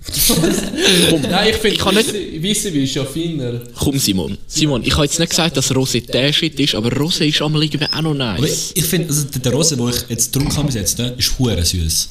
[1.29, 3.61] Nein, ich Ich kann finde, nicht- weisse Wein ist ja feiner.
[3.75, 4.37] komm Simon.
[4.47, 7.63] Simon, ich habe jetzt nicht gesagt, dass Rosé der Shit ist, aber Rosé ist einmal
[7.63, 8.71] irgendwie auch noch Aber nice.
[8.75, 11.37] ich, ich finde, also der Rose, den ich jetzt getrunken habe bis jetzt, ne, ist
[11.39, 12.09] hure süß.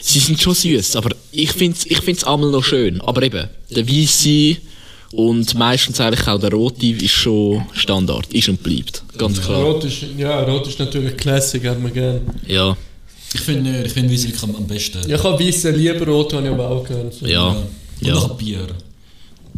[0.00, 3.00] Sie sind schon süß, aber ich finde es ich find's einmal noch schön.
[3.00, 4.56] Aber eben, der Weisse
[5.12, 9.02] und meistens eigentlich auch der Rote ist schon Standard, ist und bleibt.
[9.16, 9.62] Ganz klar.
[9.62, 12.20] Rot ist, ja, Rot ist natürlich Classic, hat man gern.
[12.46, 12.76] Ja,
[13.34, 15.08] Ich finde nicht, ich finde Weiss wirklich am, am besten.
[15.08, 17.10] Ja, ich habe weisse lieber Rot, habe ich aber auch gern.
[17.12, 17.26] So.
[17.26, 17.66] ja, Und
[18.00, 18.14] ja.
[18.14, 18.66] noch Bier.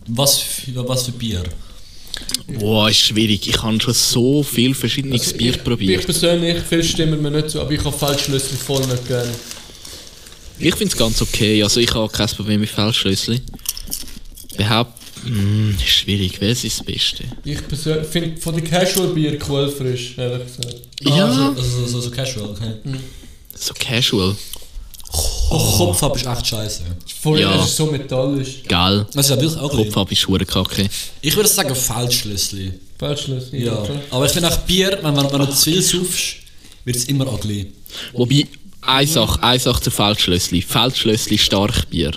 [0.09, 1.43] Was für, was für Bier?
[2.59, 3.47] Boah, ist schwierig.
[3.49, 6.05] Ich habe schon so viel verschiedenes Bier Ich, ich probiert.
[6.05, 9.29] persönlich, viel stimmen mir nicht zu, aber ich habe Feldschlüssel voll nicht gern.
[10.61, 11.63] Ich finde es ganz okay.
[11.63, 13.41] Also ich habe kein Problem mit Feldschlössli.
[14.57, 14.93] Behaupt...
[15.77, 16.41] Ist schwierig.
[16.41, 17.25] Wer ist das Beste?
[17.45, 20.77] Ich persönlich finde von den Casual-Bier quellfrisch, ehrlich gesagt.
[21.03, 21.11] Ja.
[21.27, 22.75] Ah, also, also so, so casual, okay.
[23.55, 24.37] So casual.
[25.51, 26.83] Oh, Kopf ab ist echt scheiße.
[27.21, 27.61] Voll, Ja.
[27.61, 28.63] Es ist so metallisch.
[28.69, 29.07] Geil.
[29.15, 30.89] Also ja, wirklich auch Kopf Kopf ab ist hure kacke.
[31.21, 32.79] Ich würde sagen Feldschlüssel.
[32.99, 33.75] Feldschlüssel, Ja.
[33.75, 34.01] klar.
[34.11, 36.37] Aber ich finde auch Bier, wenn, wenn, wenn du zu viel saufst,
[36.85, 37.73] wird es immer ugly.
[38.13, 38.47] Wobei,
[38.89, 40.63] eine Sache, eine Sache zu Feldschlössli.
[40.63, 42.13] Feldschlössli Starkbier.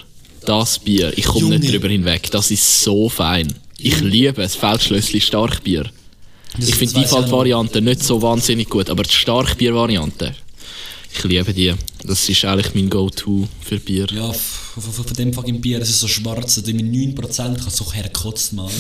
[0.45, 2.32] Das Bier, ich komme nicht drüber hinweg.
[2.32, 3.53] Das ist so fein.
[3.78, 5.89] Ich liebe es, Feldschlössli Starkbier.
[6.57, 7.32] Das- Ich finde die weiss ich auch noch.
[7.32, 10.36] Variante nicht so wahnsinnig gut, aber die Starkbier-Variante,
[11.15, 11.74] ich liebe die.
[12.03, 14.07] Das ist eigentlich mein Go-To für Bier.
[14.13, 16.86] Ja, von, von, von dem fucking Bier, es ist so schwarz, und mit
[17.17, 18.69] 9% kann so herkotzt, Mann.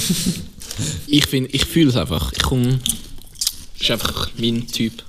[1.07, 2.31] Ich, find- ich fühle es einfach.
[2.31, 2.79] Ich komme.
[3.77, 5.03] Das ist einfach mein Typ.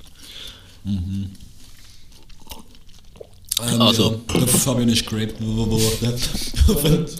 [3.61, 4.21] Ähm, Also.
[4.33, 5.83] Ja, der Fabian ist geraped worden.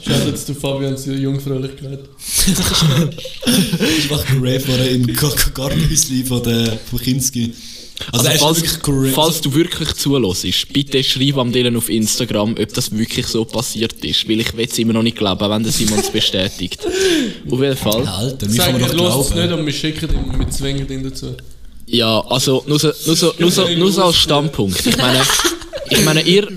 [0.06, 2.00] Schaut jetzt zu Fabians Jungfräulichkeit.
[2.26, 7.54] ist einfach geraped worden im Ga- Ga- Gartenhäusli von der von Kinski.
[8.12, 8.80] Also, Also, falls,
[9.14, 13.94] falls du wirklich zulässt, bitte schreib am Dylan auf Instagram, ob das wirklich so passiert
[14.04, 14.28] ist.
[14.28, 16.80] Weil ich will es immer noch nicht glauben, wenn der Simon es bestätigt.
[17.50, 18.06] Auf jeden Fall.
[18.08, 21.04] Alter, wie Sag, kann man doch es nicht und wir schicken ihn, wir zwingen ihn
[21.04, 21.36] dazu.
[21.86, 24.86] Ja, also nur so, nur so, nur so, nur so als Standpunkt.
[24.86, 25.22] Ich meine,
[25.90, 26.48] ich meine, ihr.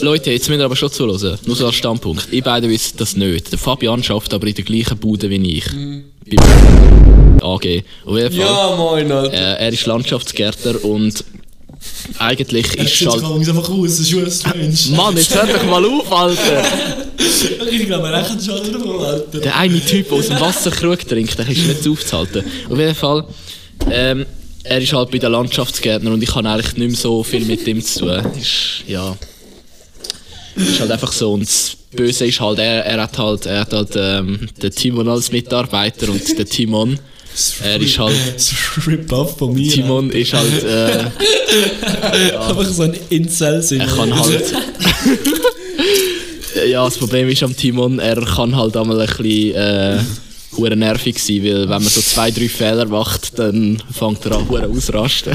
[0.00, 1.38] Leute, jetzt müsst ihr aber schon zuhören.
[1.46, 2.28] Nur so als Standpunkt.
[2.32, 3.50] Ihr beide wisst das nicht.
[3.52, 5.66] Der Fabian schafft aber in der gleichen Bude wie ich.
[5.66, 7.42] Beim AG.
[7.42, 8.32] Auf jeden Fall.
[8.32, 9.32] Ja, moin, Alter.
[9.32, 11.24] Äh, er ist Landschaftsgärtner und
[12.18, 13.22] eigentlich ist Jetzt halt.
[13.22, 14.96] wir einfach raus, das ist schon strange.
[14.96, 16.64] Mann, jetzt hör doch mal auf, Alter!
[17.70, 19.38] Ich glaube, er rechnet schon wieder Alter.
[19.40, 22.44] Der eine Typ, der aus dem Wasserkrug trinkt, der ist nicht aufzuhalten.
[22.70, 23.24] Auf jeden Fall,
[23.90, 24.26] ähm,
[24.64, 27.66] er ist halt bei den Landschaftsgärtner und ich habe eigentlich nicht mehr so viel mit
[27.66, 28.32] ihm zu tun.
[28.40, 29.16] Ist, ja.
[30.54, 31.32] Ist halt einfach so.
[31.32, 35.08] Und das Böse ist halt, er, er hat halt, er hat halt ähm, den Timon
[35.08, 36.98] als Mitarbeiter und der Timon,
[37.64, 38.14] er ist halt,
[38.86, 39.72] Rip-Off von mir.
[39.72, 41.04] Timon ist halt, äh,
[42.36, 43.80] Einfach so ein Incel sind.
[43.80, 44.54] er kann halt.
[46.68, 49.98] ja, das Problem ist am Timon, er kann halt einmal ein bisschen äh,
[50.56, 54.48] hure nervig sein, weil wenn man so zwei, drei Fehler macht, dann fängt er an
[54.48, 55.32] hure ausrasten.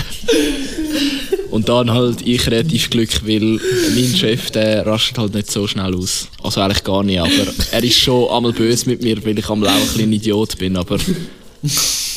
[1.52, 3.60] Und dann halt ich relativ Glück, weil
[3.96, 6.28] mein Chef, der rastet halt nicht so schnell aus.
[6.44, 7.30] Also eigentlich gar nicht, aber
[7.72, 10.76] er ist schon einmal böse mit mir, weil ich einmal auch ein bisschen Idiot bin,
[10.78, 10.98] aber...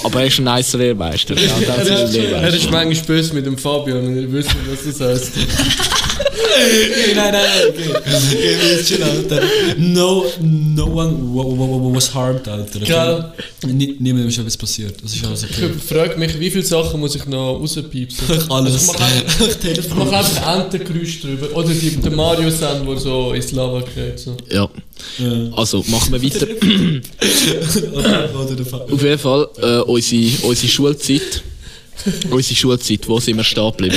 [0.03, 1.35] Aber er ist ein nice Lehrmeister.
[1.35, 2.71] Ja, Er ist ist, er ist Lehrmeister.
[2.71, 5.33] manchmal böse mit dem Fabian und wisst nicht, was das heisst.
[6.41, 7.91] Okay, nein, nein, okay.
[8.31, 9.43] Okay, chill, Alter.
[9.79, 12.81] No, no one wa- wa- wa- was harmed, Alter.
[12.83, 12.87] Okay?
[12.87, 13.33] Gell?
[13.73, 14.95] Nie- Niemandem ist etwas passiert.
[15.03, 15.71] Das ist alles Ich okay.
[15.89, 18.27] frage mich, wie viele Sachen muss ich noch rauspiepsen?
[18.51, 18.89] Alles.
[18.89, 19.99] Also ich mache einfach- ich Telefon.
[19.99, 21.57] mache einfach Entengeräusch drüber.
[21.57, 24.19] Oder die, der Mario-Sound, der so ins Lava geht.
[24.19, 24.37] So.
[24.51, 24.69] Ja.
[25.19, 25.51] Ja.
[25.57, 26.47] Also, machen wir weiter.
[28.93, 31.43] Auf jeden Fall, äh, unsere, unsere Schulzeit.
[32.31, 33.97] unsere Schulzeit, wo sind wir stehen geblieben?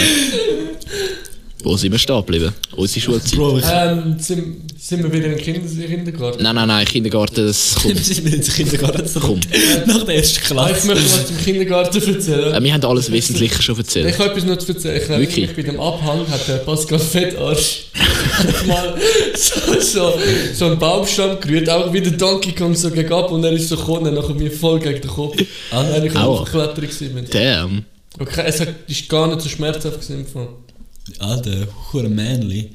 [1.64, 2.53] Wo sind wir stehen geblieben?
[2.76, 3.36] Unsere Schulzeit.
[3.39, 6.43] Bro, ich Ähm, sind, sind wir wieder im Kinder Kindergarten?
[6.43, 8.05] Nein, nein, nein, Kindergarten, das wir kommt.
[8.05, 9.38] sind jetzt in den Kindergarten zurück.
[9.86, 10.88] Nach der ersten Ah, ich Klasse.
[10.88, 12.53] möchte was zum Kindergarten erzählen.
[12.53, 14.09] Äh, wir haben alles Wesentliche schon erzählt.
[14.09, 14.95] Ich habe etwas noch zu erzählen.
[14.97, 15.47] Ich erinnere Wirklich?
[15.47, 17.86] mich, bei dem Abhang hat der Pascal Fettarsch
[18.68, 18.95] mal
[19.36, 20.14] so, so,
[20.53, 23.70] so einen Baumstamm gerührt, auch wie der Donkey Kong so gegen ab und er ist
[23.70, 25.38] so gekommen und nachher mir voll gegen den Kopf.
[25.72, 26.41] Ah, ich Aua.
[26.41, 27.26] auf der Kletterung.
[27.32, 27.86] Damn.
[28.20, 30.20] Okay, es ist gar nicht so schmerzhaft gewesen.
[30.20, 30.47] im Fall.
[31.19, 32.71] Alter, hure manly.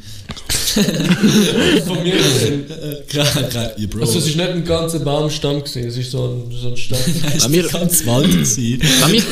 [1.86, 2.64] Von mir gesehen.
[3.08, 4.00] Kein, kein, ja, Bro.
[4.00, 6.98] Also es ist nicht ein ganzer Baumstamm gewesen, es ist so ein, so ein Stamm.
[7.36, 8.30] es war ganz Wald.
[8.30, 8.80] gewesen.
[9.00, 9.22] Bei mir-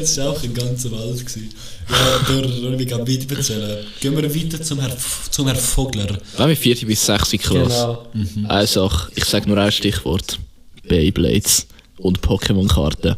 [0.00, 1.18] Es war auch ein ganzer Wald.
[1.24, 1.50] gewesen.
[1.88, 3.86] Ja, durch, ich kann weiter erzählen.
[4.00, 4.96] Gehen wir weiter zum Herr,
[5.30, 6.18] zum Herr Vogler.
[6.36, 7.98] Wenn wir vierte bis sechste Klasse.
[8.12, 8.48] Genau.
[8.48, 10.40] Eine Sache, ich sage nur ein Stichwort.
[10.88, 11.66] Beyblades
[11.98, 13.14] und Pokémon-Karten.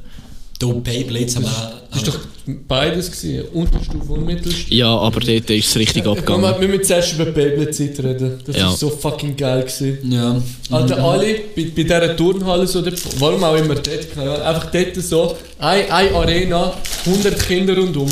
[0.59, 2.19] Da Beyblades haben wir Das war doch
[2.67, 4.75] beides gewesen, Unterstufe und Mittelstufe.
[4.75, 6.61] Ja, aber dort ist es richtig Komm, abgegangen.
[6.61, 8.41] wir müssen zuerst über Beyblade-Zeit reden.
[8.45, 8.73] Das Ja.
[8.73, 9.99] ist so fucking geil gewesen.
[10.11, 10.43] Ja.
[10.71, 12.85] Alter, alle bei, bei dieser Turnhalle, so,
[13.19, 16.73] warum auch immer dort, einfach dort so, eine, eine Arena,
[17.07, 18.11] 100 Kinder rundherum,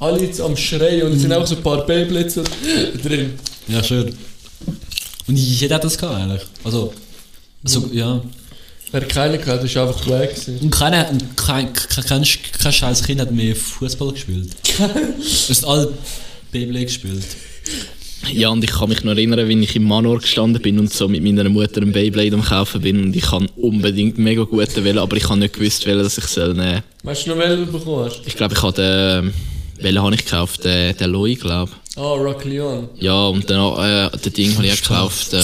[0.00, 2.42] alle jetzt am Schreien und es sind auch so ein paar Beyblades so
[3.02, 3.34] drin.
[3.68, 4.14] Ja, schön.
[5.26, 6.42] Und jeder hat das gehabt, eigentlich.
[6.62, 6.92] Also,
[7.64, 8.20] also ja.
[8.94, 10.56] Wer keinen gehabt, das war einfach gewesen.
[10.62, 12.24] Und keiner, und kein, kein, kein,
[12.62, 14.50] kein scheiß Kind hat mehr Fußball gespielt.
[15.18, 15.92] Es sind alle
[16.52, 17.24] Beyblade gespielt.
[18.32, 21.08] Ja, und ich kann mich noch erinnern, wie ich im Manor gestanden bin und so
[21.08, 24.98] mit meiner Mutter ein Beyblade am kaufen bin und ich kann unbedingt mega guten wählen,
[24.98, 26.84] aber ich habe nicht gewusst, welchen dass ich soll nehmen.
[27.02, 28.20] Weißt du noch, welchen du bekommen hast?
[28.24, 29.34] Ich glaube, ich habe den,
[29.82, 30.64] welchen habe ich gekauft?
[30.64, 32.90] Den, den Loi, glaube Ah, Rock Leon.
[33.00, 35.42] Ja, und dann äh, den Ding habe ich auch gekauft, den,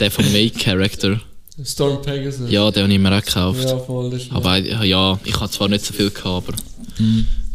[0.00, 1.20] den vom Make Character.
[1.64, 2.50] Storm Pegasus.
[2.50, 3.68] Ja, den habe ich mir auch gekauft.
[3.68, 4.10] Ja, voll.
[4.10, 6.54] Das ist Aber ja, ich habe zwar nicht so viel gehabt, aber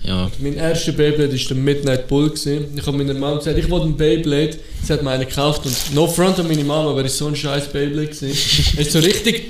[0.04, 0.32] ja.
[0.40, 2.30] Mein erster Beyblade war der Midnight Bull.
[2.30, 2.66] Gewesen.
[2.76, 4.58] Ich habe meiner Mom gesagt, ich wollte einen Beyblade.
[4.84, 7.36] Sie hat mir einen gekauft und no front an meine Mama, aber es so ein
[7.36, 8.32] scheiß Beyblade gewesen.
[8.78, 9.46] Er war so richtig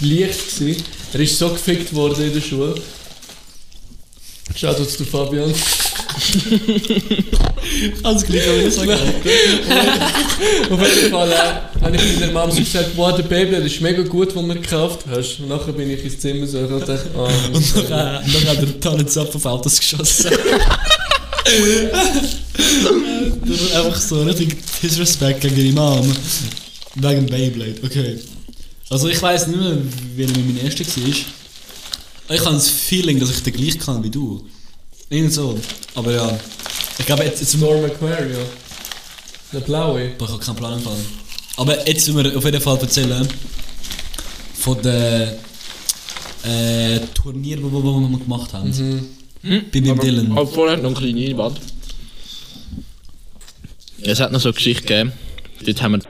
[0.00, 0.58] leicht.
[0.58, 0.82] Gewesen.
[1.12, 2.74] Er ist so gefickt worden in der Schule.
[4.54, 5.52] Schaut uns zu Fabian.
[8.02, 13.16] Alles gleich, aber ich sage Auf jeden Fall äh, habe ich meiner so gesagt, wow,
[13.16, 15.40] der Beyblade ist mega gut, den du mir gekauft hast.
[15.40, 18.80] Und nachher bin ich ins Zimmer so und dachte, ah, Und dann, äh, hat er
[18.80, 20.30] Tannenzapf auf Autos geschossen.
[23.44, 26.14] das ist einfach so richtig Disrespect gegen die Mom.
[26.96, 28.20] Wegen Beyblade, okay.
[28.90, 29.78] Also ich weiß nicht mehr,
[30.16, 31.14] wie mein erster war.
[32.28, 34.44] Ich habe das Feeling, dass ich den gleich kann wie du.
[35.10, 35.58] Irgendwie so.
[35.94, 36.38] Aber ja.
[36.98, 38.38] Ich glaube, jetzt, jetzt Norm Aquario.
[39.52, 40.10] Der blaue.
[40.16, 40.96] Boah, ich habe keinen Plan Fall.
[41.56, 43.28] Aber jetzt müssen wir auf jeden Fall erzählen
[44.54, 45.32] von den
[46.44, 48.72] äh, Turnieren, die wir, gemacht haben.
[49.42, 50.32] Bei meinem Dylan.
[50.32, 51.60] Aber vorher noch eine kleine Einwand.
[54.02, 55.12] Es hat noch so eine Geschichte gegeben.
[55.64, 56.00] Dort haben wir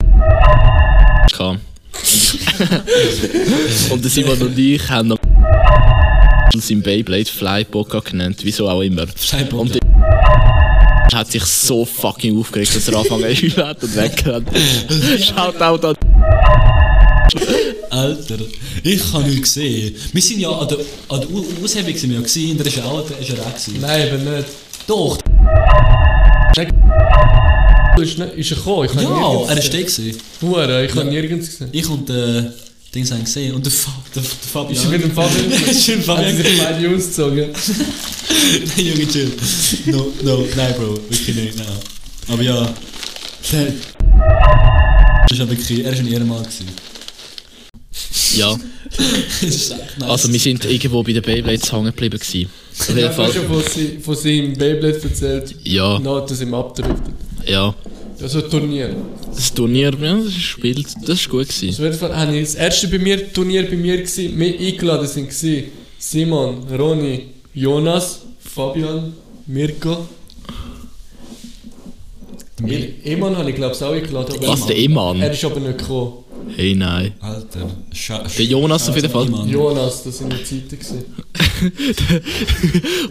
[3.91, 5.19] und der Simon und ich haben noch
[6.61, 9.07] sein Beyblade Flyboka genannt, wieso auch immer.
[9.53, 9.81] Und der
[11.19, 14.49] hat sich so fucking aufgeregt, dass er angefangen zu hat und weggerannt.
[15.21, 15.93] Schaut auch da.
[17.91, 18.37] Alter,
[18.83, 19.95] ich habe ihn gesehen.
[20.13, 20.79] Wir sind ja an der,
[21.09, 23.35] an der Au- Aushebung sind wir ja gewesen, der ist ja auch, der ist ja
[23.37, 23.81] auch gewesen.
[23.81, 24.49] Nein, eben nicht.
[24.87, 25.19] Doch,
[27.97, 28.89] Ist, ist er gekommen?
[28.89, 30.07] Ich ja, er ist der gesehen.
[30.09, 30.21] gewesen.
[30.43, 31.69] Hure, ich habe nirgends gesehen.
[31.73, 32.53] Ich und der
[32.95, 34.73] Dings haben gesehen und der, Fa der, der Fabian.
[34.83, 35.51] Ist mit dem Fabian?
[35.71, 37.49] ist mit dem Hat Fabian sie sich beide ausgezogen.
[38.77, 39.33] Nein, Junge, chill.
[39.87, 41.67] No, no, nein, Bro, wirklich nicht, nein.
[42.29, 42.73] Aber ja,
[43.53, 43.67] der...
[45.23, 46.67] Das ist ja wirklich, er ist ein Ehrenmann gewesen.
[48.37, 48.57] Ja,
[49.41, 50.09] Das nice.
[50.09, 52.19] also wir sind irgendwo bei den Beyblades hängen geblieben.
[52.19, 52.49] gewesen.
[52.79, 53.33] Auf Ich jeden habe Fall.
[53.33, 55.55] schon von, sie, von seinem Beyblade erzählt.
[55.65, 57.15] Ja, Dann hat er ihm abgedriftet.
[57.47, 57.75] ja.
[58.21, 58.97] Also ein Turnier.
[59.35, 61.49] Das Turnier, ja, das Spiel, das war gut.
[61.49, 61.83] Auf Gewesen.
[61.83, 64.37] jeden Fall habe ich das erste bei mir, Turnier bei mir gewesen.
[64.37, 65.65] Mir eingeladen sind gewesen
[65.99, 69.15] Simon, Roni, Jonas, Fabian,
[69.47, 70.07] Mirko.
[72.67, 74.37] E- Eman habe ich glaube ich auch eingeladen.
[74.41, 75.21] Was, der Eman?
[75.21, 76.25] Er ist aber nicht gekommen.
[76.57, 77.15] Hey, nein.
[77.21, 79.27] Alter, Scha Der Jonas auf jeden Fall.
[79.27, 79.49] Mann.
[79.49, 81.05] Jonas, das sind die Zeiten gewesen.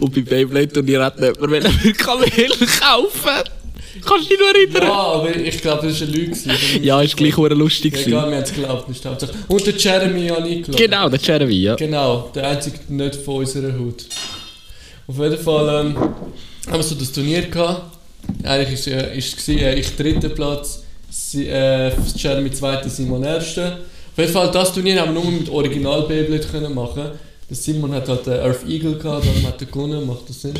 [0.00, 1.60] Und bei Beyblade Turnier hat nicht mehr
[1.94, 2.30] Kamel
[2.80, 3.42] kaufen.
[4.04, 4.82] Kannst du dich nur erinnern?
[4.82, 6.36] Ja, aber ich glaube, das war eine Lüge.
[6.82, 7.94] Ja, ist gleich hure lustig.
[8.06, 8.88] Egal, wir haben es geglaubt.
[8.88, 9.32] das ist die Hauptsache.
[9.48, 10.78] Und der Jeremy habe ich geglaubt.
[10.78, 11.74] Genau, der Jeremy, ja.
[11.76, 14.04] Genau, der einzige nicht von unserer Haut.
[15.06, 17.98] Auf jeden Fall ähm, haben wir so das Turnier gehabt.
[18.42, 23.80] Eigentlich war äh, ist äh, ich dritter Platz, sie, äh, Jeremy zweiter, Simon erster.
[24.12, 27.10] Auf jeden Fall das Turnier haben wir nur mit Original Beyblade können machen.
[27.48, 30.54] Der Simon hat halt den Earth Eagle gehabt, dann hat er gewonnen, macht das Sinn?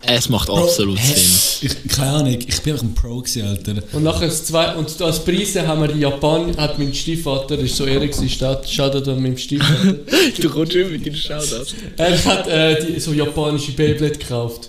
[0.00, 1.14] Es macht absolut Hä?
[1.14, 1.70] Sinn.
[1.70, 3.74] Ich, keine Ahnung, ich bin einfach ein Pro gewesen, Alter.
[3.92, 7.70] Und nachher das zwei, und als Preise haben wir in Japan, hat mein Stiefvater, das
[7.70, 9.96] war so ehrlich, Shoutout an meinem Stiefvater.
[10.40, 11.66] Du kommst schon mit deinen Shoutout.
[11.96, 14.68] er hat äh, die, so japanische Beyblade gekauft.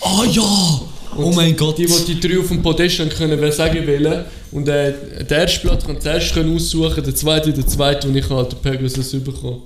[0.00, 0.80] Oh ja!
[1.18, 1.76] Oh mein Gott!
[1.76, 4.24] Die, die die drei auf dem Podest haben können, wer sagen wollen.
[4.52, 4.94] Und äh,
[5.28, 8.52] der erste Blatt kann zuerst können aussuchen, der zweite, der zweite, und ich habe halt
[8.52, 9.62] den Pegasus bekommen.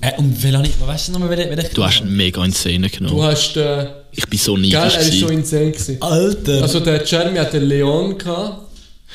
[0.00, 2.88] Äh, und wer ich, weißt du nochmal, wer ich Du hast ihn mega in Szene
[2.88, 3.22] Du genommen.
[3.22, 4.74] hast äh, Ich bin so Gell, neidisch.
[4.94, 5.30] er war so gewesen.
[5.38, 5.70] insane.
[5.72, 5.96] Gewesen.
[6.02, 6.62] Alter!
[6.62, 8.62] Also der Jeremy hat den Leon gehabt,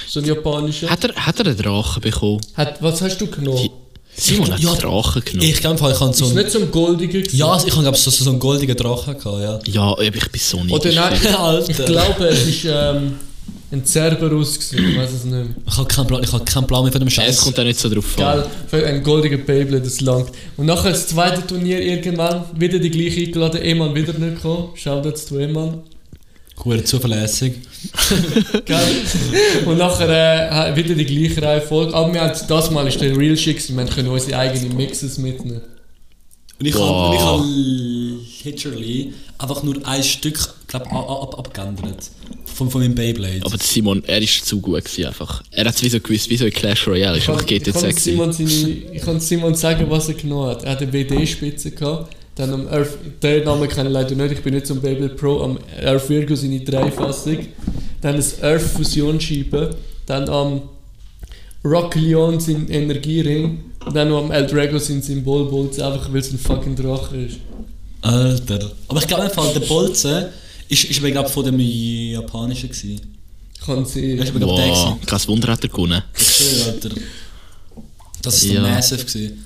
[0.07, 0.89] so einen japanischen.
[0.89, 2.41] Hat er, hat er einen Drachen bekommen?
[2.55, 3.69] Hat, was hast du genommen?
[4.15, 5.49] Simon hat Ja, einen Drachen genommen.
[5.49, 6.35] ich glaube, ich habe so Ist einen.
[6.37, 7.35] nicht so ein goldiger gewesen?
[7.35, 9.59] Ja, ich habe so, so einen goldigen Drachen gehabt, ja.
[9.65, 10.71] Ja, ich bin so neidisch.
[10.73, 13.15] Oder nein, ich glaube, es war ähm,
[13.73, 15.45] ein Cerberus, gewesen, ich weiß es nicht mehr.
[15.67, 17.41] Ich habe keinen Plan, ich habe keinen Plan mehr von dem Es Scheiß.
[17.41, 18.23] kommt auch nicht so drauf an.
[18.23, 20.29] Geil, für ein goldiger Beyblade, das langt.
[20.57, 24.69] Und nachher das zweite Turnier irgendwann, wieder die gleiche eingeladen, Eman wieder nicht gekommen.
[24.75, 25.81] Shoutouts zu Eman.
[26.63, 27.55] Hure zuverlässig.
[28.65, 28.95] Geil.
[29.65, 31.93] Und nachher äh, wieder die gleiche Reihenfolge.
[31.95, 35.61] Aber wir haben, das Mal ist der Real Shit, wir können unsere eigenen Mixes mitnehmen.
[36.59, 37.43] Und ich habe habe
[38.43, 42.09] literally einfach nur ein Stück, glaube ab, ab, abgeändert.
[42.53, 43.41] Von, von meinem Beyblade.
[43.43, 45.43] Aber Simon, er ist zu gut gewesen einfach.
[45.51, 47.17] Er hat es wie so gewusst, wie so in Clash Royale.
[47.17, 47.99] Ist einfach ich, kann GT6.
[47.99, 50.63] Simon seine, ich kann Simon sagen, was er genommen hat.
[50.63, 52.15] Er hat eine WD-Spitze gehabt.
[52.35, 55.15] Dann am Earth, den Namen kenne ich leider nicht, ich bin nicht so ein Beyblade
[55.15, 55.41] Pro.
[55.41, 57.39] Am Earth Virgo seine Dreifassung.
[58.01, 59.75] Dann das Earth Fusionsscheibe.
[60.05, 60.61] Dann am
[61.65, 63.71] Rock Leon sein Energiering.
[63.85, 67.37] Und dann noch am El Drago sein Symbolbolzen, einfach weil es ein fucking Drache ist.
[68.01, 68.71] Alter.
[68.87, 70.25] Aber ich glaube einfach, der Bolzen
[70.73, 72.99] ist, ist glaube von dem Japanischen gewesen.
[73.65, 74.17] Kann sie.
[74.17, 75.05] Das ist aber, glaub, der Wow, gewesen.
[75.05, 76.03] kein Wunder hat er gewonnen.
[76.17, 76.89] Ich schwöre, Alter.
[78.21, 78.61] Das ist Ja.
[78.61, 79.45] der Massive gewesen.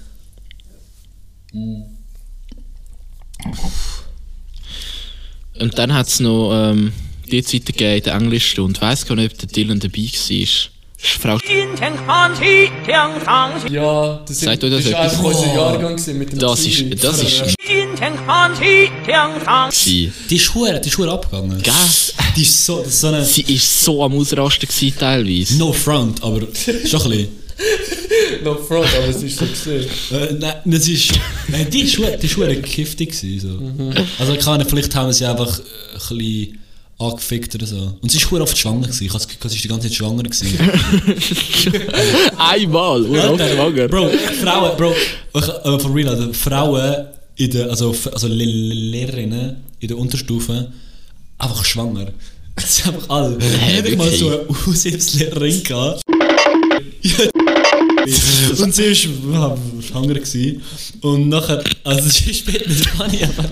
[5.60, 6.94] Und dann hat es noch ähm,
[7.32, 8.74] die Zeit gegeben in der Englischstunde.
[8.76, 10.77] Ich weiss gar nicht, ob der Dylan dabei war.
[11.00, 11.38] Frau
[13.70, 15.12] Ja, das ist Sagt euch das ist etwas?
[15.14, 17.44] einfach unser Jahrgang mit dem Das ist, das ist.
[20.30, 21.62] Die Schuhe, die ist abgegangen.
[21.62, 22.14] Gas.
[22.36, 23.24] Die ist so, das ist so eine.
[23.24, 25.58] Sie ist so am Ausrasten gewesen, teilweise.
[25.58, 27.28] No front, aber schon ein bisschen.
[28.44, 29.86] No front, aber es ist so gesehen.
[30.12, 31.12] Äh, nein, das ist.
[31.48, 33.40] Nein, die Schuhe, schwer, die ist schwer giftig gewesen.
[33.40, 33.48] So.
[33.50, 33.94] Mhm.
[34.20, 36.60] Also, keine Ahnung, vielleicht haben sie einfach äh, ein bisschen
[37.00, 37.94] angefickt oder so.
[38.02, 39.06] Und sie ist hure oft schwanger gewesen.
[39.06, 40.48] Ich habe das sie ist die ganze Zeit schwanger gewesen.
[42.38, 43.88] Einmal, uroft schwanger.
[43.88, 44.10] Bro,
[44.42, 49.88] Frauen, Bro, äh, for real, also Frauen in der, also, also Le- Le- Lehrerinnen in
[49.88, 50.72] der Unterstufe,
[51.38, 52.08] einfach schwanger.
[52.56, 53.38] Das sind einfach alle.
[53.40, 56.02] Hä, ich mal so eine Aushilfslehrerin gehabt.
[58.64, 60.62] Und sie war schwanger gewesen.
[61.02, 63.50] Und nachher, also sie ist später nicht dran, aber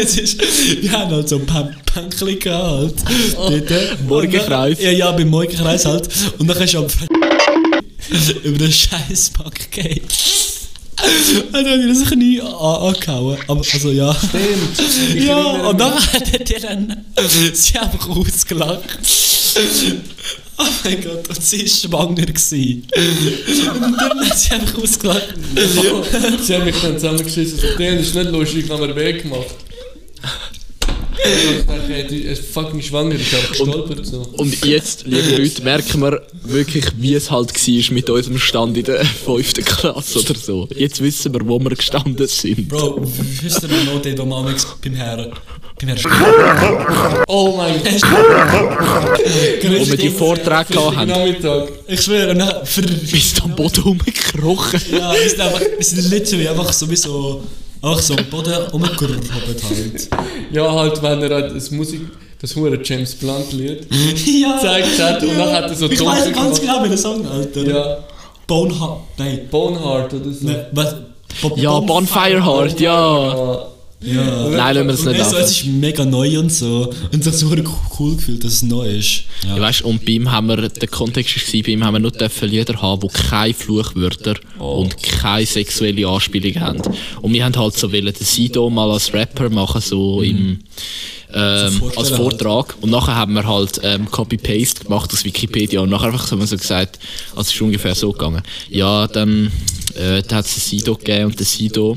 [0.00, 0.40] es ist,
[0.82, 2.94] wir haben halt so ein paar Pänkchen gehabt.
[3.38, 4.02] Halt, dort.
[4.08, 4.80] Morgenkreis.
[4.80, 6.08] Ja, ja, beim Morgenkreis halt.
[6.38, 6.86] Und dann ist am
[8.44, 10.02] über den scheiß Paket.
[11.02, 13.38] Und dann hat er das Knie an- angehauen.
[13.48, 14.14] Aber, also ja.
[14.14, 15.24] Stimmt.
[15.24, 17.04] Ja, und dann hat er dann
[17.52, 18.98] sie einfach ausgelacht.
[20.56, 22.26] Oh mein Gott, und sie war schwanger.
[22.26, 22.86] Gewesen.
[22.94, 25.34] Und dann hat sie einfach ausgelacht.
[26.42, 27.58] Sie haben mich dann zusammengeschissen.
[27.58, 29.48] So, der ist nicht lustig, haben wir Weg gemacht.
[31.26, 34.20] Ich dachte, die ist fucking schwanger, ist einfach gestolpert so.
[34.36, 38.84] Und jetzt, liebe Leute, merken wir wirklich, wie es halt war mit unserem Stand in
[38.84, 39.54] der 5.
[39.54, 40.68] Klasse oder so.
[40.76, 42.68] Jetzt wissen wir, wo wir gestanden sind.
[42.68, 43.00] Bro,
[43.42, 45.32] wisst ihr noch man amigs beim Herrn...
[47.28, 48.02] Oh mein Gott.
[49.62, 51.08] Wo wir die Vorträge gehabt haben.
[51.08, 51.68] Nachmittag.
[51.88, 52.52] Ich schwöre, und dann...
[52.62, 54.80] Bist du am Boden rumgekrochen?
[54.92, 55.60] ja, wir sind einfach...
[55.60, 57.42] Wir sind literally einfach sowieso...
[57.82, 60.08] Einfach so am Boden rumgerubbelt halt.
[60.52, 62.00] Ja, halt, wenn er halt das Musik,
[62.40, 63.86] das hure James Blunt Lied
[64.26, 64.54] ja.
[64.56, 67.62] gezeigt hat und dann hat er so Ich weiß ganz genau, welchen Song, Alter.
[67.62, 67.98] Ja,
[68.46, 69.00] Boneheart...
[69.18, 69.40] Nein.
[69.50, 70.46] Boneheart oder so.
[70.46, 70.94] Ne, was?
[71.42, 73.66] Bo- Ja, Bonfire Heart, ja.
[74.04, 74.48] Ja.
[74.48, 75.36] Nein, lassen wir das nicht laufen.
[75.38, 76.92] es ist mega neu und so.
[77.12, 77.48] Und sich so
[77.98, 79.24] cool gefühlt, dass es neu ist.
[79.42, 79.56] Ja.
[79.56, 82.10] Ja, weißt, und bei ihm haben wir, der Kontext war, bei ihm haben wir nur
[82.10, 86.82] dürfen Lieder haben, die keine Fluchwörter und keine sexuelle Anspielung haben.
[87.22, 90.60] Und wir haben halt so wollen, den Sido mal als Rapper machen, so im,
[91.32, 92.76] ähm, So als Vortrag.
[92.80, 95.80] Und nachher haben wir halt ähm, Copy-Paste gemacht aus Wikipedia.
[95.80, 96.98] Und nachher einfach so, haben wir so gesagt,
[97.30, 98.42] also es ist ungefähr so gegangen.
[98.68, 99.50] Ja, dann
[99.94, 101.96] äh, da hat es einen Sido gegeben und der Sido,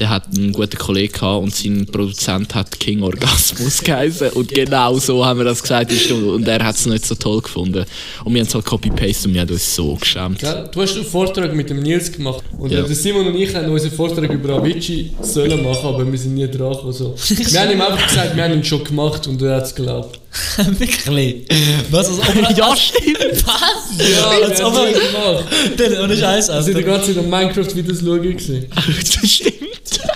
[0.00, 4.30] der hat einen guten Kollegen gehabt und sein Produzent hat King Orgasmus geheißen.
[4.30, 5.92] Und genau so haben wir das gesagt.
[6.10, 7.84] Und er hat es nicht so toll gefunden.
[8.24, 10.38] Und wir haben es halt Copy-Paste und wir haben uns so geschämt.
[10.40, 10.68] Gell?
[10.72, 12.82] Du hast einen Vortrag mit dem Nils gemacht und Ja.
[12.82, 16.48] der Simon und ich haben unseren Vortrag über Avicii sollen machen, aber wir sind nie
[16.50, 16.92] dran gekommen.
[16.92, 17.14] So.
[17.28, 20.20] Wir haben ihm einfach gesagt, wir haben ihn schon gemacht und er hat es geglaubt.
[20.78, 21.46] Wirklich?
[21.90, 22.08] Was?
[22.08, 23.16] Als ob er, Ja, stimmt!
[23.46, 24.08] Was?
[24.08, 26.00] Ja, als wir ob haben er, gemacht.
[26.02, 26.90] Ohne Scheiß, Wir sind die Alter.
[26.98, 28.66] ganze Zeit am Minecraft-Videos schauen.
[28.74, 29.54] das stimmt!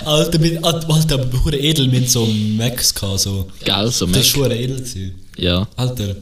[0.04, 3.46] Alter, mit, Alter, hure edel, hatten so Max gehabt, so.
[3.64, 4.36] Gell, so Das Mac.
[4.36, 4.76] war hure edel.
[4.76, 5.14] Gewesen.
[5.36, 5.66] Ja.
[5.76, 6.16] Alter.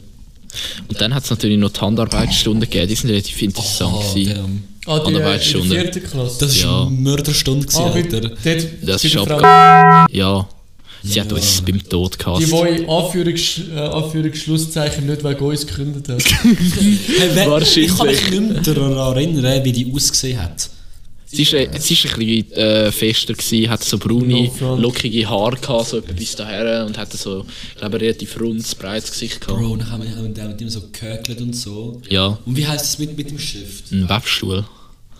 [0.87, 3.93] Und dann hat es natürlich noch die Handarbeitsstunden gegeben, die sind relativ interessant.
[3.95, 4.33] Oh, gewesen.
[4.35, 4.63] damn.
[4.85, 5.75] Ah, die äh, in der Handarbeitsstunde.
[5.75, 6.37] vierten Klasse.
[6.45, 6.81] Das war Ja.
[6.87, 8.21] eine Mörderstunde, gewesen, ah, Alter.
[8.21, 10.47] dort, Das ist abge- Ja.
[11.01, 12.51] Sie hat uns beim Tod die, gehasst.
[12.51, 16.21] die in Anführungs, äh, Anführungsschlusszeichen nicht wegen uns gekündigt hat.
[17.35, 17.91] Hey, Wahrscheinlich.
[17.91, 20.69] Ich kann mich nicht mehr daran erinnern, wie die ausgesehen hat.
[21.31, 24.81] Sie ist, ist ein bisschen äh, fester gewesen, hat so braune, front.
[24.81, 28.73] lockige Haare gehabt, so etwa bis daher und hatte so, ich glaube, ein relativ rundes,
[28.73, 29.59] breites Gesicht gehabt.
[29.61, 32.01] Bro, dann haben wir, mit ihm so gehökelt und so.
[32.09, 33.91] Ja, Und wie heisst das mit, mit dem Stift?
[33.91, 34.65] ein Webstuhl.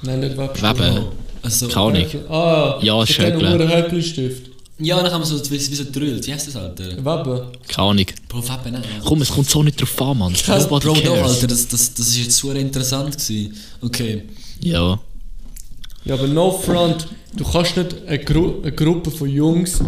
[0.02, 0.70] Nein, nicht Webstuhl.
[0.80, 1.06] Weben.
[1.44, 2.06] Also, Keine Ahnung.
[2.30, 3.48] Ah, Ja, Schöckle.
[3.48, 4.50] einem Höckli-Stift.
[4.82, 6.26] Ja, dann haben wir so, wie, wie so gedrillt.
[6.26, 6.86] Wie heisst das, Alter?
[6.86, 7.42] Weben.
[7.68, 8.06] Keine Ahnung.
[8.30, 8.84] Bro, Fabian, nein.
[9.06, 10.34] Komm, es kommt so nicht drauf an, Mann.
[10.48, 11.32] Nobody Bro, doch, cares.
[11.36, 13.54] Alter, das, das, das ist jetzt super interessant gewesen.
[13.82, 14.24] Okay.
[14.62, 15.00] Ja.
[16.06, 19.80] Ja, aber no front, du kannst nicht eine, Gru eine Gruppe von Jungs,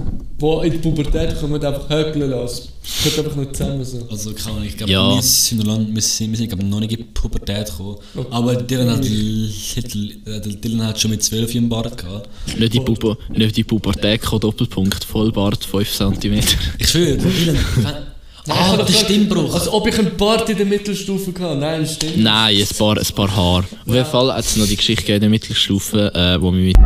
[0.42, 2.70] die in die Pubertät kommen, einfach höckeln lassen.
[2.84, 4.08] Das gehört einfach nicht zusammen so.
[4.10, 5.16] Also, keine Ahnung, ich glaube, Ja.
[5.16, 7.96] wir sind, noch lang, wir sind, wir sind glaub, noch nicht in die Pubertät gekommen.
[8.16, 8.28] Okay.
[8.30, 12.28] Aber Dylan hat, hat, Dylan hat schon mit 12 im Bart gehabt.
[12.60, 16.40] Nicht die, Puber nicht die Pubertät, gekommen, Doppelpunkt, Vollbart, 5 cm.
[16.80, 17.58] Ich schwöre, Dylan.
[18.52, 19.54] Ah, der Stimmbruch.
[19.54, 21.56] Als ob ich einen Bart in der Mittelstufe hatte.
[21.56, 22.18] Nein, stimmt.
[22.18, 23.64] Nein, ein paar, ein paar Haare.
[23.86, 26.78] Auf jeden Fall hat es noch die Geschichte in der Mittelstufe, äh, wo wir mit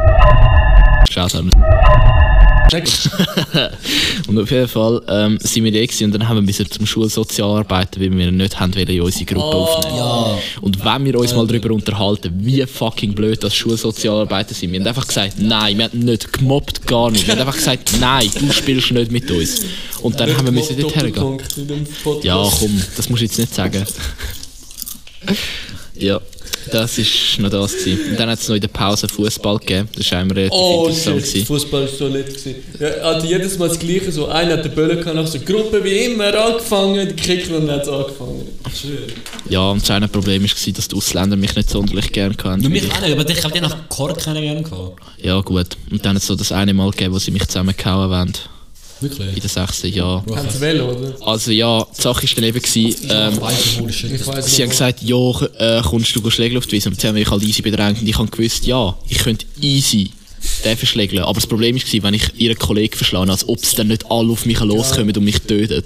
[1.07, 1.51] geschaut haben.
[4.27, 8.01] Und auf jeden Fall ähm, sind wir da und dann haben wir müssen zum Schulsozialarbeiten,
[8.01, 9.97] weil wir nicht haben wollen, in unsere Gruppe aufnehmen.
[9.97, 10.37] Ja.
[10.61, 14.87] Und wenn wir uns mal darüber unterhalten, wie fucking blöd das Schulsozialarbeiter sind, wir haben
[14.87, 17.27] einfach gesagt, nein, wir haben nicht gemobbt, gar nicht.
[17.27, 19.61] Wir haben einfach gesagt, nein, du spielst nicht mit uns.
[20.01, 21.39] Und dann haben wir müssen dort hergehen.
[22.23, 23.85] Ja, komm, das musst du jetzt nicht sagen.
[25.95, 26.19] ja,
[26.71, 27.73] das war noch das.
[27.77, 28.11] Gewesen.
[28.11, 29.89] Und dann hat es noch in der Pause Fußball gegeben.
[29.95, 31.25] Das war einmal relativ Oh interessant.
[31.25, 31.45] shit.
[31.47, 32.27] Fußball war so nett.
[32.27, 32.55] gewesen.
[32.79, 34.11] Ja, also jedes Mal das Gleiche.
[34.11, 37.67] So, einer hat den Böllen gehabt, nach so Gruppe wie immer angefangen, die Kicker und
[37.67, 38.47] dann hat es angefangen.
[39.49, 42.61] Ja, und das eine Problem war, dass die Ausländer mich nicht sonderlich gerne hatten.
[42.61, 44.69] Nur mich auch nicht, aber ich habe den nach Kork kennengelernt.
[44.69, 45.01] gehabt.
[45.21, 45.67] Ja, gut.
[45.91, 48.33] Und dann hat es so das eine Mal gegeben, wo sie mich zusammengehauen haben.
[49.01, 49.39] In Wirklich?
[49.39, 50.23] der sechsten Jahr.
[50.33, 51.15] Haben sie Velo, oder?
[51.27, 53.33] Also ja, die Sache war dann eben, gewesen, ähm,
[54.41, 56.93] Sie haben gesagt, ja, äh, kommst du Schlägeluft wiesen?
[56.93, 60.11] Und sie haben mich halt easy bedrängt und ich habe gewusst, ja, ich könnte easy
[60.63, 61.23] den verschlägeln.
[61.23, 64.31] Aber das Problem war, wenn ich ihren Kollegen verschlage, als ob sie dann nicht alle
[64.31, 65.83] auf mich loskommen und mich töten.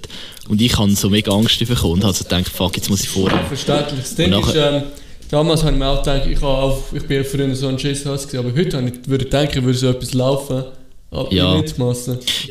[0.48, 3.10] Und ich habe so mega Angst bekommen und habe so gedacht, fuck, jetzt muss ich
[3.10, 3.44] vorher.
[3.46, 4.02] Verständlich.
[4.02, 4.84] Das Ding ist, ähm,
[5.30, 7.80] damals habe ich mir auch gedacht, ich, habe auch, ich bin ja früher so ein
[7.80, 10.64] Schisshass aber heute ich, würde ich denken, würde so etwas laufen.
[11.12, 11.62] Aber Ja.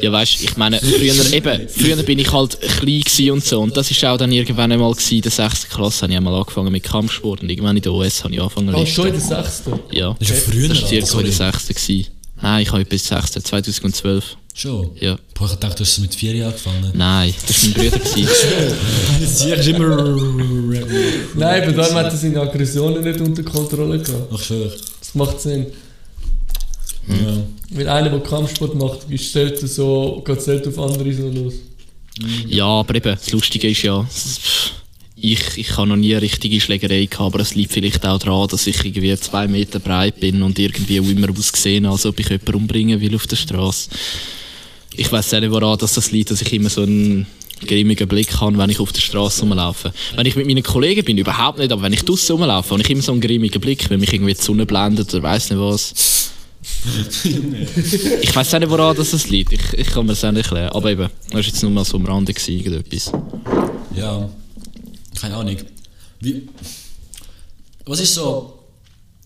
[0.02, 0.12] ja.
[0.12, 3.60] weißt ich meine, früher, eben, früher bin ich halt klein und so.
[3.60, 5.68] Und das war auch dann irgendwann einmal gewesen, in der 6.
[5.68, 8.74] Klasse, habe ich einmal angefangen mit Kampfsport und irgendwann in der OS habe ich angefangen
[8.74, 9.72] Oh, zu schon in der Sechsten?
[9.92, 11.52] Ja, Das ist ja früher, das war circa in der sorry.
[11.52, 11.68] 6.
[11.68, 12.06] gewesen.
[12.40, 13.30] Nein, ich habe bis 6.
[13.32, 14.36] 2012.
[14.54, 14.90] Schon?
[15.00, 15.16] Ja.
[15.34, 16.90] Boah, ich dachte, du hast es mit 4 Jahren angefangen.
[16.94, 18.00] Nein, das war mein Bruder.
[19.20, 20.16] Das ist immer...
[21.34, 24.32] Nein, aber darum hat er seine Aggressionen nicht unter Kontrolle gehabt.
[24.34, 24.72] Ach, schwör.
[25.00, 25.66] Das macht Sinn.
[27.08, 27.44] Ja.
[27.70, 31.54] Weil einer, der Kampfsport macht, ist selten so, geht selten auf andere so los.
[32.46, 34.06] Ja, aber eben, das Lustige ist ja,
[35.20, 38.48] ich, ich habe noch nie eine richtige Schlägerei gehabt, aber es liegt vielleicht auch daran,
[38.48, 42.28] dass ich irgendwie zwei Meter breit bin und irgendwie auch immer ausgesehen, als ob ich
[42.28, 43.90] jemanden umbringen will auf der Straße.
[44.94, 47.26] Ich weiß auch nicht, woran dass das liegt, dass ich immer so einen
[47.66, 49.92] grimmigen Blick habe, wenn ich auf der Straße rumlaufe.
[50.14, 52.90] Wenn ich mit meinen Kollegen bin, überhaupt nicht, aber wenn ich draußen rumlaufe, habe ich
[52.90, 56.32] immer so einen grimmigen Blick, wenn mich irgendwie die Sonne blendet oder weiss nicht was.
[58.22, 59.52] ich weiß auch nicht, woran das liegt.
[59.52, 60.70] Ich, ich kann mir das auch nicht erklären.
[60.72, 63.12] Aber eben, das war jetzt nur mal so am Rande irgendetwas.
[63.94, 64.28] Ja.
[65.20, 65.56] Keine Ahnung.
[66.20, 66.48] Wie...
[67.86, 68.58] Was ist so...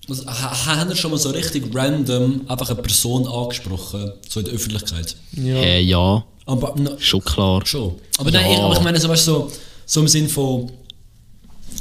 [0.09, 4.47] was, ha- haben wir schon mal so richtig random einfach eine Person angesprochen, so in
[4.47, 5.17] der Öffentlichkeit?
[5.33, 5.55] Ja.
[5.57, 7.65] Äh, ja, Aber, na, schon klar.
[7.67, 7.95] Schon.
[8.19, 8.53] Aber nein, Ja.
[8.53, 9.53] ich, aber ich meine so, weißt, du, so,
[9.87, 10.71] so im Sinn von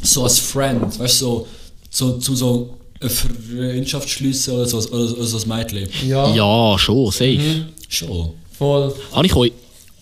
[0.02, 1.48] so als Friend, weißt du, so,
[1.90, 5.88] so, zum so eine Freundschaft schließen oder so, oder, oder so als Mädchen.
[6.08, 7.66] Ja, Ja, schon, safe.
[7.90, 8.32] Schon.
[8.58, 8.94] voll.
[9.12, 9.52] Habe ich euch.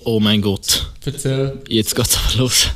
[0.06, 1.62] Oh mein Gott, Erzähl.
[1.68, 2.68] jetzt geht's aber los.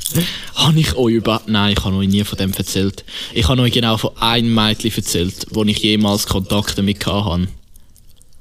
[0.54, 1.40] habe ich euch über.
[1.46, 3.02] Nein, ich habe euch nie von dem erzählt.
[3.32, 7.48] Ich habe euch genau von einem Mädchen erzählt, wo ich jemals Kontakt damit hatte.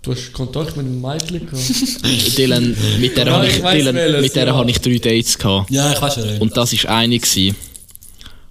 [0.02, 2.38] Du hast Kontakt mit einem Mädchen gehabt.
[2.38, 4.54] Dylan, mit der, Ja, habe ich ich, Dylan, welches, mit der ja.
[4.54, 5.72] habe ich drei Dates gehabt.
[5.72, 6.38] Ja, ich weiß schon.
[6.40, 7.18] Und das war eine.
[7.20, 7.56] Gewesen.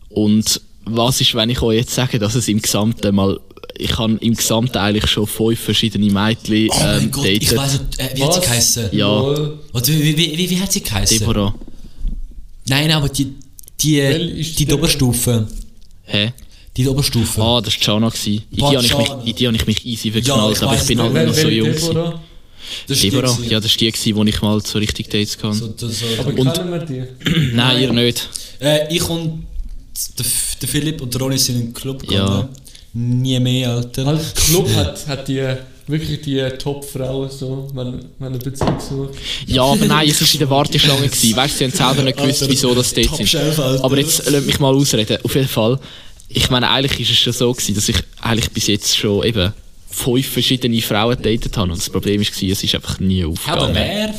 [0.08, 3.38] Und was ist, wenn ich euch jetzt sage, dass es im Gesamten mal.
[3.78, 7.58] Ich habe im Gesamten eigentlich schon fünf verschiedene Mädchen oh mein ähm, Gott, ich datet.
[7.58, 8.44] weiß nicht, äh, wie hat sie Was?
[8.46, 8.88] geheißen?
[8.92, 9.08] Ja.
[9.08, 9.52] Oder
[9.88, 11.18] wie, wie, wie, wie hat sie geheißen?
[11.18, 11.54] Deborah.
[12.68, 13.32] Nein, aber die,
[13.80, 15.48] die, die, die Oberstufe.
[16.04, 16.32] Hä?
[16.76, 17.40] Die Oberstufe.
[17.42, 18.08] Ah, das war Jana.
[18.08, 18.42] gewesen.
[18.50, 20.72] In die habe ich, mich- in die habe ich mich easy Ja, verknallt, ich aber
[20.72, 21.72] weiss ich bin halt noch so jung.
[21.72, 22.22] Deborah?
[22.86, 25.74] das Deborah, ja, das war die, gewesen, wo ich mal so richtig Dates hatte.
[25.76, 26.04] So, so.
[26.18, 27.54] Aber Und- kennen wir die?
[27.54, 28.28] Nein, ihr nicht.
[28.60, 29.44] Äh, ich und
[30.18, 30.26] der,
[30.60, 32.24] der Philipp und der Ronny sind in den Club Ja.
[32.24, 32.48] gegangen.
[32.94, 34.06] Nie mehr, Alter.
[34.06, 35.42] Als Club hat, hat die
[35.86, 39.14] wirklich die Top-Frauen so, wenn, wenn eine Beziehung sucht.
[39.46, 41.08] Ja, aber nein, es war in der Warteschlange.
[41.08, 41.36] Gewesen.
[41.36, 43.34] Weißt du, sie haben selber nicht gewusst, wieso das dort sind.
[43.82, 45.18] Aber jetzt lass mich mal ausreden.
[45.24, 45.78] Auf jeden Fall,
[46.28, 49.52] ich meine, eigentlich ist es schon so gewesen, dass ich eigentlich bis jetzt schon eben
[49.90, 51.70] fünf verschiedene Frauen datet habe.
[51.72, 53.74] Und das Problem war, es ist einfach nie Aber aufgegangen.
[53.74, 54.14] wer?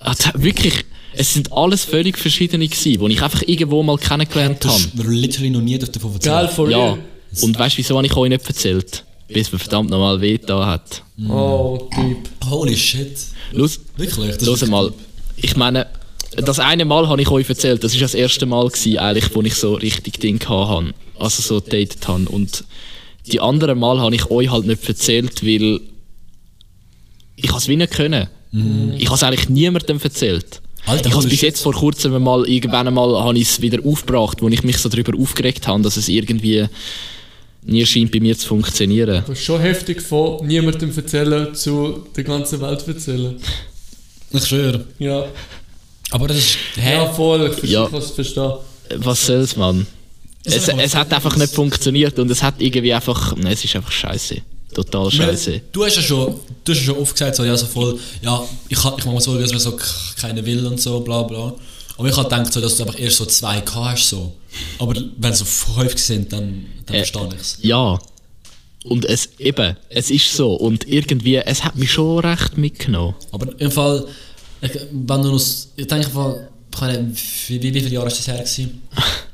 [0.00, 0.84] Ah, da- wirklich,
[1.14, 4.78] es sind alles völlig verschiedene gewesen, die ich einfach irgendwo mal kennengelernt Du habe.
[4.78, 6.22] hast mir literally noch nie davon erzählt.
[6.24, 6.98] Geil, for Ja.
[7.42, 9.04] Und weißt du, wieso habe ich euch nicht erzählt?
[9.28, 11.02] Es mir verdammt nochmal weh da hat.
[11.28, 12.28] Oh, Typ.
[12.50, 13.16] Holy shit.
[13.52, 14.36] Los, Wirklich?
[14.36, 14.92] Das los mal.
[15.36, 15.86] Ich meine,
[16.36, 19.42] das eine Mal habe ich euch erzählt, das war das erste Mal, gewesen, eigentlich, wo
[19.42, 20.92] ich so richtig Ding hatte.
[21.18, 22.28] Also so datet habe.
[22.28, 22.64] Und
[23.30, 25.80] die anderen Mal habe ich euch halt nicht erzählt, weil
[27.36, 28.26] ich es wie nicht können.
[28.98, 30.60] Ich habe es eigentlich niemandem erzählt.
[30.86, 34.42] Alter, ich habe bis jetzt vor kurzem mal irgendwann einmal habe ich es wieder aufgebracht,
[34.42, 36.66] wo ich mich so darüber aufgeregt habe, dass es irgendwie
[37.62, 39.22] nie scheint bei mir zu funktionieren.
[39.26, 43.36] Das ist schon heftig von niemandem erzählen zu der ganzen Welt erzählen.
[44.32, 44.86] Ich schwöre.
[44.98, 45.26] Ja.
[46.10, 46.58] Aber das ist...
[46.76, 46.94] Hä?
[46.94, 47.42] Ja, voll.
[47.46, 47.98] Ich verstehe, Ja.
[47.98, 48.52] es verstehen.
[48.96, 49.86] Was soll's, Mann?
[50.44, 53.36] Es Es, hat einfach nicht funktioniert und es hat irgendwie einfach.
[53.36, 54.38] Nein, es ist einfach scheiße.
[54.74, 55.60] Total scheiße.
[55.72, 58.42] Du hast ja schon, du hast ja schon oft gesagt, so, ja, so voll, ja,
[58.68, 59.84] ich, ich mache mal so, dass man so k-
[60.20, 61.54] keinen will und so, bla bla.
[61.96, 64.32] Aber ich habe gedacht, so, dass du einfach erst so zwei K hast, so.
[64.78, 67.58] Aber wenn es so fünf sind, dann, dann Äh, verstehe ich es.
[67.62, 67.98] Ja.
[68.84, 70.54] Und es eben, es ist so.
[70.54, 73.14] Und irgendwie, es hat mich schon recht mitgenommen.
[73.32, 74.06] Aber im Fall,
[74.62, 75.42] wenn du noch,
[75.76, 76.08] ich denke
[77.48, 78.82] wie, wie, wie viele Jahre ist das her gewesen?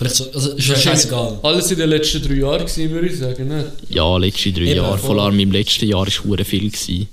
[0.00, 1.38] Vielleicht so, also ist ja scheißegal.
[1.42, 3.48] Alles in den letzten drei Jahren gewesen, würde ich sagen.
[3.48, 3.70] Ne?
[3.90, 4.96] Ja, letzte drei Eben, Jahre.
[4.96, 5.14] voll.
[5.16, 6.70] Vor allem im letzten Jahr war hure viel.
[6.70, 7.06] Gewesen.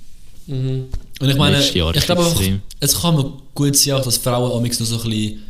[0.46, 2.42] Und ich meine, ich ist glaube einfach,
[2.80, 5.42] es kann mir gut sein, auch, dass Frauen amigs noch so ein bisschen...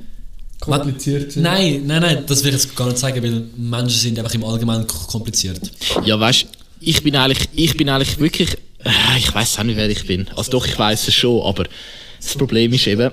[0.59, 1.45] Kompliziert sind.
[1.45, 4.43] Nein, nein, nein, das will ich jetzt gar nicht sagen, weil Menschen sind einfach im
[4.43, 5.61] Allgemeinen kompliziert.
[6.05, 6.47] Ja, weißt
[6.80, 8.55] ich bin eigentlich, ich bin eigentlich wirklich.
[8.84, 10.26] Äh, Ich weiß auch nicht, wer ich bin.
[10.34, 11.64] Also doch, ich weiß es schon, aber
[12.20, 13.12] das Problem ist eben,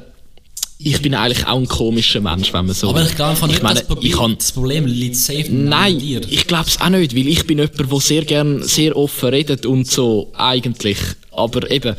[0.78, 2.90] ich bin eigentlich auch ein komischer Mensch, wenn man so.
[2.90, 5.94] Aber ich glaube einfach nicht, meine, das, Problem, ich kann, das Problem liegt safe Nein,
[5.94, 6.22] an dir.
[6.30, 9.66] ich glaube es auch nicht, weil ich bin jemand, der sehr gern sehr offen redet
[9.66, 10.98] und so, eigentlich.
[11.32, 11.96] Aber eben,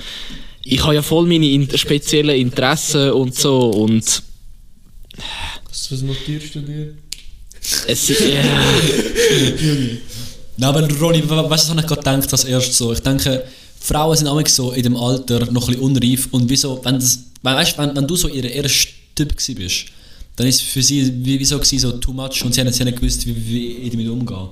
[0.65, 4.23] ich habe ja voll meine in speziellen Interessen und so und
[5.71, 6.95] Was, was notierst du dir?
[7.89, 8.15] es ja,
[10.59, 12.93] Nein, aber Ronny, we- weißt du, was habe ich gerade gedacht als erstes so?
[12.93, 13.45] Ich denke,
[13.81, 17.19] Frauen sind auch so in dem Alter noch ein bisschen unreif und wieso, wenn, das,
[17.43, 19.87] wenn, weißt, wenn, wenn du so ihre erste Typ bist,
[20.37, 22.81] dann ist es für sie wie, wieso gewesen, so too much und sie haben, sie
[22.81, 24.49] haben nicht gewusst, wie, wie ich damit umgehen.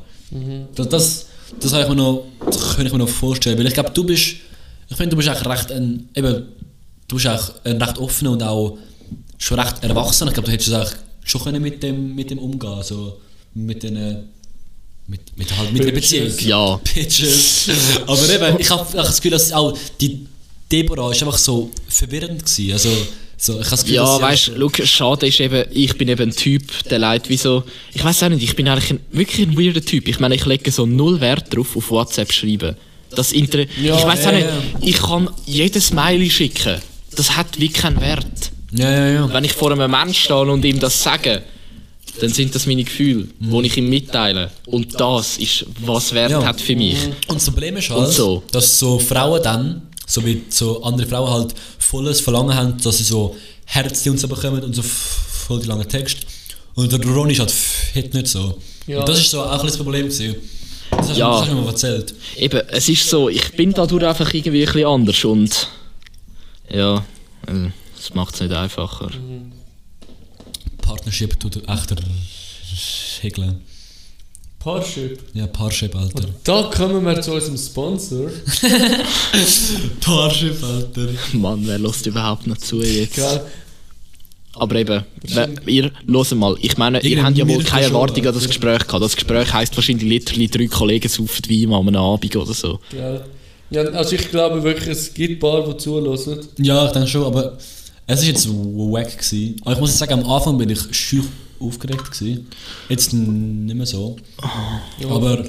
[0.75, 1.27] Das, das,
[1.61, 4.05] das, habe ich mir noch, das kann ich mir noch vorstellen, weil ich glaube, du
[4.05, 4.37] bist,
[4.89, 6.47] ich finde, du bist eigentlich recht ein, eben,
[7.07, 8.79] du bist eigentlich ein recht offener und auch
[9.39, 10.29] schon recht erwachsen.
[10.29, 13.21] Ich glaube, du hättest es eigentlich schon können mit dem, mit dem umgehen, so
[13.55, 14.17] mit den, äh,
[15.07, 16.33] mit, mit, halt, mit der Beziehung.
[16.41, 16.77] Ja.
[16.95, 17.69] Bitches.
[18.07, 20.27] Aber eben, ich habe das Gefühl, dass auch die
[20.83, 22.73] Deborah ist einfach so verwirrend gewesen.
[22.73, 22.89] Also,
[23.37, 26.99] so, ich Gefühl, Ja, weißt du, schade ist eben, ich bin eben ein Typ, der
[26.99, 30.09] leid wie so, ich weiß auch nicht, ich bin eigentlich ein, wirklich ein weirder Typ.
[30.09, 32.77] Ich meine, ich lege so null Wert drauf, auf WhatsApp schreiben.
[33.15, 34.63] Das Inter Ja, ich weiß ja, auch nicht, ja.
[34.83, 36.81] ich kann jedes Smiley schicken.
[37.17, 38.51] Das hat wie keinen Wert.
[38.73, 39.33] Ja, ja, ja.
[39.33, 41.43] Wenn ich vor einem Menschen stehe und ihm das sage,
[42.21, 43.61] dann sind das meine Gefühle, Mhm.
[43.63, 44.51] die ich ihm mitteile.
[44.67, 46.45] Und das ist, was Wert Ja.
[46.45, 46.97] hat für mich.
[47.29, 48.43] Und das Problem ist halt, so.
[48.53, 53.05] dass so Frauen dann, so wie so andere Frauen halt volles Verlangen haben, dass sie
[53.05, 56.19] so Herzchen und so bekommen und so voll die langen Text.
[56.75, 57.55] Und der Ronny ist halt
[57.95, 58.59] hat nicht so.
[58.87, 59.01] Ja.
[59.01, 60.35] Und das ist so auch ein das Problem gewesen.
[60.91, 61.31] Das hast, Ja.
[61.31, 62.15] das hast du mir mal erzählt.
[62.37, 65.69] Eben, es ist so, ich bin dadurch einfach irgendwie ein bisschen anders und
[66.71, 66.99] ja,
[67.47, 69.11] äh, das macht es nicht einfacher.
[70.83, 71.97] Partnership tut echter
[73.23, 73.61] Regeln.
[74.65, 75.19] Parship.
[75.35, 76.25] Ja, Parship, Alter.
[76.43, 78.31] Da kommen wir zu unserem Sponsor.
[80.01, 81.09] Parship, Alter.
[81.35, 83.17] Mann, wer lässt überhaupt noch zu jetzt?
[83.17, 83.41] Gell?
[84.55, 88.33] Aber eben, wer- ihr, hört mal, ich meine, ihr habt ja wohl keine Erwartung an
[88.33, 88.47] das.
[88.47, 89.03] Gespräch gehabt.
[89.05, 92.79] Das Gespräch heisst wahrscheinlich literally drei Kollegen saufen Wein an einem Abend oder so.
[92.91, 93.21] Gell?
[93.71, 96.39] Ja, also ich glaube wirklich, es gibt ein paar, die zulassen.
[96.59, 97.59] Ja, ich denke schon, aber
[98.07, 99.19] es war jetzt wack.
[99.19, 99.57] Gewesen.
[99.63, 101.25] Aber ich muss sagen, am Anfang bin ich schüch
[101.67, 102.11] aufgeregt.
[102.11, 102.47] Gewesen.
[102.89, 104.17] Jetzt nicht mehr so.
[105.01, 105.45] Ja, Aber-.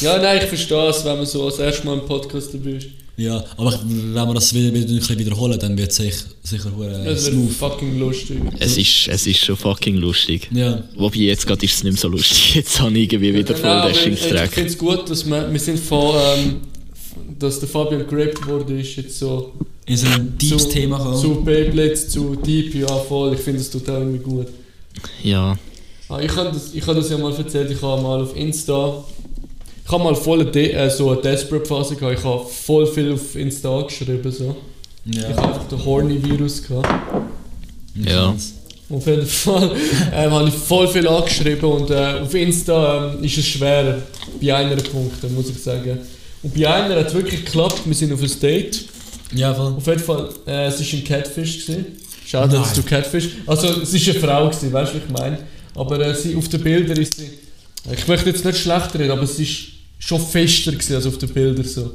[0.00, 2.86] Ja, nein, ich verstehe es, wenn man so das erste Mal im Podcast dabei ist.
[3.16, 6.24] Ja, aber ich, wenn wir das wieder, wieder ein bisschen wiederholen, dann wird es sicher,
[6.42, 8.38] sicher äh, Es wird fucking lustig.
[8.58, 10.48] Es ist, es ist schon fucking lustig.
[10.52, 10.82] Ja.
[10.96, 12.56] Wobei jetzt gerade ist es nicht mehr so lustig.
[12.56, 15.60] Jetzt habe ich irgendwie wieder voll Nein, den ich, finde es gut, dass wir, wir
[15.60, 16.56] sind von, ähm,
[17.38, 19.52] dass der Fabian gerappt wurde, ist jetzt so
[19.86, 21.16] In so ein deepes zu, Thema kommen.
[21.16, 24.46] zu Beyblades, zu Deep, ja voll, ich finde das total irgendwie gut.
[25.22, 25.56] Ja,
[26.08, 29.02] Ah, ich habe das, ich hab das ja mal erzählt, ich habe mal auf Insta,
[29.86, 33.12] ich habe mal voll eine, De äh, so eine Desperate-Phase gehabt, ich habe voll viel
[33.14, 34.54] auf Insta geschrieben, so.
[35.06, 35.28] Ich Ja.
[35.30, 36.88] habe einfach den Horny-Virus gehabt.
[37.94, 38.34] ja.
[38.90, 39.70] Auf jeden Fall
[40.14, 44.02] ähm, habe ich voll viel angeschrieben und äh, auf Insta ähm, ist es schwer,
[44.40, 45.98] bei einer Punkte, muss ich sagen.
[46.42, 48.84] Und bei einer hat es wirklich geklappt, wir sind auf ein Date.
[49.34, 49.72] Ja, voll.
[49.78, 51.66] Auf jeden Fall, äh, es war ein Catfish.
[51.66, 51.86] Gewesen.
[52.26, 52.74] Shoutouts Nein.
[52.74, 53.28] zu Catfish.
[53.46, 55.38] Also es war eine Frau, gewesen, weißt du, was ich meine?
[55.74, 57.30] Aber äh, sie, auf den Bildern ist sie...
[57.92, 59.58] Ich möchte jetzt nicht schlecht reden, aber sie ist
[59.98, 61.92] schon fester gewesen als auf den Bildern so.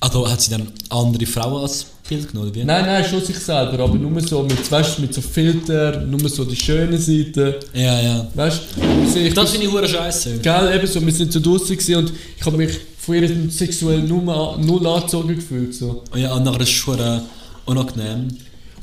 [0.00, 2.64] Also hat sie dann andere Frauen als Bild genommen, oder wie?
[2.64, 6.28] Nein, nein, schon sich selber, aber nur so mit, weißt, du, mit so Filter, nur
[6.28, 7.54] so die schönen Seiten.
[7.72, 8.28] Ja, ja.
[8.34, 10.38] Weißt du, Das finde ich hure scheiße.
[10.38, 14.02] Gell, eben so, wir sind so draußen gewesen und ich habe mich von ihr sexuell
[14.02, 14.22] null,
[14.60, 15.74] null angezogen gefühlt.
[15.74, 16.04] So.
[16.14, 17.20] Ja, und nachher ist es schon äh,
[17.64, 18.28] unangenehm.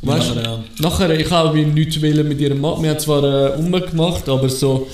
[0.04, 0.64] Weißt du, nachher, ja.
[0.80, 2.84] nachher, ich habe nichts wollen mit ihr machen.
[2.84, 4.88] Wir haben zwar äh, umgemacht, aber so.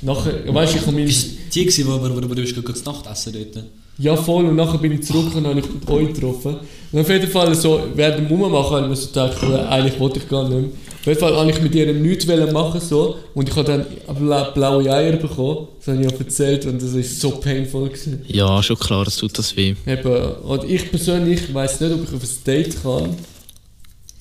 [0.00, 1.08] Nachher, weißt du, ich habe meine.
[1.08, 3.64] Ist die gewesen, wo, wo, wo, wo du bist gerade zu Nacht essen dort?
[3.98, 4.46] Ja, voll.
[4.46, 6.56] Und nachher bin ich zurück und habe ich mit euch getroffen.
[6.92, 10.20] Und auf jeden Fall, so, während dem Ummachen, habe ich mir so gedacht, eigentlich wollte
[10.20, 10.70] ich gar nicht mehr.
[11.00, 14.50] Auf jeden Fall wollte ich mit ihr nichts machen so, und ich habe dann bla
[14.50, 15.68] blaue Eier bekommen.
[15.78, 17.88] Das habe ich auch erzählt und das war so painful.
[17.88, 18.24] Gewesen.
[18.26, 19.74] Ja, schon klar, es tut das weh.
[19.86, 23.16] Eben, und ich persönlich weiß nicht, ob ich auf ein Date kann,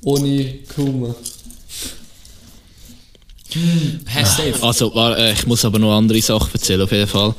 [0.07, 1.13] ohne Kuma.
[4.05, 4.53] Hashtag.
[4.61, 7.35] Also, äh, ich muss aber noch andere Sachen erzählen, auf jeden Fall.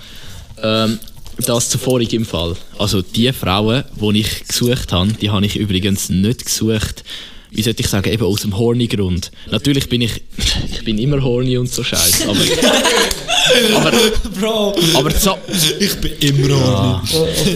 [0.62, 0.98] Ähm,
[1.38, 2.56] das zuvor im Fall.
[2.78, 7.04] Also, die Frauen, die ich gesucht habe, die habe ich übrigens nicht gesucht,
[7.50, 9.30] wie sollte ich sagen, eben aus dem Horny-Grund.
[9.50, 10.20] Natürlich bin ich,
[10.70, 12.38] ich bin immer horny und so scheiße, aber,
[13.76, 13.92] aber,
[14.38, 15.38] Bro, aber so,
[15.80, 17.02] ich bin immer ja.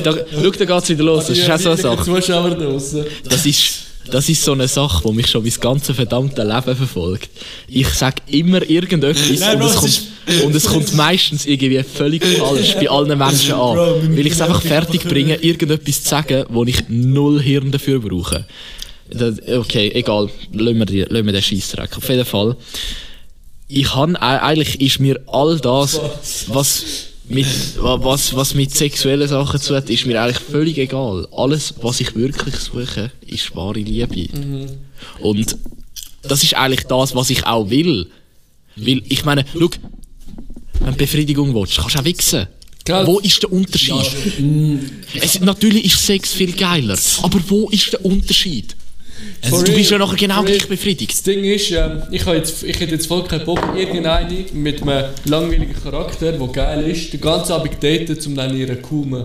[0.03, 1.51] da, schau, da geht's wieder los, das ist
[1.85, 3.05] auch so eine Sache.
[3.25, 7.31] Das ist, das ist so eine Sache, die mich schon mein ganzes verdammte Leben verfolgt.
[7.69, 10.03] Ich sag immer irgendetwas Nein, und, es kommt,
[10.45, 13.77] und es kommt meistens irgendwie völlig falsch bei allen Menschen an.
[14.17, 18.47] Weil ich es einfach fertig bringe, irgendetwas zu sagen, wo ich null Hirn dafür brauche.
[19.15, 21.97] Okay, egal, lassen wir, die, lassen wir den.
[21.97, 22.57] Auf jeden Fall.
[23.69, 26.01] Ich han, eigentlich ist mir all das,
[26.49, 27.47] was mit,
[27.81, 31.27] wa- was, was mit sexuellen Sachen zu tun hat, ist mir eigentlich völlig egal.
[31.33, 34.29] Alles, was ich wirklich suche, ist wahre Liebe.
[35.21, 35.57] Und
[36.23, 38.09] das ist eigentlich das, was ich auch will.
[38.77, 39.71] Weil, ich meine, schau,
[40.81, 42.47] wenn du Befriedigung willst, kannst du auch wichsen.
[42.85, 43.07] Gell?
[43.07, 43.95] Wo ist der Unterschied?
[45.15, 48.75] Es, natürlich ist Sex viel geiler, aber wo ist der Unterschied?
[49.49, 51.13] For du bist ja nachher genau gleich befriedigt.
[51.13, 54.83] Das Ding ist, ähm, ich, habe jetzt, ich hätte jetzt voll keinen Bock, irgendeine mit
[54.83, 59.25] einem langweiligen Charakter, der geil ist, den ganzen Abend daten, um dann ihre Kumen.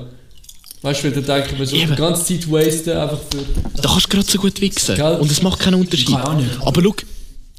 [0.81, 3.81] Weißt du, da denke ich mir so, die ganze Zeit wasten, einfach für.
[3.81, 4.95] Da kannst du gerade so gut wichsen.
[4.95, 5.17] Gell?
[5.19, 6.07] Und es macht keinen Unterschied.
[6.07, 6.61] Kann ich auch nicht.
[6.61, 6.95] Aber schau,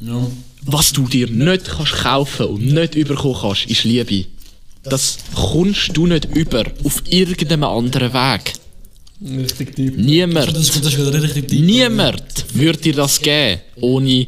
[0.00, 0.26] Ja.
[0.62, 4.26] was du dir nicht kannst kaufen und nicht überkommen kannst, ist Liebe.
[4.84, 8.52] Das kommst du nicht über auf irgendeinem anderen Weg.
[9.20, 9.96] Richtig deep.
[9.96, 11.60] Niemand, Das, das ist richtig deep.
[11.60, 12.22] niemand
[12.54, 14.26] würde dir das geben, ohne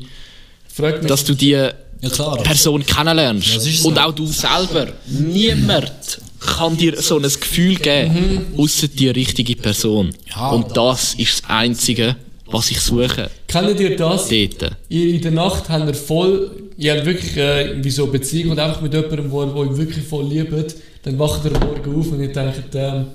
[1.07, 1.73] dass du die Ja
[2.11, 2.39] klar.
[2.43, 3.57] Person kennenlernst.
[3.57, 3.89] Ist so.
[3.89, 4.89] Und auch du selber.
[5.07, 10.11] Niemand kann dir so ein Gefühl geben, außer die richtige Person.
[10.35, 10.51] Ja.
[10.51, 12.17] Und das ist das Einzige,
[12.47, 13.31] was ich suche.
[13.47, 14.29] kennt ihr das?
[14.29, 14.77] Dort.
[14.89, 18.53] Ihr in der Nacht habt ihr voll, ihr habt wirklich äh, wie so eine Beziehung
[18.53, 22.11] und einfach mit jemandem, wo, wo ihr wirklich voll liebt, dann wacht ihr Morgen auf
[22.11, 23.07] und ihr denkt, ähm,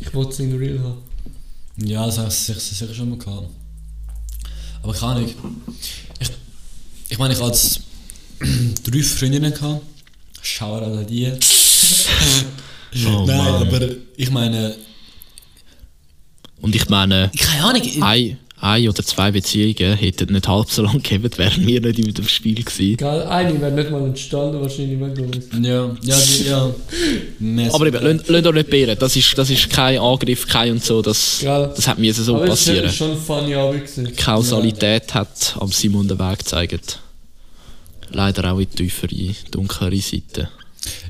[0.00, 1.11] ich will es in real haben.
[1.76, 3.48] Ja, das habe ich sicher, schon mal gehabt.
[4.82, 5.28] Aber keine Ahnung.
[6.18, 6.30] Ich,
[7.08, 7.80] ich meine, ich hatte
[8.84, 9.82] drei Freundinnen gehabt.
[10.42, 11.32] Schau an die.
[13.06, 13.68] Oh, Nein, Mann.
[13.68, 14.76] aber ich meine,
[16.60, 17.82] Und ich meine, keine Ahnung.
[17.82, 21.98] ich- ein, ein oder zwei Beziehungen hätten nicht halb so lange gegeben, wären wir nicht
[21.98, 22.96] in dem Spiel gewesen.
[22.96, 25.68] Geil, eine wäre nicht mal entstanden, wahrscheinlich, wenn du.
[25.68, 26.74] Ja, ja, die, ja.
[27.40, 27.74] Mäßig.
[27.74, 28.96] Aber eben, lasst euch nicht beirren.
[29.00, 31.02] Das ist, das ist kein Angriff, kein und so.
[31.02, 31.72] Das, Gell.
[31.74, 32.86] das hat mir so Aber es passieren.
[32.86, 34.16] ist schon ein funny Abend gewesen.
[34.16, 37.00] Kausalität hat am Simon den Weg gezeigt.
[38.12, 40.48] Leider auch in die tiefere, dunklere Seite.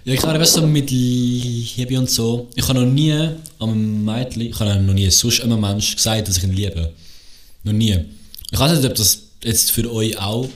[0.04, 2.48] Ja, klar, weißt du, mit Liebe und so.
[2.54, 3.28] Ich habe noch nie
[3.58, 6.92] am Mädchen, ich habe noch nie sonst einem Menschen gesagt, dass ich ihn liebe.
[7.64, 7.96] Noch nie.
[8.50, 10.48] Ich weiß nicht, ob das jetzt für euch auch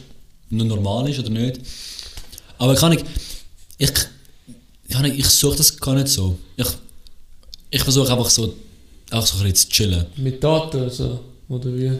[0.50, 1.60] nur normal ist oder nicht.
[2.58, 3.00] Aber kann ich,
[3.78, 3.90] ich,
[4.90, 6.38] kann ich, ich suche das gar nicht so.
[6.56, 6.66] Ich,
[7.70, 8.54] ich versuche einfach so,
[9.10, 10.06] einfach so ein bisschen zu chillen.
[10.16, 11.20] Mit Daten oder so.
[11.48, 11.92] Oder wie?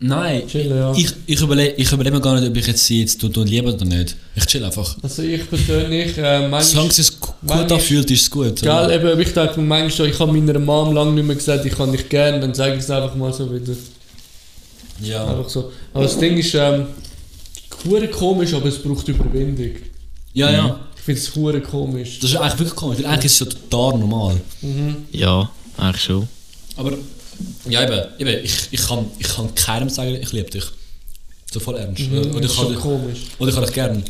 [0.00, 0.92] Nein, Chillen, ja.
[0.94, 3.46] ich, ich, überlege, ich überlege mir gar nicht, ob ich jetzt sie jetzt tun, tun
[3.46, 4.16] liebe oder nicht.
[4.34, 4.96] Ich chill einfach.
[5.02, 6.62] Also ich persönlich, äh, manchmal...
[6.64, 8.62] Solange es gu- gut manchmal- anfühlt, ist es gut.
[8.62, 8.88] oder?
[8.88, 11.72] Gell, eben, ich denke mir manchmal, ich habe meiner Mom lange nicht mehr gesagt, ich
[11.72, 13.72] kann dich gerne, dann sage ich es einfach mal so wieder.
[15.00, 15.26] Ja.
[15.26, 15.72] Einfach so.
[15.92, 16.86] Aber das Ding ist, ähm,
[17.84, 19.70] hure komisch, aber es braucht Überwindung.
[20.32, 20.80] Ja, ja.
[20.96, 22.18] Ich finde es hure komisch.
[22.20, 24.40] Das ist eigentlich wirklich komisch, weil eigentlich ist es ja total normal.
[25.12, 26.28] Ja, eigentlich schon.
[26.76, 26.92] Aber,
[27.68, 30.64] ja eben, eben ich, ich, kann, ich kann keinem sagen, ich liebe dich.
[31.52, 32.00] So voll ernst.
[32.00, 33.18] Mhm, oder, das ich ist schon kann, komisch.
[33.38, 34.04] oder ich kann dich gern.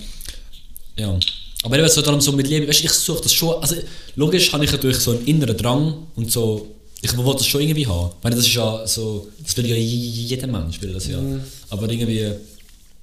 [0.97, 1.19] Ja.
[1.63, 3.77] Aber eben so, darum so mit Liebe, weißt, du, ich suche das schon, also
[4.17, 6.74] logisch habe ich natürlich so einen inneren Drang und so,
[7.05, 8.11] ich will das schon irgendwie haben.
[8.19, 11.21] Ich meine, das ist ja so, das will ja jeder Mensch, will das ja.
[11.21, 11.43] Mhm.
[11.71, 12.31] Aber irgendwie,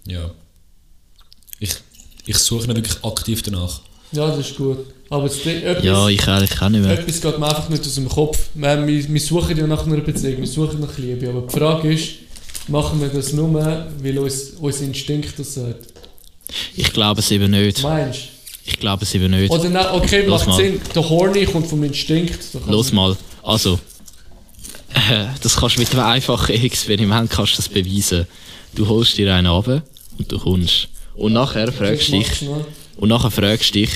[0.07, 0.31] ja.
[1.59, 1.71] Ich,
[2.25, 3.81] ich suche nicht wirklich aktiv danach.
[4.11, 4.79] Ja, das ist gut.
[5.09, 6.97] Aber das Ding, etwas, Ja, ich eigentlich auch nicht mehr.
[6.99, 8.39] etwas geht mir einfach nicht aus dem Kopf.
[8.55, 11.29] Wir, wir, wir suchen ja nach einer Beziehung, wir suchen nach Liebe.
[11.29, 12.09] Aber die Frage ist,
[12.67, 15.87] machen wir das nur, weil uns unser Instinkt das sagt?
[16.75, 17.83] Ich glaube es eben nicht.
[17.83, 18.19] Meinst
[18.65, 19.49] Ich glaube es eben nicht.
[19.51, 19.55] du?
[19.55, 20.57] Oder nein, okay, Los macht mal.
[20.57, 20.81] Sinn.
[20.95, 22.39] Der Horny kommt vom Instinkt.
[22.67, 23.15] Los mal.
[23.43, 23.79] Also,
[24.93, 28.27] äh, das kannst du mit einem einfachen Experiment kannst das beweisen.
[28.75, 30.87] Du holst dir einen ab und du kommst.
[31.15, 32.49] Und nachher fragst du dich,
[32.97, 33.89] und nachher fragst dich,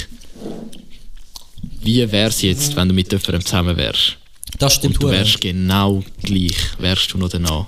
[1.82, 4.18] wie wär's jetzt, wenn du mit jemandem zusammen wärst?
[4.60, 7.66] Das stimmt Und du wärst genau gleich, wärst du noch danach.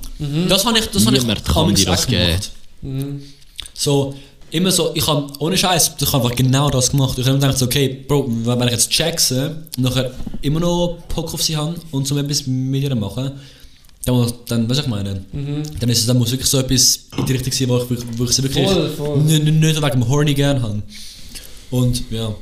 [0.47, 2.51] Das habe ich, das habe ich kann dir das auch gemacht.
[3.73, 4.15] So,
[4.51, 7.17] immer so, ich habe, ohne Scheiß, ich habe einfach genau das gemacht.
[7.17, 11.33] Ich habe mir gedacht, okay, Bro, wenn ich jetzt checkse und nachher immer noch Bock
[11.33, 13.31] auf sie haben und so etwas mit ihr machen,
[14.05, 15.25] dann, muss- dann was ich meine,
[15.79, 18.23] dann ist es, dann muss wirklich so etwas in die Richtung sein, wo ich, wo
[18.23, 19.17] ich sie wirklich Voll, voll.
[19.19, 20.81] nicht wegen dem Horny gern habe.
[21.69, 22.33] Und, ja,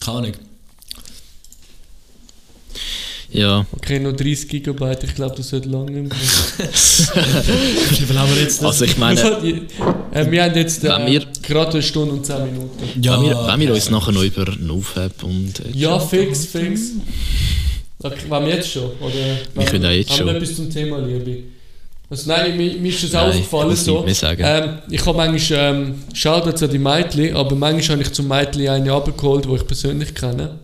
[0.00, 0.32] keine Ahnung.
[3.34, 6.68] Ja, Okay, noch 30 Gigabyte, ich glaube, das sollte lange nicht mehr.
[6.68, 8.64] Wie viel haben wir jetzt?
[8.64, 9.20] also ich meine,
[10.12, 13.02] äh, wir haben jetzt äh, Wenn wir- gerade eine Stunde und 10 Minuten.
[13.02, 15.60] ja, wenn, wir, wenn wir uns nachher noch über Nofab und...
[15.60, 16.80] Äh, Ja, fix, fix.
[18.02, 18.84] Okay, wollen wir jetzt schon?
[19.00, 19.14] Oder
[19.54, 20.26] Wir können auch jetzt haben schon.
[20.28, 21.42] wir etwas zum Thema Liebe?
[22.10, 24.06] Also nein, mir, mir ist das Nein, aufgefallen so.
[24.38, 28.68] Ähm, ich habe manchmal, ähm, Shoutouts an die Mädchen, aber manchmal habe ich zum Mädchen
[28.68, 30.58] eine abgeholt, die ich persönlich kenne.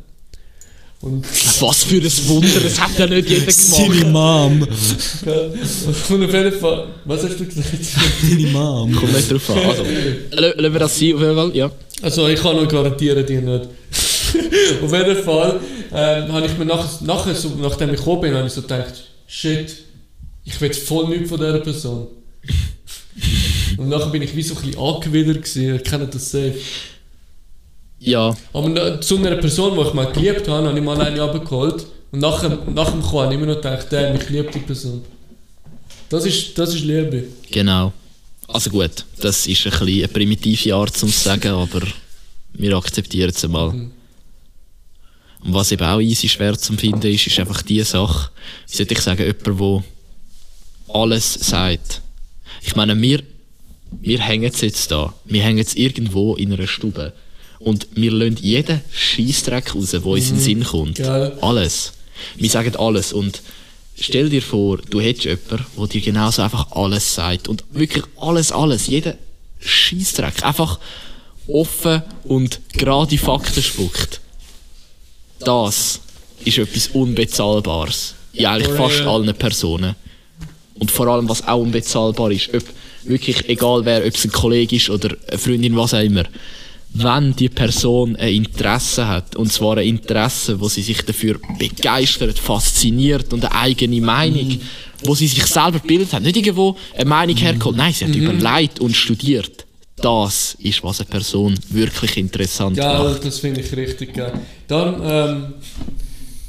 [1.03, 1.25] Und,
[1.61, 4.11] Was für ein Wunder, das hat ja nicht jeder Seine gemacht.
[4.11, 4.63] Mom.
[4.63, 7.69] und auf jeden Fall, was hast du gesagt?
[8.23, 8.95] Seine Mom.
[8.95, 9.59] Kommt nicht drauf an.
[9.59, 9.85] Also,
[10.33, 11.71] lassen wir das sein, auf jeden Fall, ja.
[12.03, 13.69] Also ich kann noch garantieren, die nicht.
[14.83, 15.61] Auf jeden Fall
[15.93, 18.95] ähm, habe ich mir nach, nachher, so, nachdem ich gekommen bin, habe ich so gedacht,
[19.27, 19.77] shit,
[20.45, 22.07] ich will voll nichts von dieser Person.
[23.77, 26.55] Und nachher bin ich wie so ein bisschen angewidert gewesen, ihr kennt das safe.
[28.01, 31.85] Ja, Aber zu einer Person, die ich mal geliebt habe, habe ich mal eine abgeholt.
[32.11, 35.05] Und nachher, nach dem Kommen habe ich immer noch gedacht, damn, ich liebe die Person.
[36.09, 37.25] Das ist, das ist Liebe.
[37.51, 37.93] genau.
[38.49, 41.83] Also gut, das ist ein bisschen eine primitive Art zum sagen, aber
[42.55, 43.69] wir akzeptieren es mal.
[43.69, 43.93] Und
[45.55, 48.31] was eben auch easy schwer zu finden ist, ist einfach die Sache,
[48.69, 49.85] wie sollte ich sagen, jemand, der
[50.95, 52.03] alles sagt.
[52.63, 53.23] Ich meine, wir,
[54.01, 55.15] wir hängen jetzt, jetzt da.
[55.25, 57.13] Wir hängen jetzt irgendwo in einer Stube.
[57.61, 60.97] Und wir lassen jeden Scheissdreck raus, der uns in den Sinn kommt.
[60.97, 61.37] Geil.
[61.43, 61.93] Alles.
[62.37, 63.13] Wir sagen alles.
[63.13, 63.43] Und
[63.99, 67.49] stell dir vor, du hättest jemanden, der dir genauso einfach alles sagt.
[67.49, 68.87] Und wirklich alles, alles.
[68.87, 69.15] Jeden
[69.61, 70.43] Scheissdreck.
[70.43, 70.79] Einfach
[71.47, 74.21] offen und gerade Fakten spuckt.
[75.41, 76.01] Das
[76.45, 78.15] ist etwas Unbezahlbares.
[78.33, 79.97] In eigentlich fast allen Personen.
[80.75, 82.63] Und vor allem, was auch unbezahlbar ist, ob
[83.05, 86.25] wirklich egal wer, ob es ein Kollege ist oder eine Freundin, was auch immer.
[86.93, 92.39] Wenn die Person ein Interesse hat, und zwar ein Interesse, wo sie sich dafür begeistert,
[92.39, 94.59] fasziniert und eine eigene Meinung,
[95.05, 98.81] wo sie sich selber gebildet hat, nicht irgendwo eine Meinung hergeholt, nein, sie hat überlegt
[98.81, 99.67] und studiert.
[100.03, 103.23] das ist, was eine Person wirklich interessant Geil, macht.
[103.25, 104.33] das finde ich richtig geil.
[104.67, 105.55] Dann, ähm,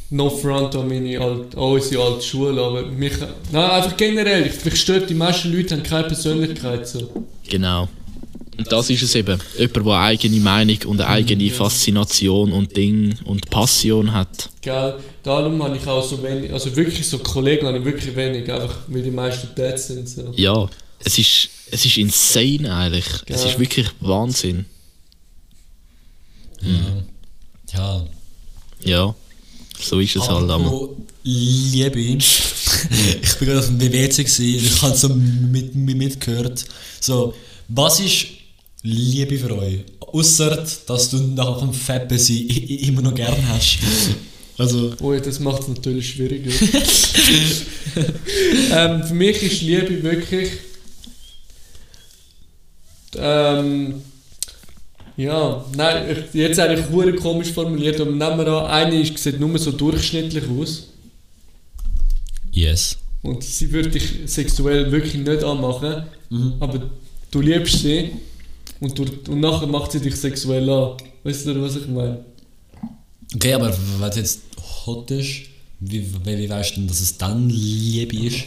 [0.10, 3.12] no front an meine alt, an unsere alte Schule, aber mich,
[3.52, 7.26] nein, einfach generell, ich- mich stört, die meisten Leute haben keine Persönlichkeit so.
[7.50, 7.90] Genau.
[8.62, 9.40] Und das ist es eben.
[9.58, 14.50] Jemand, der eine eigene Meinung und eine eigene Faszination und Ding und Passion hat.
[14.62, 18.52] Gell, darum habe ich auch so wenig, also wirklich so Kollegen habe ich wirklich wenig,
[18.52, 20.08] einfach weil die meisten dead sind.
[20.08, 20.32] So.
[20.36, 20.70] Ja,
[21.04, 23.06] es ist, es ist insane eigentlich.
[23.26, 23.50] Es Ja.
[23.50, 24.66] ist wirklich Wahnsinn.
[27.74, 28.06] Ja.
[28.84, 29.16] Ja,
[29.80, 30.90] so ist es halt einmal.
[31.24, 32.00] Liebe.
[32.00, 36.66] ich bin gerade auf dem WC gewesen, und ich habe so mit, mit, mitgehört.
[37.00, 37.34] So,
[37.68, 38.28] was ist
[38.84, 39.80] Liebe für euch?
[40.00, 41.72] Ausser, dass du nach dem
[42.30, 43.78] i- i- immer noch gern hast.
[44.58, 46.52] Also, Oh, das macht es natürlich schwieriger.
[48.72, 50.50] ähm, für mich ist Liebe wirklich.
[53.16, 54.02] Ähm,
[55.18, 59.40] ja, nein, ich- jetzt eigentlich hure komisch formuliert, aber nehmen wir an, eine ist, sieht
[59.40, 60.88] nur so durchschnittlich aus
[62.54, 62.98] yes.
[63.22, 66.04] und sie würde dich sexuell wirklich nicht anmachen,
[66.62, 66.90] aber
[67.30, 68.12] du liebst sie
[68.82, 70.98] und, du, und nachher macht sie dich sexuell an.
[71.24, 72.26] Weißt du, was ich meine?
[73.34, 74.42] Okay, aber wenn es jetzt
[74.86, 75.44] hot ist,
[75.80, 78.44] wie, wie, wie weißt du denn, dass es dann Liebe ist?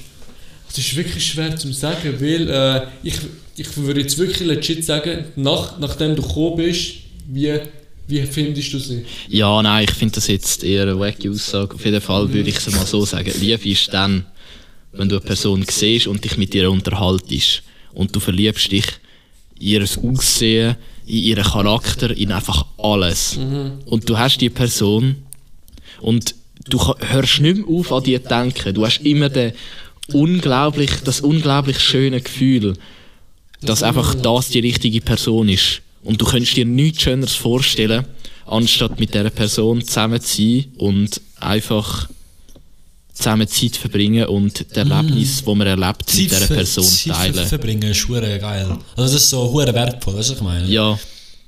[0.68, 3.14] Das ist wirklich schwer zu sagen, weil äh, ich,
[3.56, 6.94] ich würde jetzt wirklich legit sagen, nach, nachdem du gekommen bist,
[7.28, 7.60] wie,
[8.08, 9.04] wie findest du sie?
[9.28, 11.76] Ja, nein, ich finde das jetzt eher eine wacky Aussage.
[11.76, 13.32] Auf jeden Fall würde ich es mal so sagen.
[13.40, 14.26] Liebe ist dann,
[14.92, 17.62] wenn du eine Person siehst und dich mit ihr unterhaltest
[17.92, 18.86] und du verliebst dich
[19.58, 20.76] ihr Aussehen,
[21.06, 23.38] in ihren Charakter, in einfach alles.
[23.86, 25.16] Und du hast die Person
[26.00, 26.34] und
[26.68, 28.74] du hörst nicht mehr auf an die zu denken.
[28.74, 29.52] Du hast immer den
[30.12, 32.74] unglaublich, das unglaublich schöne Gefühl,
[33.60, 35.82] dass einfach das die richtige Person ist.
[36.02, 38.04] Und du könntest dir nichts Schöneres vorstellen,
[38.46, 42.08] anstatt mit dieser Person zusammen zu sein und einfach
[43.14, 47.46] zusammen Zeit verbringen und das Erlebnis, das man erlebt, mit dieser Person Zeit teilen.
[47.46, 48.40] verbringen ist geil.
[48.40, 50.66] Also das ist so hure wertvoll, weißt du, was ich meine?
[50.66, 50.98] Ja.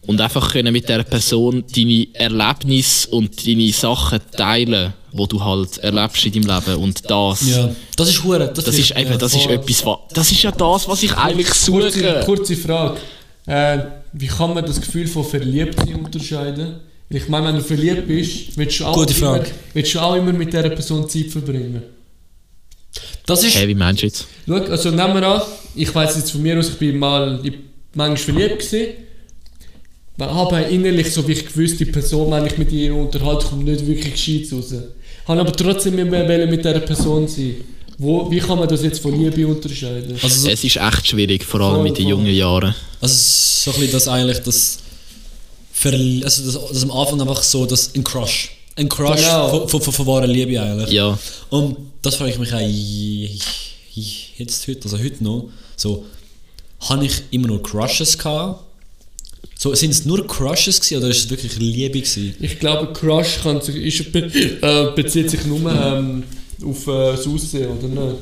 [0.06, 5.78] Und einfach können mit dieser Person deine Erlebnisse und deine Sachen teilen, die du halt
[5.78, 6.82] erlebst in deinem Leben.
[6.82, 8.52] Und das, Ja, das ist hure.
[8.54, 11.48] Das, das ist eben, das ist etwas, was, das ist ja das, was ich eigentlich
[11.48, 12.22] Kurze, suche.
[12.24, 12.98] kurze Frage.
[13.46, 13.78] Äh,
[14.12, 16.76] wie kann man das Gefühl von Verliebtsein unterscheiden?
[17.08, 19.44] Ich meine, wenn du verliebt bist, willst du auch, Gute Frage.
[19.44, 21.82] Immer, willst du auch immer mit dieser Person Zeit verbringen.
[23.26, 23.54] Das ist.
[23.54, 24.26] Hey, wie meinst du jetzt?
[24.46, 25.42] Schau, also nehmen wir an,
[25.74, 27.52] ich weiß jetzt von mir aus, ich bin mal ich,
[27.94, 28.94] manchmal verliebt gewesen.
[30.18, 33.86] Habe innerlich so wie ich gewusst, die Person, wenn ich mit ihr unterhalte, kommt nicht
[33.86, 34.74] wirklich gescheit raus.
[35.26, 37.56] Habe aber trotzdem immer mit dieser Person sein.
[37.98, 40.18] Wo, wie kann man das jetzt von Liebe unterscheiden?
[40.22, 42.74] Also so, Es ist echt schwierig, vor allem Voll, in den jungen Jahren.
[43.00, 44.78] also so ein bisschen das eigentlich, das.
[45.78, 48.50] Ver, also das, das am Anfang einfach so, das ein Crush.
[48.76, 49.48] Ein Crush Genau.
[49.50, 50.90] von, von, von, von wahrer Liebe eigentlich.
[50.90, 51.18] Ja,
[51.50, 52.60] Und das frage ich mich auch
[54.38, 56.06] jetzt heute, also heute noch, so,
[56.80, 58.62] habe ich immer nur Crushes gehabt?
[59.58, 62.34] So, sind es nur Crushes gewesen, oder ist es wirklich Liebe gewesen?
[62.40, 66.24] Ich glaube, Crush kann sich, ist, äh, bezieht sich nur ähm,
[66.64, 68.16] auf äh, das Aussehen, oder nicht?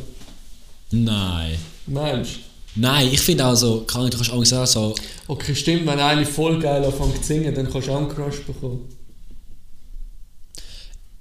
[0.90, 1.56] Nein.
[1.86, 2.38] Meinst du?
[2.76, 4.94] Nein, ich finde auch so, kann ich, du kannst auch sagen, so,
[5.28, 8.40] Okay, stimmt, wenn eine voll geil anfängt zu singen, dann kannst du auch einen Crush
[8.40, 8.80] bekommen.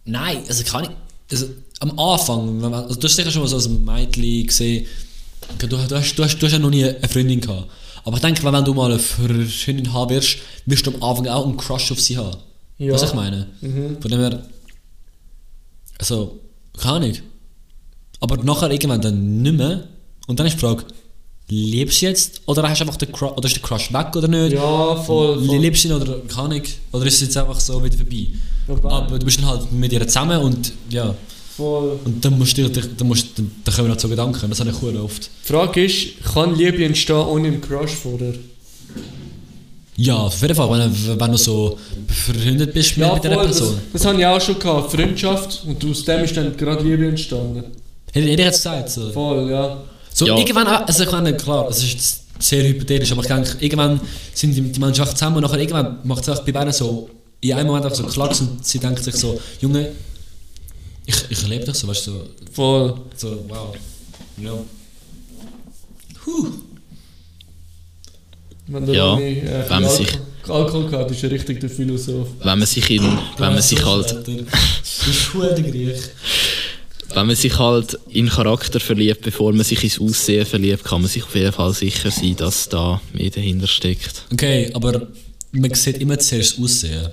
[0.05, 0.89] nein, also kann ich,
[1.31, 1.47] also
[1.79, 4.85] am Anfang, wenn man, also du hast sicher schon mal so ein Mädchen gesehen,
[5.59, 7.69] du, du, hast, du, hast, du hast ja noch nie eine Freundin gehabt.
[8.05, 11.45] Aber ich denke, wenn du mal eine Freundin haben wirst, wirst du am Anfang auch
[11.45, 12.37] einen Crush auf sie haben.
[12.77, 12.93] Ja.
[12.93, 13.47] Was ich meine?
[13.61, 14.01] Mhm.
[14.01, 14.43] Von dem her,
[15.99, 16.39] also,
[16.77, 17.13] keine Ahnung.
[18.19, 19.87] Aber nachher irgendwann dann nicht mehr.
[20.27, 20.85] Und dann ist die Frage,
[21.49, 22.41] liebst du jetzt?
[22.45, 24.53] Oder hast du einfach den Crush, oder ist der Crush weg oder nicht?
[24.53, 25.43] Ja, voll.
[25.45, 25.57] voll.
[25.57, 26.61] Liebst du ihn oder keine Ahnung?
[26.91, 28.27] Oder ist es jetzt einfach so wieder vorbei?
[28.65, 28.89] Vorbei.
[28.89, 31.13] Aber du bist dann halt mit ihr zusammen und ja.
[31.55, 31.99] voll.
[32.05, 34.49] Und dann musst du dir, dann musst, dann, dann kommen wir noch zu Gedanken.
[34.49, 35.29] Das habe ich sehr oft.
[35.43, 38.33] Die Frage ist, kann Liebe entstehen ohne einen Crush vorher?
[39.95, 43.79] Ja, auf jeden Fall, wenn, wenn du so befreundet bist mit, mit einer voll, Person.
[43.91, 47.07] Das, das habe ich auch schon gehabt, Freundschaft, und aus dem ist dann gerade Liebe
[47.07, 47.63] entstanden.
[48.11, 48.89] Hätte ich jetzt gesagt.
[48.89, 49.11] So.
[49.11, 49.83] Voll, ja.
[50.13, 50.37] So, Ja.
[50.37, 53.99] irgendwann, also ich meine, klar, es ist sehr hypothetisch, aber ich denke, irgendwann
[54.33, 57.09] sind die, die einfach zusammen und nachher irgendwann macht es bei beiden so,
[57.41, 59.89] in einem Moment einfach so Klacks und sie denkt sich so, Junge,
[61.05, 62.93] ich, ich lebe dich so, weißt du, so, Voll.
[63.15, 63.75] so wow.
[64.37, 64.51] Ja.
[66.25, 66.47] Huh.
[68.67, 70.19] Wenn Ja, Ronny, äh, wenn man Alkohol, sich-
[70.49, 72.27] Alkohol gehabt, ist er richtig der Philosoph.
[72.39, 73.03] wenn man sich, in,
[73.37, 75.99] wenn man sich halt, der Griech.
[77.13, 81.09] Wenn man sich halt in Charakter verliebt, bevor man sich ins Aussehen verliebt, kann man
[81.09, 84.23] sich auf jeden Fall sicher sein, dass da mehr dahinter steckt.
[84.31, 85.07] Okay, aber
[85.51, 87.07] man sieht immer zuerst das Aussehen.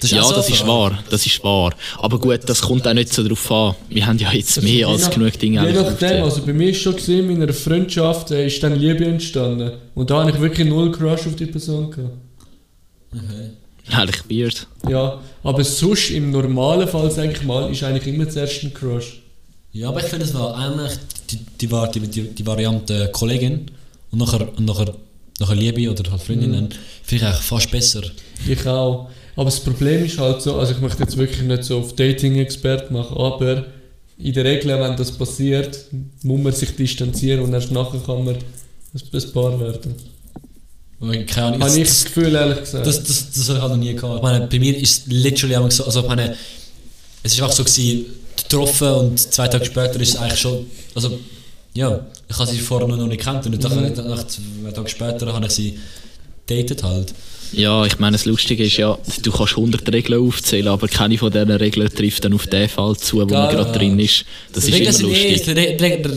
[0.00, 1.74] Das ja, so das ist wahr, das ist wahr.
[1.98, 3.74] Aber gut, das kommt auch nicht so drauf an.
[3.88, 6.70] Wir haben ja jetzt mehr als Je nach- genug Dinge Je nachdem, also bei mir
[6.70, 9.72] ist schon gesehen, in meiner Freundschaft äh, ist dann Liebe entstanden.
[9.94, 12.16] Und da habe ich wirklich null Crush auf die Person gehabt.
[13.92, 14.66] Eigentlich weird.
[14.88, 19.20] Ja, aber sonst im normalen Fall, sage ich mal, ist eigentlich immer zuerst ein Crush.
[19.72, 20.98] Ja, aber ich finde, es war eigentlich
[21.30, 23.70] die, die, die, die, die Variante Kollegin
[24.10, 24.94] und nachher, und nachher,
[25.40, 26.68] nachher Liebe oder halt Freundinnen,
[27.02, 28.02] finde ich eigentlich fast besser.
[28.46, 29.08] Ich auch.
[29.34, 32.90] Aber das Problem ist halt so, also ich möchte jetzt wirklich nicht so auf Dating-Expert
[32.90, 33.64] machen, aber
[34.18, 35.86] in der Regel, wenn das passiert,
[36.22, 39.94] muss man sich distanzieren und erst nachher kann man ein Paar werden.
[41.26, 42.86] Keine Ahnung, Habe ich das, das Gefühl, ehrlich gesagt.
[42.86, 44.16] das, das, das habe ich halt noch nie gehabt.
[44.16, 46.36] Ich meine, bei mir ist es literally einfach so, also ich meine,
[47.24, 48.06] es ist einfach so gewesen,
[48.36, 51.18] getroffen und zwei Tage später ist es eigentlich schon, also
[51.74, 54.08] ja, ich habe sie vorher noch nicht gekannt und dann Mhm.
[54.08, 55.78] nach zwei Tagen später habe ich sie
[56.46, 57.12] datet halt.
[57.52, 61.30] Ja, ich meine, das Lustige ist ja, du kannst 100 Regeln aufzählen, aber keine von
[61.30, 64.24] diesen Regeln trifft dann auf den Fall zu, wo man gerade drin ist.
[64.52, 65.48] Das ist immer eh- lustig.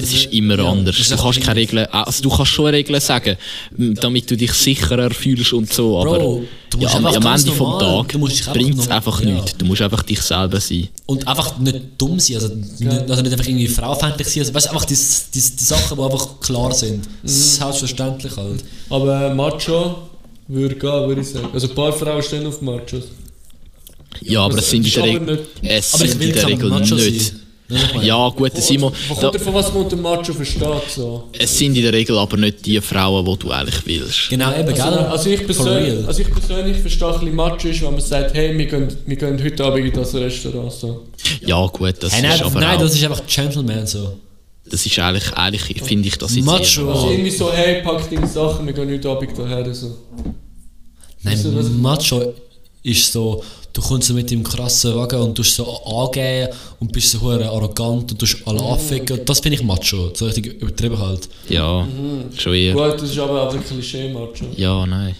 [0.02, 0.98] Es ist immer anders.
[0.98, 3.38] das Du kannst keine Regeln, also du kannst schon Regeln sagen,
[3.78, 6.41] damit du dich sicherer fühlst und so, aber
[6.80, 8.07] ja, am, am Ende vom Tag
[8.53, 9.32] bringt es einfach ja.
[9.32, 9.57] nichts.
[9.57, 10.90] Du musst einfach dich selber sein.
[11.06, 14.68] Und einfach nicht dumm sein, also, nicht, also nicht einfach irgendwie fraufeindlich sein, also weißt,
[14.68, 17.06] du, einfach die, die, die Sachen, die einfach klar sind.
[17.24, 18.64] Das ist selbstverständlich halt.
[18.90, 20.10] Aber Macho
[20.47, 21.49] würde gehen, würde ich sagen.
[21.53, 23.05] Also ein paar Frauen stehen auf Machos.
[24.22, 26.69] Ja, aber es sind in ist der Regel, nicht- es ich sind in der Regel
[26.72, 26.88] nicht.
[26.88, 27.39] sein.
[28.03, 30.61] Ja, ich gut, Simon, Wo da, davon, was man unter Macho versteht?
[30.95, 31.23] So.
[31.38, 34.30] es sind in der Regel aber nicht die Frauen, die du eigentlich willst.
[34.30, 34.84] Genau, eben, Also, gell?
[35.07, 38.35] also, ich For persönlich, also ich persönlich verstehe ein bisschen Macho ist, wenn man sagt,
[38.35, 40.72] hey, wir gehen, wir gehen heute Abend in das Restaurant.
[40.73, 41.07] So.
[41.43, 44.15] Ja, gut, das Hey, ist nein, aber nein auch, das ist einfach Gentleman so.
[44.69, 46.81] Das ist eigentlich, eigentlich finde ich das jetzt Macho.
[46.81, 49.73] eher- Also irgendwie so, hey, pack deine Sachen, wir gehen heute Abend daher.
[49.73, 49.95] So.
[51.23, 52.33] Nein, Weißt du, was- Macho
[52.83, 53.43] ist so,
[53.73, 57.47] du kommst so mit dem krassen Wagen und tust so angeben und bist so hure
[57.49, 59.21] arrogant und tust alle anficken.
[59.25, 61.27] Das finde ich Macho, so richtig übertrieben halt.
[61.49, 61.87] Ja,
[62.37, 62.73] schon eher.
[62.73, 64.45] Gut, das ist aber auch ein Klischee-Macho.
[64.55, 65.15] Ja, nein.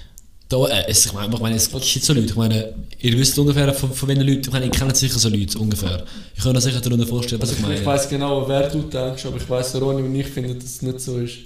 [0.48, 3.38] Da, äh, es, ich, meine, ich meine, es gibt so Leute, ich meine, ihr wisst
[3.40, 6.04] ungefähr von, von welchen Leuten, ich meine, ihr kennt sicher so Leute ungefähr.
[6.36, 7.76] Ich kann mir sicher darunter vorstellen, was ich meine.
[7.76, 10.82] Ich weiß genau, wer du denkst, aber ich weiß, Ronny und ich finden, dass es
[10.84, 11.38] nicht so ist.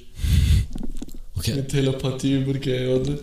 [1.38, 1.54] Okay.
[1.56, 3.18] Mit Telepathie übergehen, oder?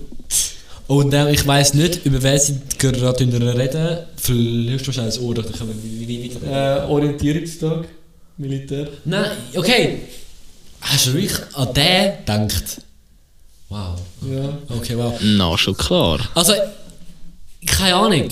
[0.87, 3.99] Und ähm, ich weiss nicht, über wen sie gerade reden.
[4.17, 6.87] Vielleicht wahrscheinlich das Ohr, dann können wir wie, wie weiter.
[6.87, 7.87] Äh, Orientierungstag,
[8.39, 8.89] Militär.
[9.05, 9.99] Nein, okay.
[10.81, 12.86] Hast du wirklich an den gedacht?
[13.69, 13.99] Wow.
[14.23, 14.59] Ja.
[14.77, 15.15] Okay, wow.
[15.21, 16.21] Na, schon klar.
[16.35, 16.53] Also,
[17.67, 18.29] keine Ahnung.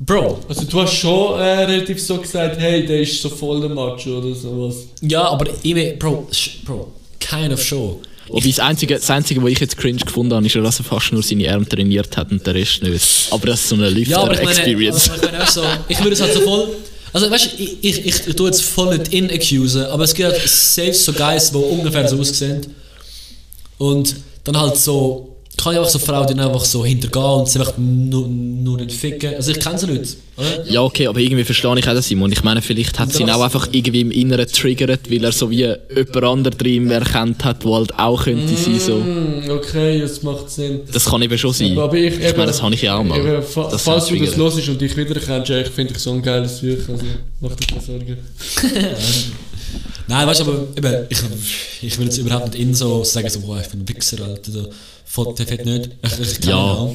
[0.00, 0.40] Bro.
[0.48, 4.18] Also du hast schon äh, relativ so gesagt, hey, der ist so voll der Macho
[4.18, 4.76] oder sowas.
[5.02, 6.28] Ja, aber ich mein, Bro,
[6.64, 8.00] Bro, kind of show.
[8.28, 10.84] Wobei das Einzige, das Einzige, was ich jetzt cringe gefunden habe, ist, ja, dass er
[10.84, 13.28] fast nur seine Arme trainiert hat und der Rest nicht.
[13.30, 15.10] Aber das ist so eine Ja, aber ich meine, Lifter-Experience.
[15.10, 16.68] also, ich, meine auch so, ich würde es halt so voll.
[17.12, 20.14] Also weißt du, ich, ich, ich, ich tue jetzt voll nicht in accusen, aber es
[20.14, 22.60] gibt halt safe so Guys, die ungefähr so aussehen.
[23.78, 27.58] Und dann halt so, kann ich einfach so Frauen, die einfach so hintergehen und sie
[27.58, 29.34] einfach nur, nur nicht ficken.
[29.34, 30.64] Also ich kenne sie nicht, oder?
[30.70, 32.30] Ja, okay, aber irgendwie verstehe ich auch den Simon.
[32.30, 35.50] Ich meine, vielleicht hat sie ihn auch einfach irgendwie im Inneren triggert, weil er so
[35.50, 38.94] wie jemand anderen drin erkannt hat, der halt auch könnte sein so.
[38.94, 40.80] Hm, okay, das macht Sinn.
[40.92, 41.76] Das kann eben schon sein.
[41.76, 43.18] Aber ich, ich meine, das habe ich ja auch mal.
[43.18, 46.12] Eben, fa Das falls du das hörst und dich wiedererkennst, ja, ich finde dich so
[46.12, 47.04] ein geiles Viech, also
[47.40, 48.16] mach dir keine Sorgen.
[50.06, 51.18] Nein, weißt du, aber eben, ich,
[51.82, 54.50] ich will jetzt überhaupt nicht in so sagen, so, boah, ich bin ein Wichser, Alter.
[54.50, 55.90] So, der fett nicht.
[56.02, 56.90] Ich, ich kenn ihn Ja.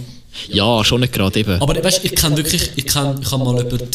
[0.49, 1.61] Ja, schon nicht gerade eben.
[1.61, 3.89] Aber weißt du, ich kenne wirklich, ich kann ich kann mal jemanden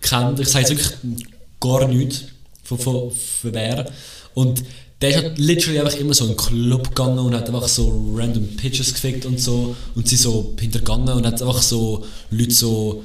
[0.00, 1.18] kennt, ich sage jetzt wirklich
[1.60, 2.24] gar nichts
[2.62, 3.90] von, von, von wer.
[4.34, 4.62] Und
[5.00, 8.12] der ist halt literally einfach immer so in einen Club gegangen und hat einfach so
[8.14, 13.04] random Pitches gefickt und so und sie so hintergangen und hat einfach so Leute so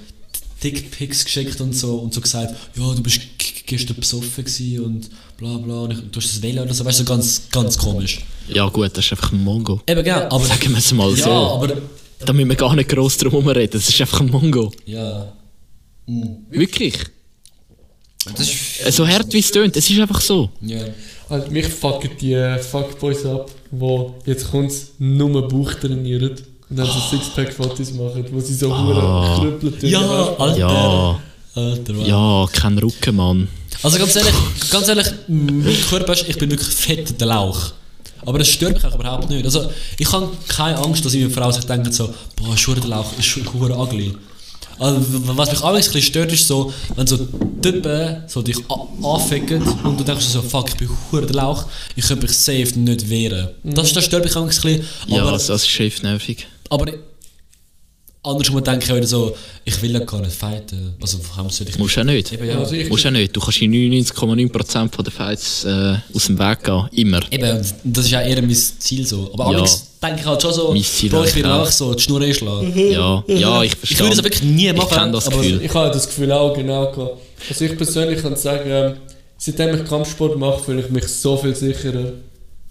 [0.63, 3.21] Dickpics geschickt und so und so gesagt, ja, du bist
[3.65, 6.99] gestern besoffen gewesen und bla bla und ich, du hast das wählen oder so, weißt
[6.99, 8.21] du, so ganz, ganz komisch.
[8.47, 9.81] Ja gut, das ist einfach ein Mongo.
[9.87, 10.45] Eben, gell, aber...
[10.45, 11.31] Sagen wir es mal ja, so.
[11.31, 11.77] aber...
[12.25, 13.71] Da müssen wir gar nicht gross drum herum reden.
[13.73, 14.71] Das ist einfach ein Mongo.
[14.85, 15.33] Ja.
[16.49, 16.95] Wirklich.
[18.25, 18.85] Das ist...
[18.85, 20.49] Äh, So hart wie es tönt, es ist einfach so.
[20.61, 20.85] Ja.
[21.29, 26.35] Also mich fucken die äh, Fuckboys ab, wo jetzt kommt's nur Bauch trainieren
[26.69, 29.37] und dann so Sixpack-Fotos machen, wo sie so ah.
[29.39, 30.57] krüppelt Ja, Alter.
[30.57, 31.19] Ja,
[31.55, 32.07] Alter, wow.
[32.07, 33.47] ja, kein Rücken, Mann.
[33.83, 34.33] Also ganz ehrlich,
[34.71, 37.73] ganz ehrlich, mein Körper ist, ich bin wirklich fett der Lauch.
[38.25, 39.43] Aber das stört mich auch überhaupt nicht.
[39.45, 43.11] Also ich habe keine Angst, dass eine Frau sich denkt so, boah, verdammt der Lauch,
[43.17, 44.13] ist verdammt ugly.
[44.79, 45.01] Also,
[45.37, 47.17] was mich auch ein bisschen stört, ist so, wenn so
[47.61, 48.57] Typen so dich
[49.03, 51.65] anficken und du denkst so, fuck, ich bin hure der Lauch,
[51.95, 53.49] ich könnte mich safe nicht wehren.
[53.63, 54.83] Das, das stört mich auch ein bisschen.
[55.07, 56.47] Ja, Aber, das, das ist schon nervig.
[56.69, 56.91] aber
[58.23, 59.35] andersrum denke ich auch wieder so,
[59.65, 60.93] ich will ja gar nicht fighten.
[61.01, 62.31] Also, warum soll ich Musst du ja nicht.
[62.31, 62.57] Eben, ja.
[62.59, 63.35] Also ich- Musst ja nicht.
[63.35, 66.87] Du kannst in 99,9% der Fights äh, aus dem Weg gehen.
[66.93, 67.19] Immer.
[67.31, 69.29] Eben, und das ist ja eher mein Ziel so.
[69.33, 69.57] Aber Ja.
[69.59, 71.65] amigs denke ich halt schon so, Mein Ziel ich will auch.
[71.67, 72.73] so die Schnur einschlagen.
[72.91, 73.95] Ja, ja, ich verstehe.
[73.97, 74.87] Ich würde das wirklich nie machen.
[74.91, 75.61] Ich kenne das aber- Gefühl.
[75.63, 77.17] Ich habe das Gefühl auch genau gehabt.
[77.49, 78.93] Also ich persönlich kann sagen, ähm,
[79.37, 82.13] seitdem ich Kampfsport mache, fühle ich mich so viel sicherer.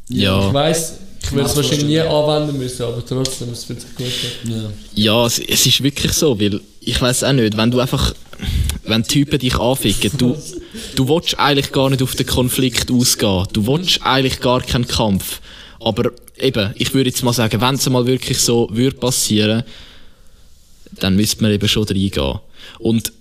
[0.08, 3.94] Ich Ja, weiß, ich werde es wahrscheinlich nie anwenden müssen, aber trotzdem, es fühlt sich
[3.94, 4.51] gut an.
[4.53, 4.73] Ja.
[4.94, 8.15] ja es, es ist wirklich so, weil ich weiß auch nicht, wenn du einfach,
[8.85, 10.36] wenn Typen dich anficken, du,
[10.94, 13.47] du willst eigentlich gar nicht auf den Konflikt ausgehen.
[13.53, 15.40] Du willst eigentlich gar keinen Kampf.
[15.81, 19.62] Aber eben, ich würde jetzt mal sagen, wenn es mal wirklich so würde passieren,
[20.93, 22.40] dann müsste man eben schon reingehen.
[22.78, 23.12] Und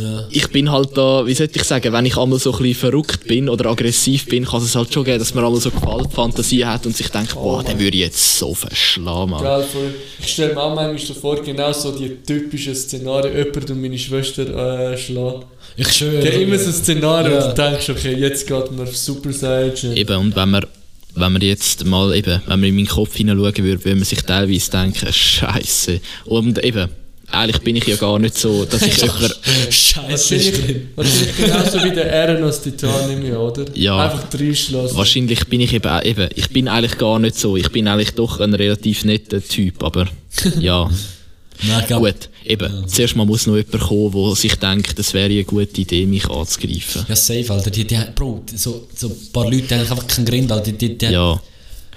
[0.00, 0.26] Ja.
[0.30, 3.26] ich bin halt da, wie soll ich sagen, wenn ich einmal so ein bisschen verrückt
[3.26, 6.86] bin oder aggressiv bin, kann es halt schon geben, dass man einmal so Gewaltfantasie hat
[6.86, 9.34] und sich denkt, boah, den würde ich jetzt so verschlagen.
[9.40, 9.94] Gell, voll.
[10.20, 13.98] Ich stelle mir auch manchmal so vor, genau so die typischen Szenarien, jemand und meine
[13.98, 15.44] Schwester äh, schlagen.
[15.76, 16.24] Ich schwöre.
[16.24, 17.48] Ja, immer so ein Szenario, Ja.
[17.48, 19.96] und du denkst, okay, jetzt geht man auf Super Saiyan.
[19.96, 20.66] Eben, und wenn man,
[21.14, 24.22] wenn man jetzt mal eben, wenn man in meinen Kopf hineinschauen würde, würde man sich
[24.22, 26.00] teilweise denken, Scheiße.
[26.26, 26.88] Und eben,
[27.32, 29.38] eigentlich bin ich ja gar nicht so, dass ich jemand,
[29.70, 30.88] Scheiße ist Wahrscheinlich, drin.
[30.96, 33.64] wahrscheinlich genauso wie der Erenos Titan im Jahr, oder?
[33.74, 33.98] Ja.
[34.10, 34.96] Einfach reinschlagen.
[34.96, 38.12] wahrscheinlich bin ich eben, auch- eben, ich bin eigentlich gar nicht so, ich bin eigentlich
[38.12, 40.08] doch ein relativ netter Typ, aber
[40.60, 40.88] ja.
[41.64, 45.30] Nein, glaub, Gut, eben, zuerst mal muss noch jemand kommen, der sich denkt, es wäre
[45.30, 47.06] eine gute Idee, mich anzugreifen.
[47.08, 47.70] Ja, safe, Alter.
[47.70, 50.72] Die, die, Bro, so, so ein paar Leute die haben einfach keinen Grind, Alter.
[50.72, 51.40] Die, die, die, Ja,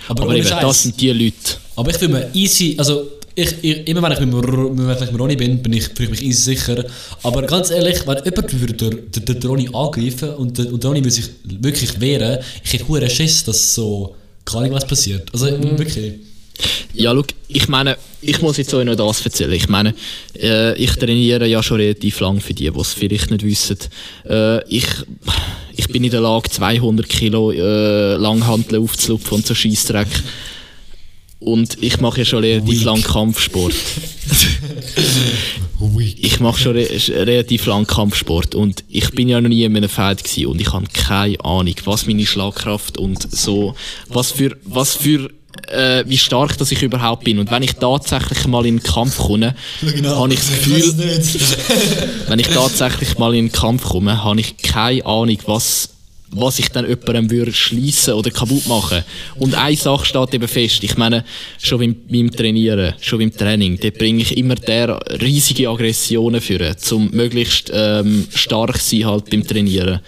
[0.08, 0.62] Aber, aber eben, Scheiß.
[0.62, 1.34] das sind die Leute.
[1.78, 5.22] Aber ich fühle mich easy, also ich, ich, immer wenn ich mit, wenn ich mit
[5.22, 6.86] Ronny bin, bin ich, fühle ich mich easy sicher.
[7.24, 10.90] Aber ganz ehrlich, wenn jemand würde den, den, den Ronny angreifen und der, und der
[10.90, 15.30] Ronny würde sich wirklich wehren, ich hätte hohen Schiss, dass so gar nicht was passiert.
[15.34, 15.48] Also
[15.78, 16.14] wirklich.
[16.94, 19.52] Ja, schau, ich meine, ich muss jetzt euch noch das erzählen.
[19.52, 19.94] Ich meine,
[20.42, 23.78] äh, ich trainiere ja schon relativ lang für die, die es vielleicht nicht wissen.
[24.28, 24.86] Äh, ich,
[25.76, 30.08] ich bin in der Lage, 200 Kilo äh, Langhantel aufzulupfen und so Scheissdreck.
[31.40, 33.74] Und ich mache ja schon relativ lang Kampfsport.
[36.18, 38.56] Ich mache schon re relativ lang Kampfsport.
[38.56, 41.76] Und ich bin ja noch nie in einem Feld gewesen und ich habe keine Ahnung,
[41.84, 43.76] was meine Schlagkraft und so,
[44.10, 45.30] was für, was für,
[45.68, 47.40] äh, wie stark dass ich überhaupt bin.
[47.40, 50.94] Und wenn ich tatsächlich mal in einen Kampf komme, habe ich das Gefühl,
[52.28, 55.90] wenn ich tatsächlich mal in einen Kampf komme, habe ich keine Ahnung, was,
[56.32, 59.04] was ich dann jemandem würde schliessen oder kaputt machen.
[59.36, 60.84] Und eine Sache steht eben fest.
[60.84, 61.24] Ich meine,
[61.62, 66.76] schon beim, beim Trainieren, schon beim Training, da bringe ich immer der riesige Aggressionen führen,
[66.92, 70.00] um möglichst ähm, stark sein halt beim Trainieren.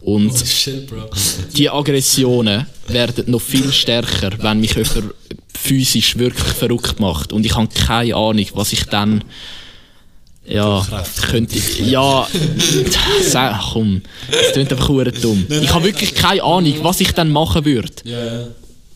[0.00, 1.10] Und Shit, Bro.
[1.54, 5.14] die Aggressionen werden noch viel stärker, wenn mich jemand
[5.54, 7.32] physisch wirklich verrückt macht.
[7.32, 9.22] Und ich habe keine Ahnung, was ich dann.
[10.50, 10.84] Ja,
[11.30, 11.58] könnte.
[11.84, 12.26] Ja,
[13.22, 14.02] sag, komm.
[14.30, 15.46] Das klingt einfach hure dumm.
[15.48, 17.92] Ich habe wirklich keine Ahnung, was ich dann machen würde.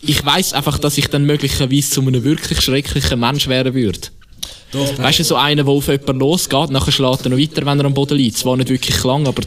[0.01, 4.01] Ich weiß einfach, dass ich dann möglicherweise zu einem wirklich schrecklichen Mensch werden würde.
[4.72, 4.98] Doch.
[4.98, 7.85] Weißt du, so einer, der auf jemanden losgeht, nachher schlägt er noch weiter, wenn er
[7.85, 8.36] am Boden liegt.
[8.36, 9.43] Zwar nicht wirklich lang, aber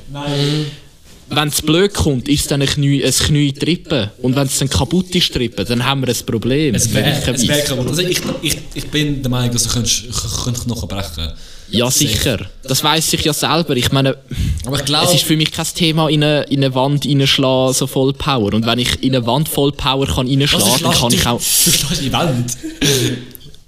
[1.30, 4.10] wenn es blöd kommt, ist es dann ein Knie, ein Knie trippen.
[4.22, 6.74] Und wenn es dann kaputt ist trippen, dann haben wir ein Problem.
[6.74, 7.14] Es wäre.
[7.28, 10.06] Also ich, ich, ich bin der Meinung, dass du könntest,
[10.44, 11.34] könntest noch brechen
[11.70, 12.46] Ja, sicher.
[12.64, 13.76] Das weiß ich ja selber.
[13.76, 15.08] Ich meine, ich glaube...
[15.08, 18.54] es ist für mich kein Thema, in eine, in eine Wand reinschlagen, so voll Power.
[18.54, 21.40] Und wenn ich in eine Wand voll Power kann reinschlagen kann, kann ich auch...
[21.66, 22.58] Du schlägst die Wand.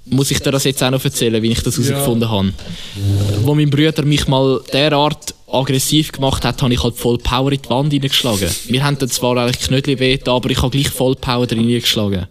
[0.06, 2.54] Muss ich dir das jetzt auch noch erzählen, wie ich das herausgefunden habe?
[3.44, 7.62] Wo mein Bruder mich mal derart aggressiv gemacht hat, habe ich halt voll Power in
[7.62, 8.50] die Wand reingeschlagen.
[8.68, 12.28] Wir haben dann zwar eigentlich Knödel weh, aber ich habe gleich voll Power drin geschlagen.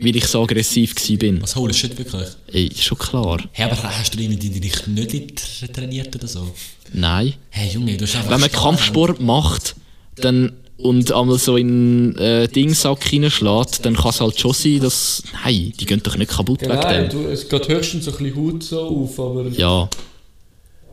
[0.00, 1.42] Weil ich so aggressiv war.
[1.42, 2.28] Was holy shit, wirklich?
[2.52, 3.38] Ey, ist schon klar.
[3.52, 6.50] Hey, aber hast du irgendwie deine Knödel tra- trainiert oder so?
[6.92, 7.34] Nein.
[7.50, 8.30] Hey Junge, du hast einfach...
[8.30, 9.74] Wenn man stark- Kampfsport macht
[10.16, 14.80] dann, und einmal so in einen äh, Dingsack reinschlägt, dann kann es halt schon sein,
[14.80, 15.22] dass...
[15.44, 17.24] Nein, die gehen doch nicht kaputt Genau, wegen dem.
[17.24, 19.48] du, es geht höchstens so ein bisschen Haut so auf, aber...
[19.48, 19.88] Ja,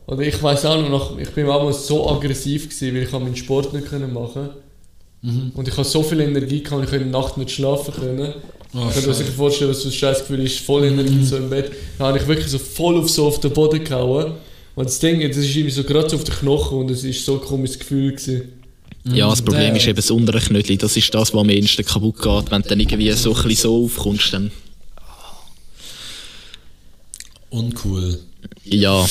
[0.07, 3.73] Oder ich weiß auch noch, ich bin manchmal so aggressiv gewesen, weil ich meinen Sport
[3.73, 4.49] nicht können machen
[5.56, 8.34] Und ich hatte so viel Energie, gehabt, ich konnte in der Nacht nicht schlafen können.
[8.77, 11.38] Oh, ich kann mir sicher vorstellen, was für ein scheiß Gefühl ist, voll Energie so
[11.38, 11.72] im Bett.
[11.97, 14.34] Dann habe ich wirklich so voll auf, so auf den Boden gehauen.
[14.76, 17.23] Und das Ding, das ist irgendwie so gerade so auf den Knochen und es ist
[17.23, 18.52] so ein komisches Gefühl gewesen.
[19.06, 20.77] Ja, das Problem der- ist eben das untere Knödel.
[20.77, 22.52] Das ist das, was am ehesten kaputt geht.
[22.52, 24.52] Wenn du dann irgendwie so ein bisschen so aufkommst, dann...
[27.49, 28.19] Uncool.
[28.65, 29.06] Ja.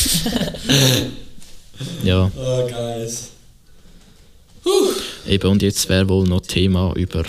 [2.04, 3.28] ja, Oh, guys.
[5.26, 7.24] eben und jetzt wäre wohl noch Thema über,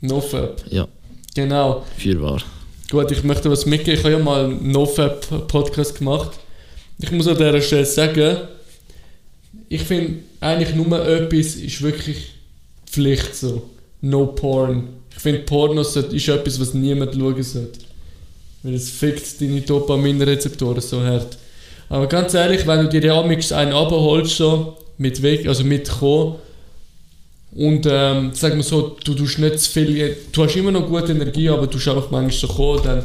[0.00, 0.64] NoFap.
[0.70, 0.86] ja,
[1.34, 1.84] Genau.
[1.98, 2.42] fürwahr.
[2.90, 3.98] Gut, ich möchte was mitgeben.
[3.98, 6.38] Ich habe ja mal einen NoFap-Podcast gemacht.
[6.98, 8.36] Ich muss an dieser Stelle sagen,
[9.68, 12.32] ich finde eigentlich nur etwas ist wirklich
[12.86, 13.70] Pflicht so.
[14.00, 14.88] No Porn.
[15.10, 17.80] Ich finde Pornos ist etwas, was niemand schauen sollte.
[18.62, 21.36] Weil es fickt deine Dopaminrezeptoren so hart.
[21.88, 26.38] Aber ganz ehrlich, wenn du dir ja einen abholst, so, mit Weg, also mit Co.
[27.54, 31.12] Und ähm, sagen wir so, du tust nicht zu viel, du hast immer noch gute
[31.12, 33.02] Energie, aber du tust einfach manchmal so kommen, dann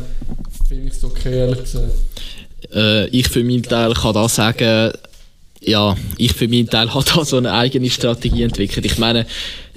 [0.67, 1.91] finde ich es okay, ehrlich gesagt.
[2.73, 4.91] Äh, ich für meinen Teil kann da sagen,
[5.61, 8.85] ja, ich für meinen Teil habe da so eine eigene Strategie entwickelt.
[8.85, 9.27] Ich meine,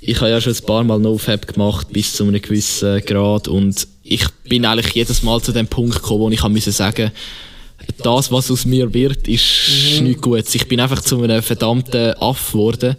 [0.00, 3.86] ich habe ja schon ein paar Mal NoFap gemacht bis zu einem gewissen Grad und
[4.02, 7.12] ich bin eigentlich jedes Mal zu dem Punkt gekommen, wo ich sagen,
[8.02, 9.43] das, was aus mir wird, ist
[9.98, 10.05] Mhm.
[10.05, 10.44] nicht gut.
[10.55, 12.97] Ich bin einfach zu einem verdammten Aff geworden,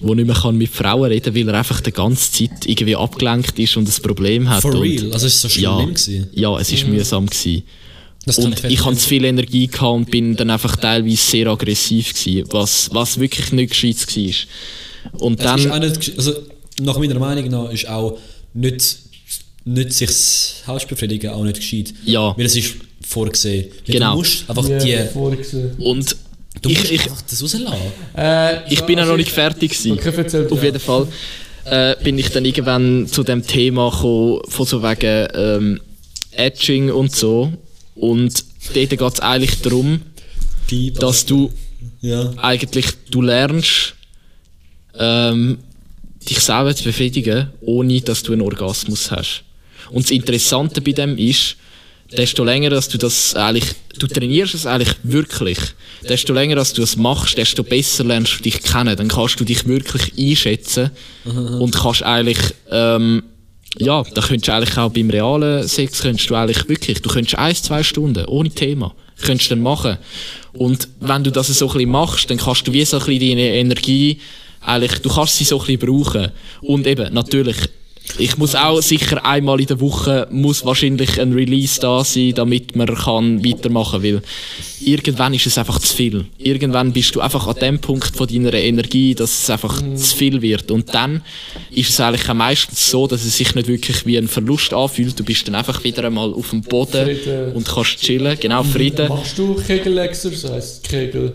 [0.00, 2.96] der nicht mehr kann mit Frauen reden kann, weil er einfach die ganze Zeit irgendwie
[2.96, 4.62] abgelenkt ist und ein Problem hat.
[4.62, 5.12] For und real?
[5.12, 6.28] Also ist es so schlimm ja, gewesen?
[6.32, 7.62] ja, es ist mühsam gewesen.
[8.26, 12.12] Das Und ich hatte zu viel Energie gehabt und bin dann einfach teilweise sehr aggressiv
[12.12, 15.20] gewesen, was, was wirklich nicht gescheit war.
[15.20, 16.32] Und Es dann, nicht, also
[16.80, 18.18] nach meiner Meinung nach ist auch
[18.52, 18.98] nicht,
[19.64, 21.94] nicht sich selbst befriedigen auch nicht gescheit.
[22.04, 22.36] Ja.
[22.36, 22.74] Weil es ist
[23.06, 23.66] vorgesehen.
[23.86, 24.12] Genau.
[24.12, 24.98] Du musst einfach Ja, die...
[25.78, 26.16] und
[26.62, 27.66] Du musst ich, ich, einfach das rauslassen.
[28.16, 29.92] Äh, ich bin ja noch nicht fertig gewesen.
[29.92, 30.64] Okay, erzähl Auf ja.
[30.64, 31.06] jeden Fall
[31.66, 35.80] äh, bin ich dann irgendwann zu dem Thema gekommen, von so wegen ähm,
[36.32, 37.52] Etching und so.
[37.94, 38.42] Und
[38.74, 40.00] dort geht es eigentlich darum,
[40.98, 41.50] dass du
[42.00, 42.32] Ja.
[42.38, 43.94] eigentlich du lernst,
[44.98, 45.58] ähm,
[46.28, 49.44] dich selber zu befriedigen, ohne dass du einen Orgasmus hast.
[49.90, 51.56] Und das Interessante bei dem ist,
[52.12, 55.58] desto länger, dass du das eigentlich, du trainierst es eigentlich wirklich,
[56.08, 58.96] desto länger, dass du es machst, desto besser lernst du dich kennen.
[58.96, 60.90] Dann kannst du dich wirklich einschätzen
[61.60, 62.38] und kannst eigentlich,
[62.70, 63.22] ähm,
[63.78, 67.36] ja, da könntest du eigentlich auch beim realen Sex, könntest du eigentlich wirklich, du könntest
[67.36, 69.98] ein, zwei Stunden, ohne Thema, könntest du dann machen.
[70.52, 73.30] Und wenn du das so ein bisschen machst, dann kannst du wie so ein bisschen
[73.30, 74.20] deine Energie,
[74.60, 76.30] eigentlich, du kannst sie so ein bisschen brauchen.
[76.62, 77.56] Und eben, natürlich,
[78.18, 82.74] ich muss auch sicher einmal in der Woche muss wahrscheinlich ein Release da sein, damit
[82.74, 84.22] man kann weitermachen will.
[84.80, 86.24] Irgendwann ist es einfach zu viel.
[86.38, 90.40] Irgendwann bist du einfach an dem Punkt von deiner Energie, dass es einfach zu viel
[90.40, 90.70] wird.
[90.70, 91.22] Und dann
[91.70, 95.18] ist es eigentlich auch meistens so, dass es sich nicht wirklich wie ein Verlust anfühlt.
[95.18, 97.52] Du bist dann einfach wieder einmal auf dem Boden Frieden.
[97.52, 98.38] und kannst chillen.
[98.40, 99.08] Genau, Frieden.
[99.08, 100.80] Machst du Kegel-Exercise?
[100.88, 101.34] Kegel.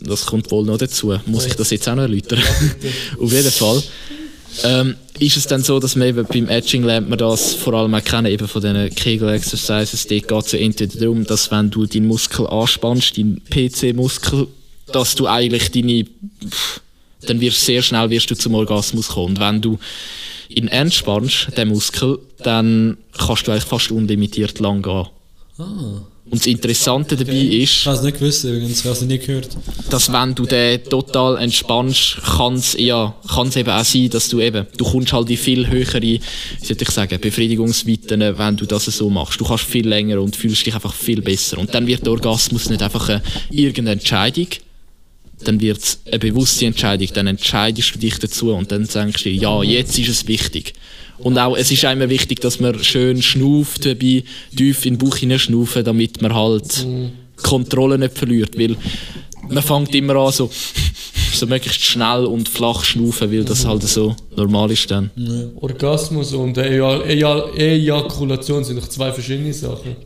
[0.00, 1.14] Das kommt wohl noch dazu.
[1.26, 2.40] Muss ich das jetzt auch noch erläutern?
[3.20, 3.82] Auf jeden Fall.
[4.64, 7.94] Ähm, ist es dann so, dass man eben beim Etching lernt man das vor allem
[7.94, 10.06] auch kennen, eben von diesen Kegel-Exercises.
[10.06, 14.48] Dort geht es ja entweder darum, dass wenn du deinen Muskel anspannst, deinen PC-Muskel,
[14.92, 16.04] dass du eigentlich deine,
[16.48, 16.80] pff,
[17.22, 19.36] dann wirst sehr schnell wirst du zum Orgasmus kommen.
[19.36, 19.78] Und wenn du
[20.48, 25.06] ihn entspannst, den Muskel, dann kannst du eigentlich fast unlimitiert lang gehen.
[26.32, 29.50] Und das Interessante dabei ist, Ich habe nicht gewusst übrigens, ich habe es nie gehört.
[29.90, 34.40] dass wenn du den total entspannst, kann es ja, kann's eben auch sein, dass du
[34.40, 36.22] eben, du kommst halt in viel höhere, wie
[36.62, 39.38] soll ich sagen, Befriedigungsweiten, wenn du das so machst.
[39.40, 41.58] Du kannst viel länger und fühlst dich einfach viel besser.
[41.58, 44.48] Und dann wird der Orgasmus nicht einfach eine, irgendeine Entscheidung,
[45.44, 49.28] dann wird es eine bewusste Entscheidung, dann entscheidest du dich dazu und dann denkst du
[49.28, 50.72] dir, ja, jetzt ist es wichtig.
[51.22, 54.24] Und auch, es ist einmal wichtig, dass man schön schnauft dabei,
[54.56, 57.10] tief in den Bauch hineinschnaufen, damit man halt die
[57.42, 58.76] Kontrolle nicht verliert, weil
[59.48, 60.50] man fängt immer an so,
[61.32, 65.10] so möglichst schnell und flach schnaufen, weil das halt so normal ist dann.
[65.60, 69.96] Orgasmus und Eja- Eja- Ejakulation sind doch zwei verschiedene Sachen.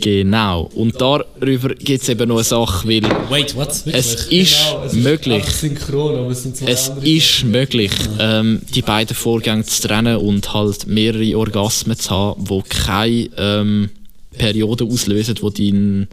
[0.00, 0.70] Genau.
[0.74, 3.68] Und darüber gibt es eben noch eine Sache, weil Wait, what?
[3.70, 4.50] es Wirklich?
[4.52, 5.34] ist Genau, es möglich.
[5.36, 10.16] einfach synchron, aber es sind zwei Es ist möglich, ähm, die beiden Vorgänge zu trennen
[10.18, 13.90] und halt mehrere Orgasmen zu haben, die keine ähm,
[14.36, 16.08] Periode auslösen, wo dein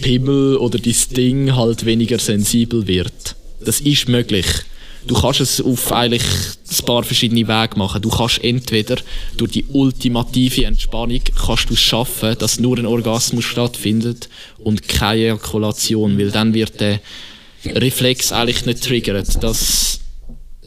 [0.00, 3.34] Pimmel oder dein Ding halt weniger sensibel wird.
[3.64, 4.46] Das ist möglich.
[5.06, 8.02] Du kannst es auf eigentlich ein paar verschiedene Wege machen.
[8.02, 8.96] Du kannst entweder
[9.36, 14.28] durch die ultimative Entspannung kannst du es schaffen, dass nur ein Orgasmus stattfindet
[14.58, 17.00] und keine Ejakulation, weil dann wird der
[17.64, 20.00] Reflex eigentlich nicht triggert, dass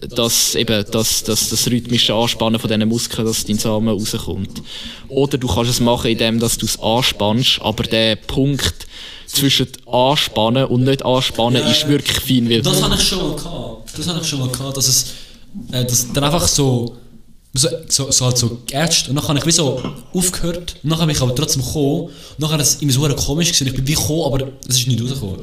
[0.01, 4.61] dass eben das, das, das rhythmische Anspannen von diesen Muskeln, dass dein Samen rauskommt.
[5.09, 8.87] Oder du kannst es machen, indem dass du es anspannst, aber der Punkt
[9.30, 12.49] zwischen Anspannen und nicht Anspannen ist wirklich fein.
[12.49, 13.97] Weil Das habe ich schon mal gehabt.
[13.97, 15.06] Das habe ich schon mal gehabt, dass es
[15.72, 16.95] äh, dass dann einfach so
[17.53, 19.81] so, so, so halt so geätscht und dann habe ich wie so
[20.14, 23.47] aufgehört und dann habe ich aber trotzdem gekommen und dann war es immer so komisch
[23.47, 23.68] gewesen.
[23.68, 25.39] ich bin wie gekommen, aber es ist nicht rausgekommen.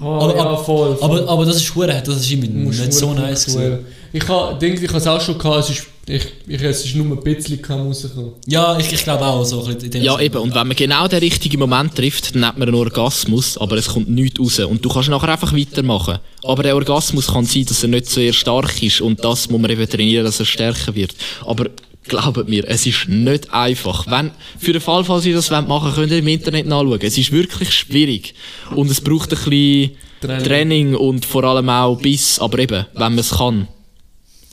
[0.00, 1.20] Oh, aber, ja, aber, voll, voll.
[1.20, 3.54] aber, aber das ist hure, das ist immer nicht so nice cool.
[3.62, 3.86] gewesen.
[4.12, 6.94] Ich habe denke, ich habe es auch schon gehabt, es ist, ich, ich, es ist
[6.94, 8.32] nur ein bisschen kaum rausgekommen.
[8.46, 9.60] Ja, ich, ich glaube auch so.
[9.60, 10.24] ein bisschen in dem Ja, Sinne.
[10.24, 10.38] eben.
[10.38, 13.88] Und wenn man genau den richtigen Moment trifft, dann hat man einen Orgasmus, aber es
[13.88, 14.58] kommt nichts raus.
[14.60, 16.18] Und du kannst nachher einfach weitermachen.
[16.44, 19.70] Aber der Orgasmus kann sein, dass er nicht sehr stark ist und das muss man
[19.70, 21.14] eben trainieren, dass er stärker wird.
[21.46, 21.66] Aber
[22.04, 24.06] glaubt mir, es ist nicht einfach.
[24.06, 27.00] Wenn, für den Fall, falls ihr das machen wollt, könnt ihr im Internet nachschauen.
[27.02, 28.34] Es ist wirklich schwierig.
[28.74, 30.44] Und es braucht ein bisschen Training.
[30.44, 32.38] Training, und vor allem auch Biss.
[32.38, 33.68] Aber eben, wenn man es kann,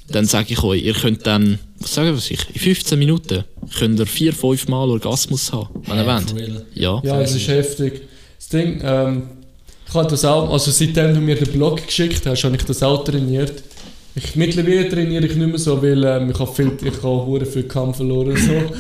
[0.10, 3.44] dann sage ich euch, ihr könnt dann, was sagen wir sich, in 15 Minuten
[3.78, 6.66] könnt ihr vier, fünf Mal Orgasmus haben, wenn ihr Ja, wollt.
[6.74, 7.02] Ja.
[7.04, 8.02] Ja, es ist heftig.
[8.38, 9.24] Das Ding, ähm,
[9.88, 12.84] ich habe das auch, also seitdem du mir den Blog geschickt hast, habe ich das
[12.84, 13.64] auch trainiert.
[14.16, 17.64] Ich, mittlerweile trainiere ich nicht mehr so, weil ähm, ich habe viel, ich habe viel
[17.64, 18.76] Kampf verloren so.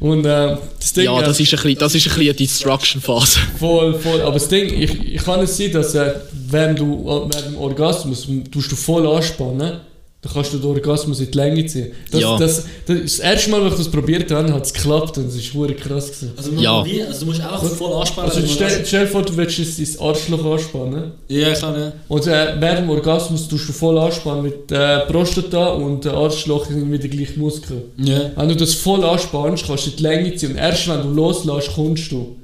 [0.00, 2.34] Und ähm, das Ding, Ja, das äh, ist ein bisschen, das ist ein bisschen eine
[2.34, 3.38] Destruction-Phase.
[3.58, 4.20] voll, voll.
[4.22, 6.14] Aber das Ding, ich, ich kann es sein, dass äh,
[6.48, 9.80] während du während dem Orgasmus tust du voll anspannen,
[10.24, 11.92] dann kannst du den Orgasmus in die Länge ziehen.
[12.10, 12.38] Das, Ja.
[12.38, 15.36] das, das, das erste Mal, als ich das probiert habe, hat es geklappt und es
[15.36, 16.32] ist hure krass gewesen.
[16.36, 16.84] Also, Ja.
[16.84, 18.30] wie, also du musst einfach voll anspannen.
[18.30, 21.12] Also stell, stell dir vor, du willst es ins Arschloch anspannen.
[21.28, 21.92] Ja, ich kann ja.
[22.08, 26.66] Und äh, während dem Orgasmus tust du voll anspannen mit äh, Prostata und der Arschloch
[26.66, 27.82] sind wieder gleich Muskeln.
[27.98, 28.30] Ja.
[28.34, 31.08] Wenn du das voll anspannst, kannst du in die Länge ziehen und erst wenn du
[31.10, 32.36] loslässt, kommst du.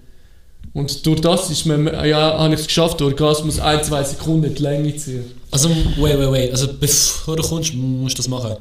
[0.72, 4.44] Und durch das ist mir, ja, habe ich es geschafft, den Orgasmus ein, zwei Sekunden
[4.44, 5.24] in die Länge zu ziehen.
[5.50, 6.50] Also, wait, wait, wait.
[6.52, 8.56] Also, bevor du kommst, musst du das machen.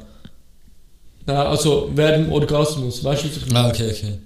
[1.26, 3.66] Ja, also während dem Orgasmus, weißt du, was ich meine?
[3.66, 4.18] Ah, okay, okay.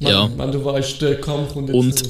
[0.00, 0.28] Wenn, Ja.
[0.36, 2.02] wenn du weißt, der Kampf kommt jetzt Und-.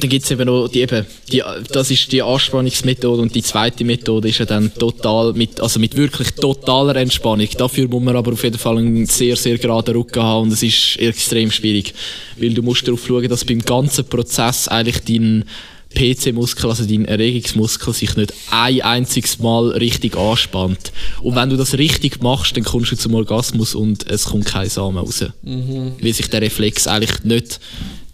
[0.00, 3.84] Dann gibt es eben noch die, eben, die, das ist die Anspannungsmethode und die zweite
[3.84, 7.46] Methode ist ja dann total mit, also mit wirklich totaler Entspannung.
[7.56, 10.64] Dafür muss man aber auf jeden Fall einen sehr, sehr geraden Rücken haben und es
[10.64, 11.94] ist extrem schwierig.
[12.36, 15.44] Weil du musst darauf schauen, dass beim ganzen Prozess eigentlich dein
[15.94, 20.92] PC-Muskel, also dein Erregungsmuskel, sich nicht ein einziges Mal richtig anspannt.
[21.22, 24.68] Und wenn du das richtig machst, dann kommst du zum Orgasmus und es kommt kein
[24.68, 25.24] Samen raus.
[25.42, 27.60] Weil sich der Reflex eigentlich nicht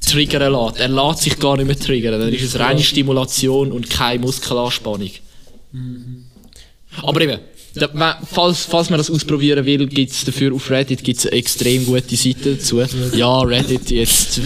[0.00, 0.78] triggern lässt.
[0.78, 2.20] Er lässt sich gar nicht mehr triggern.
[2.20, 5.10] Dann ist es reine Stimulation und keine Muskelanspannung.
[7.02, 7.40] Aber eben,
[7.74, 11.36] da, wenn- falls, falls man das ausprobieren will, gibt es dafür auf Reddit gibt's eine
[11.36, 12.80] extrem gute Seite dazu.
[13.16, 14.40] Ja, Reddit jetzt.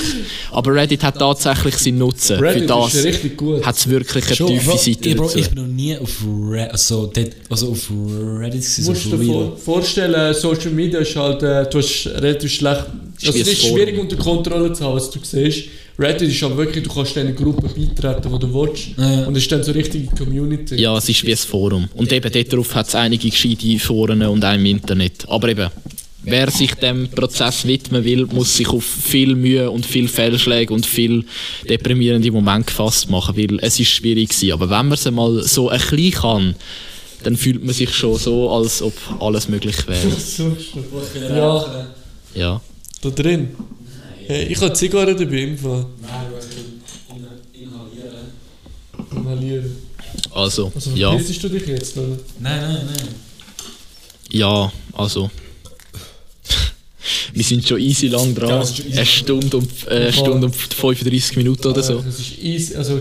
[0.50, 2.38] Aber Reddit hat tatsächlich seinen Nutzen.
[2.38, 3.64] Reddit Für das ist richtig gut.
[3.64, 5.38] hat es wirklich eine Schon, tiefe Seite ich, Bro, dazu.
[5.38, 6.10] ich bin noch nie auf
[6.50, 7.90] Reddit, also, dort- also auf
[8.40, 12.52] Reddit gewesen, Du musst dir vor, vorstellen, Social Media ist halt, äh, du hast relativ
[12.52, 12.84] schlecht,
[13.26, 15.64] also es ist schwierig unter Kontrolle zu haben, was du siehst.
[15.98, 18.90] Reddit ist halt wirklich, du kannst in Gruppe beitreten, wo du willst.
[18.96, 19.26] Ja.
[19.26, 20.76] Und es ist dann so eine richtige Community.
[20.76, 21.88] Ja, es ist wie ein Forum.
[21.94, 25.28] Und eben dort drauf hat es einige gescheite Foren und auch im Internet.
[25.28, 25.68] Aber eben,
[26.22, 30.86] wer sich dem Prozess widmen will, muss sich auf viel Mühe und viel Fehlschläge und
[30.86, 31.24] viel
[31.68, 34.52] deprimierende Momente gefasst machen, weil es ist schwierig gewesen.
[34.52, 36.54] Aber wenn man es mal so ein bisschen kann,
[37.24, 40.12] dann fühlt man sich schon so, als ob alles möglich wäre.
[41.36, 41.86] Ja,
[42.34, 42.60] Ja.
[43.00, 43.48] Da drin.
[44.26, 45.86] Hey, ich habe Zigarre dabei im Fall.
[49.10, 49.76] Inhalieren.
[50.32, 51.10] Also, Also ja.
[51.10, 52.16] verpissest du dich jetzt, oder?
[52.40, 53.08] Nein, nein, nein.
[54.30, 55.30] Ja, also.
[57.32, 58.48] Wir sind schon easy lang dran.
[58.48, 62.04] Ja, easy Eine Stunde und, äh, eine Stunde und 35 Minuten oder so.
[62.06, 63.00] Es ist easy, also...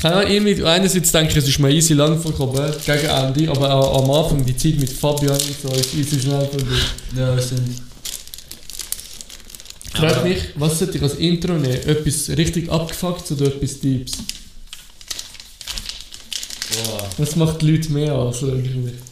[0.00, 3.74] Keine Ahnung, irgendwie, einerseits denke ich, es ist mir easy lang vorgekommen, gegen Ende, aber
[3.74, 6.76] auch am Anfang, die Zeit mit Fabian und so, ist easy schnell vorbei.
[7.16, 7.36] Ja.
[7.36, 7.87] Ich
[9.98, 11.74] frage mich, was sollte ich als Intro nehmen?
[11.86, 14.12] Etwas richtig abgefuckt oder etwas Deeps?
[17.16, 18.94] Was macht die Leute mehr aus eigentlich?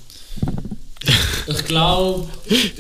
[1.49, 2.27] Ich glaube...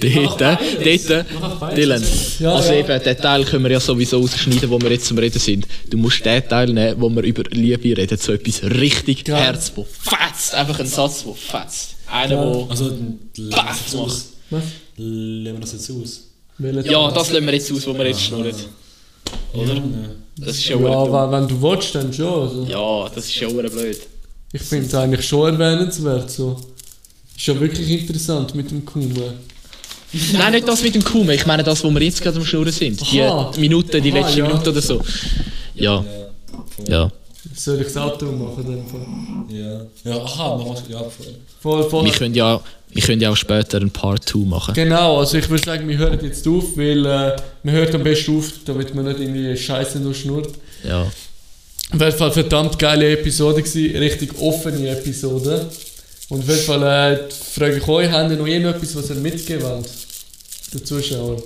[0.00, 2.04] Dort, dort, Dylan.
[2.40, 2.78] Ja, also ja.
[2.80, 5.68] eben, den Teil können wir ja sowieso ausschneiden, wo wir jetzt zum Reden sind.
[5.88, 9.40] Du musst den Teil nehmen, wo wir über Liebe reden, so etwas richtig Geil.
[9.40, 10.52] Herz, wo fetzt.
[10.54, 11.94] Einfach ein Satz, wo fetzt.
[12.10, 12.66] Einer, wo...
[12.68, 12.90] Also,
[13.36, 14.32] das jetzt aus.
[14.50, 14.62] Was?
[14.96, 16.22] Lassen wir das jetzt aus.
[16.58, 18.54] Ja, das lassen wir jetzt aus, wo wir jetzt schnurren.
[19.52, 19.82] Oder?
[20.38, 22.42] Das ist ja Ja, wenn, du willst, dann schon.
[22.42, 22.66] Also.
[22.68, 24.00] Ja, das ist ja blöd.
[24.52, 26.30] Ich finde es eigentlich schon erwähnenswert.
[26.30, 26.56] So.
[27.36, 29.34] Ist ja wirklich interessant mit dem Kunden.
[30.32, 31.30] Nein, nicht das mit dem Kumen.
[31.30, 33.02] Ich meine das, wo wir jetzt gerade am Schnurren sind.
[33.02, 33.50] Aha.
[33.54, 34.46] Die Minute, die Aha, letzte ja.
[34.46, 35.02] Minute oder so.
[35.74, 36.04] Ja.
[36.88, 37.10] Ja.
[37.54, 38.64] Soll ich das Auto machen?
[38.66, 39.56] Dann?
[39.56, 39.80] Ja.
[40.04, 40.96] Ja, aha, machen wir...
[40.96, 41.34] Ja, voll.
[41.60, 42.04] Voll, voll.
[42.04, 42.60] Wir können ja,
[42.90, 44.74] wir können ja auch später ein Part 2 machen.
[44.74, 48.38] Genau, also ich würde sagen, wir hören jetzt auf, weil äh, man hört am besten
[48.38, 50.50] auf, damit man nicht irgendwie Scheiße nur schnurrt.
[50.86, 51.02] Ja.
[51.02, 55.66] Auf jeden Fall verdammt geile Episode gewesen, richtig offene Episode.
[56.28, 59.62] Und auf jeden Fall äh, frage ich euch, habt ihr noch irgendetwas, was ihr mitgeben
[59.62, 59.86] wollt?
[60.72, 61.42] den Zuschauern.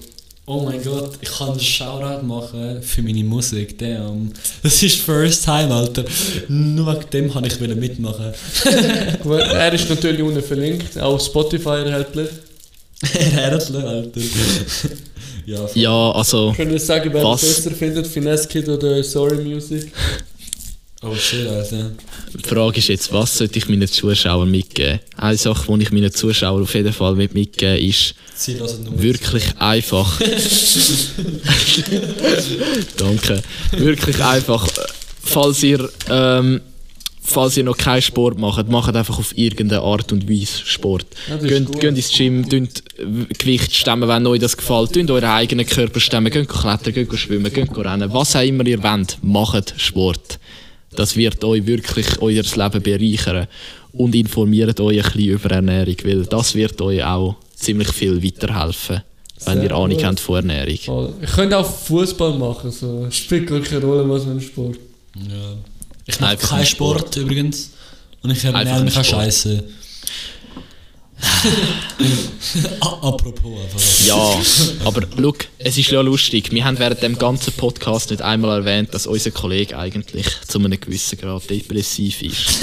[0.52, 3.78] Oh mein Gott, ich kann einen Shoutout machen für meine Musik.
[3.78, 4.32] Damn.
[4.64, 6.04] Das ist first time, Alter.
[6.48, 8.32] Nur wegen dem kann ich wieder mitmachen.
[9.22, 12.30] Gut, er ist natürlich unten verlinkt, auch auf Spotify erhältlich.
[13.12, 14.20] Herzlich, Alter.
[15.46, 15.68] ja.
[15.74, 19.92] Ja, also, Können wir sagen, wer es besser findet, Finesse Kid oder Sorry Music?
[21.02, 21.92] Oh shit, Alter.
[22.34, 25.00] die Frage ist jetzt, was sollte ich meinen Zuschauern mitgeben?
[25.16, 28.14] Eine Sache, die ich meinen Zuschauern auf jeden Fall mit mitgeben ist,
[28.96, 30.20] wirklich einfach.
[32.98, 33.42] Danke.
[33.78, 34.68] Wirklich einfach,
[35.22, 36.60] falls ihr, ähm,
[37.22, 41.06] falls ihr noch keinen Sport macht, macht einfach auf irgendeine Art und Weise Sport.
[41.30, 42.82] Ja, geht, geht ins Gym, tünt
[43.38, 47.50] Gewicht stemmen, wenn euch das gefällt, tünt euren eigenen Körper stemmen, geht klettern, geht schwimmen,
[47.50, 50.38] geht rennen, was auch immer ihr wollt, macht Sport.
[50.96, 53.46] Das wird euch wirklich euer Leben bereichern
[53.92, 59.02] und informiert euch ein bisschen über Ernährung, weil das wird euch auch ziemlich viel weiterhelfen,
[59.44, 60.04] wenn Sehr ihr Ahnung gut.
[60.04, 60.76] habt von Ernährung.
[60.78, 61.12] Voll.
[61.22, 63.06] Ich könnte auch Fußball machen, so.
[63.10, 64.78] spielt gar keine Rolle, was für ein Sport.
[65.16, 65.54] Ja.
[66.06, 67.70] Ich mache keinen ein Sport, übrigens.
[68.22, 69.22] Und ich ernähre mich auch Sport.
[69.22, 69.64] scheiße.
[72.80, 74.06] Apropos einfach.
[74.06, 74.38] Ja,
[74.84, 76.50] aber look, es ist ja lustig.
[76.52, 80.78] Wir haben während dem ganzen Podcast nicht einmal erwähnt, dass unser Kollege eigentlich zu einem
[80.80, 82.60] gewissen Grad depressiv ist.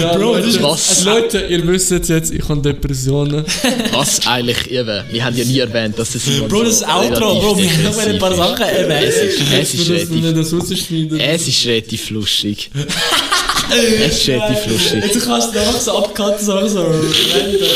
[0.00, 1.04] Ja, Bro, das Leute, ist- Was?
[1.04, 3.44] Leute, ihr wisst jetzt, ich habe Depressionen.
[3.92, 6.90] Was eigentlich eben, wir haben ja nie erwähnt, dass es Simon Bro, das so ist
[6.90, 7.58] Outro, relativ Bro.
[7.58, 9.04] Wir haben noch ein paar Sachen erwähnt.
[9.14, 9.16] ist.
[9.16, 12.70] Es ist, es ist relativ, das es ist relativ lustig.
[13.70, 15.04] Es ist lustig.
[15.04, 17.68] Jetzt kannst du einfach so abcutten, so, so random.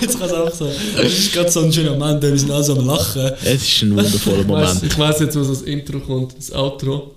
[0.00, 0.72] Jetzt kannst du einfach so.
[0.96, 3.30] Das ist gerade so ein schöner Moment, wir sind alle so am Lachen.
[3.44, 4.82] Es ist ein wundervoller Moment.
[4.82, 6.36] ich weiß jetzt, was als Intro kommt.
[6.36, 7.14] Das Outro.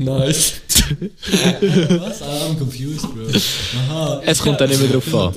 [0.00, 0.52] Nice.
[1.28, 2.22] Was?
[2.22, 3.26] Ah, I'm confused, Bro.
[3.90, 4.22] Aha.
[4.24, 5.34] Es kommt dann nicht mehr drauf an.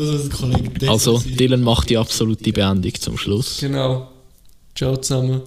[0.80, 0.88] Das.
[0.88, 1.18] Also.
[1.18, 3.58] Dylan macht die absolute Beendung zum Schluss.
[3.60, 4.08] Genau.
[4.76, 5.42] Ciao zusammen.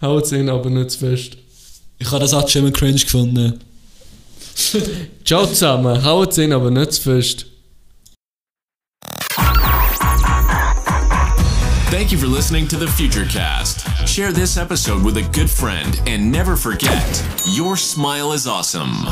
[0.00, 1.36] Haut's in, aber nicht zu fest.
[1.98, 3.58] Ich habe das auch schon immer cringe gefunden.
[5.24, 6.04] Ciao zusammen.
[6.04, 7.46] Haut's in, aber nicht zu fest.
[11.90, 14.06] Thank you for listening to the Futurecast.
[14.06, 19.04] Share this episode with a good friend and never forget your smile is awesome.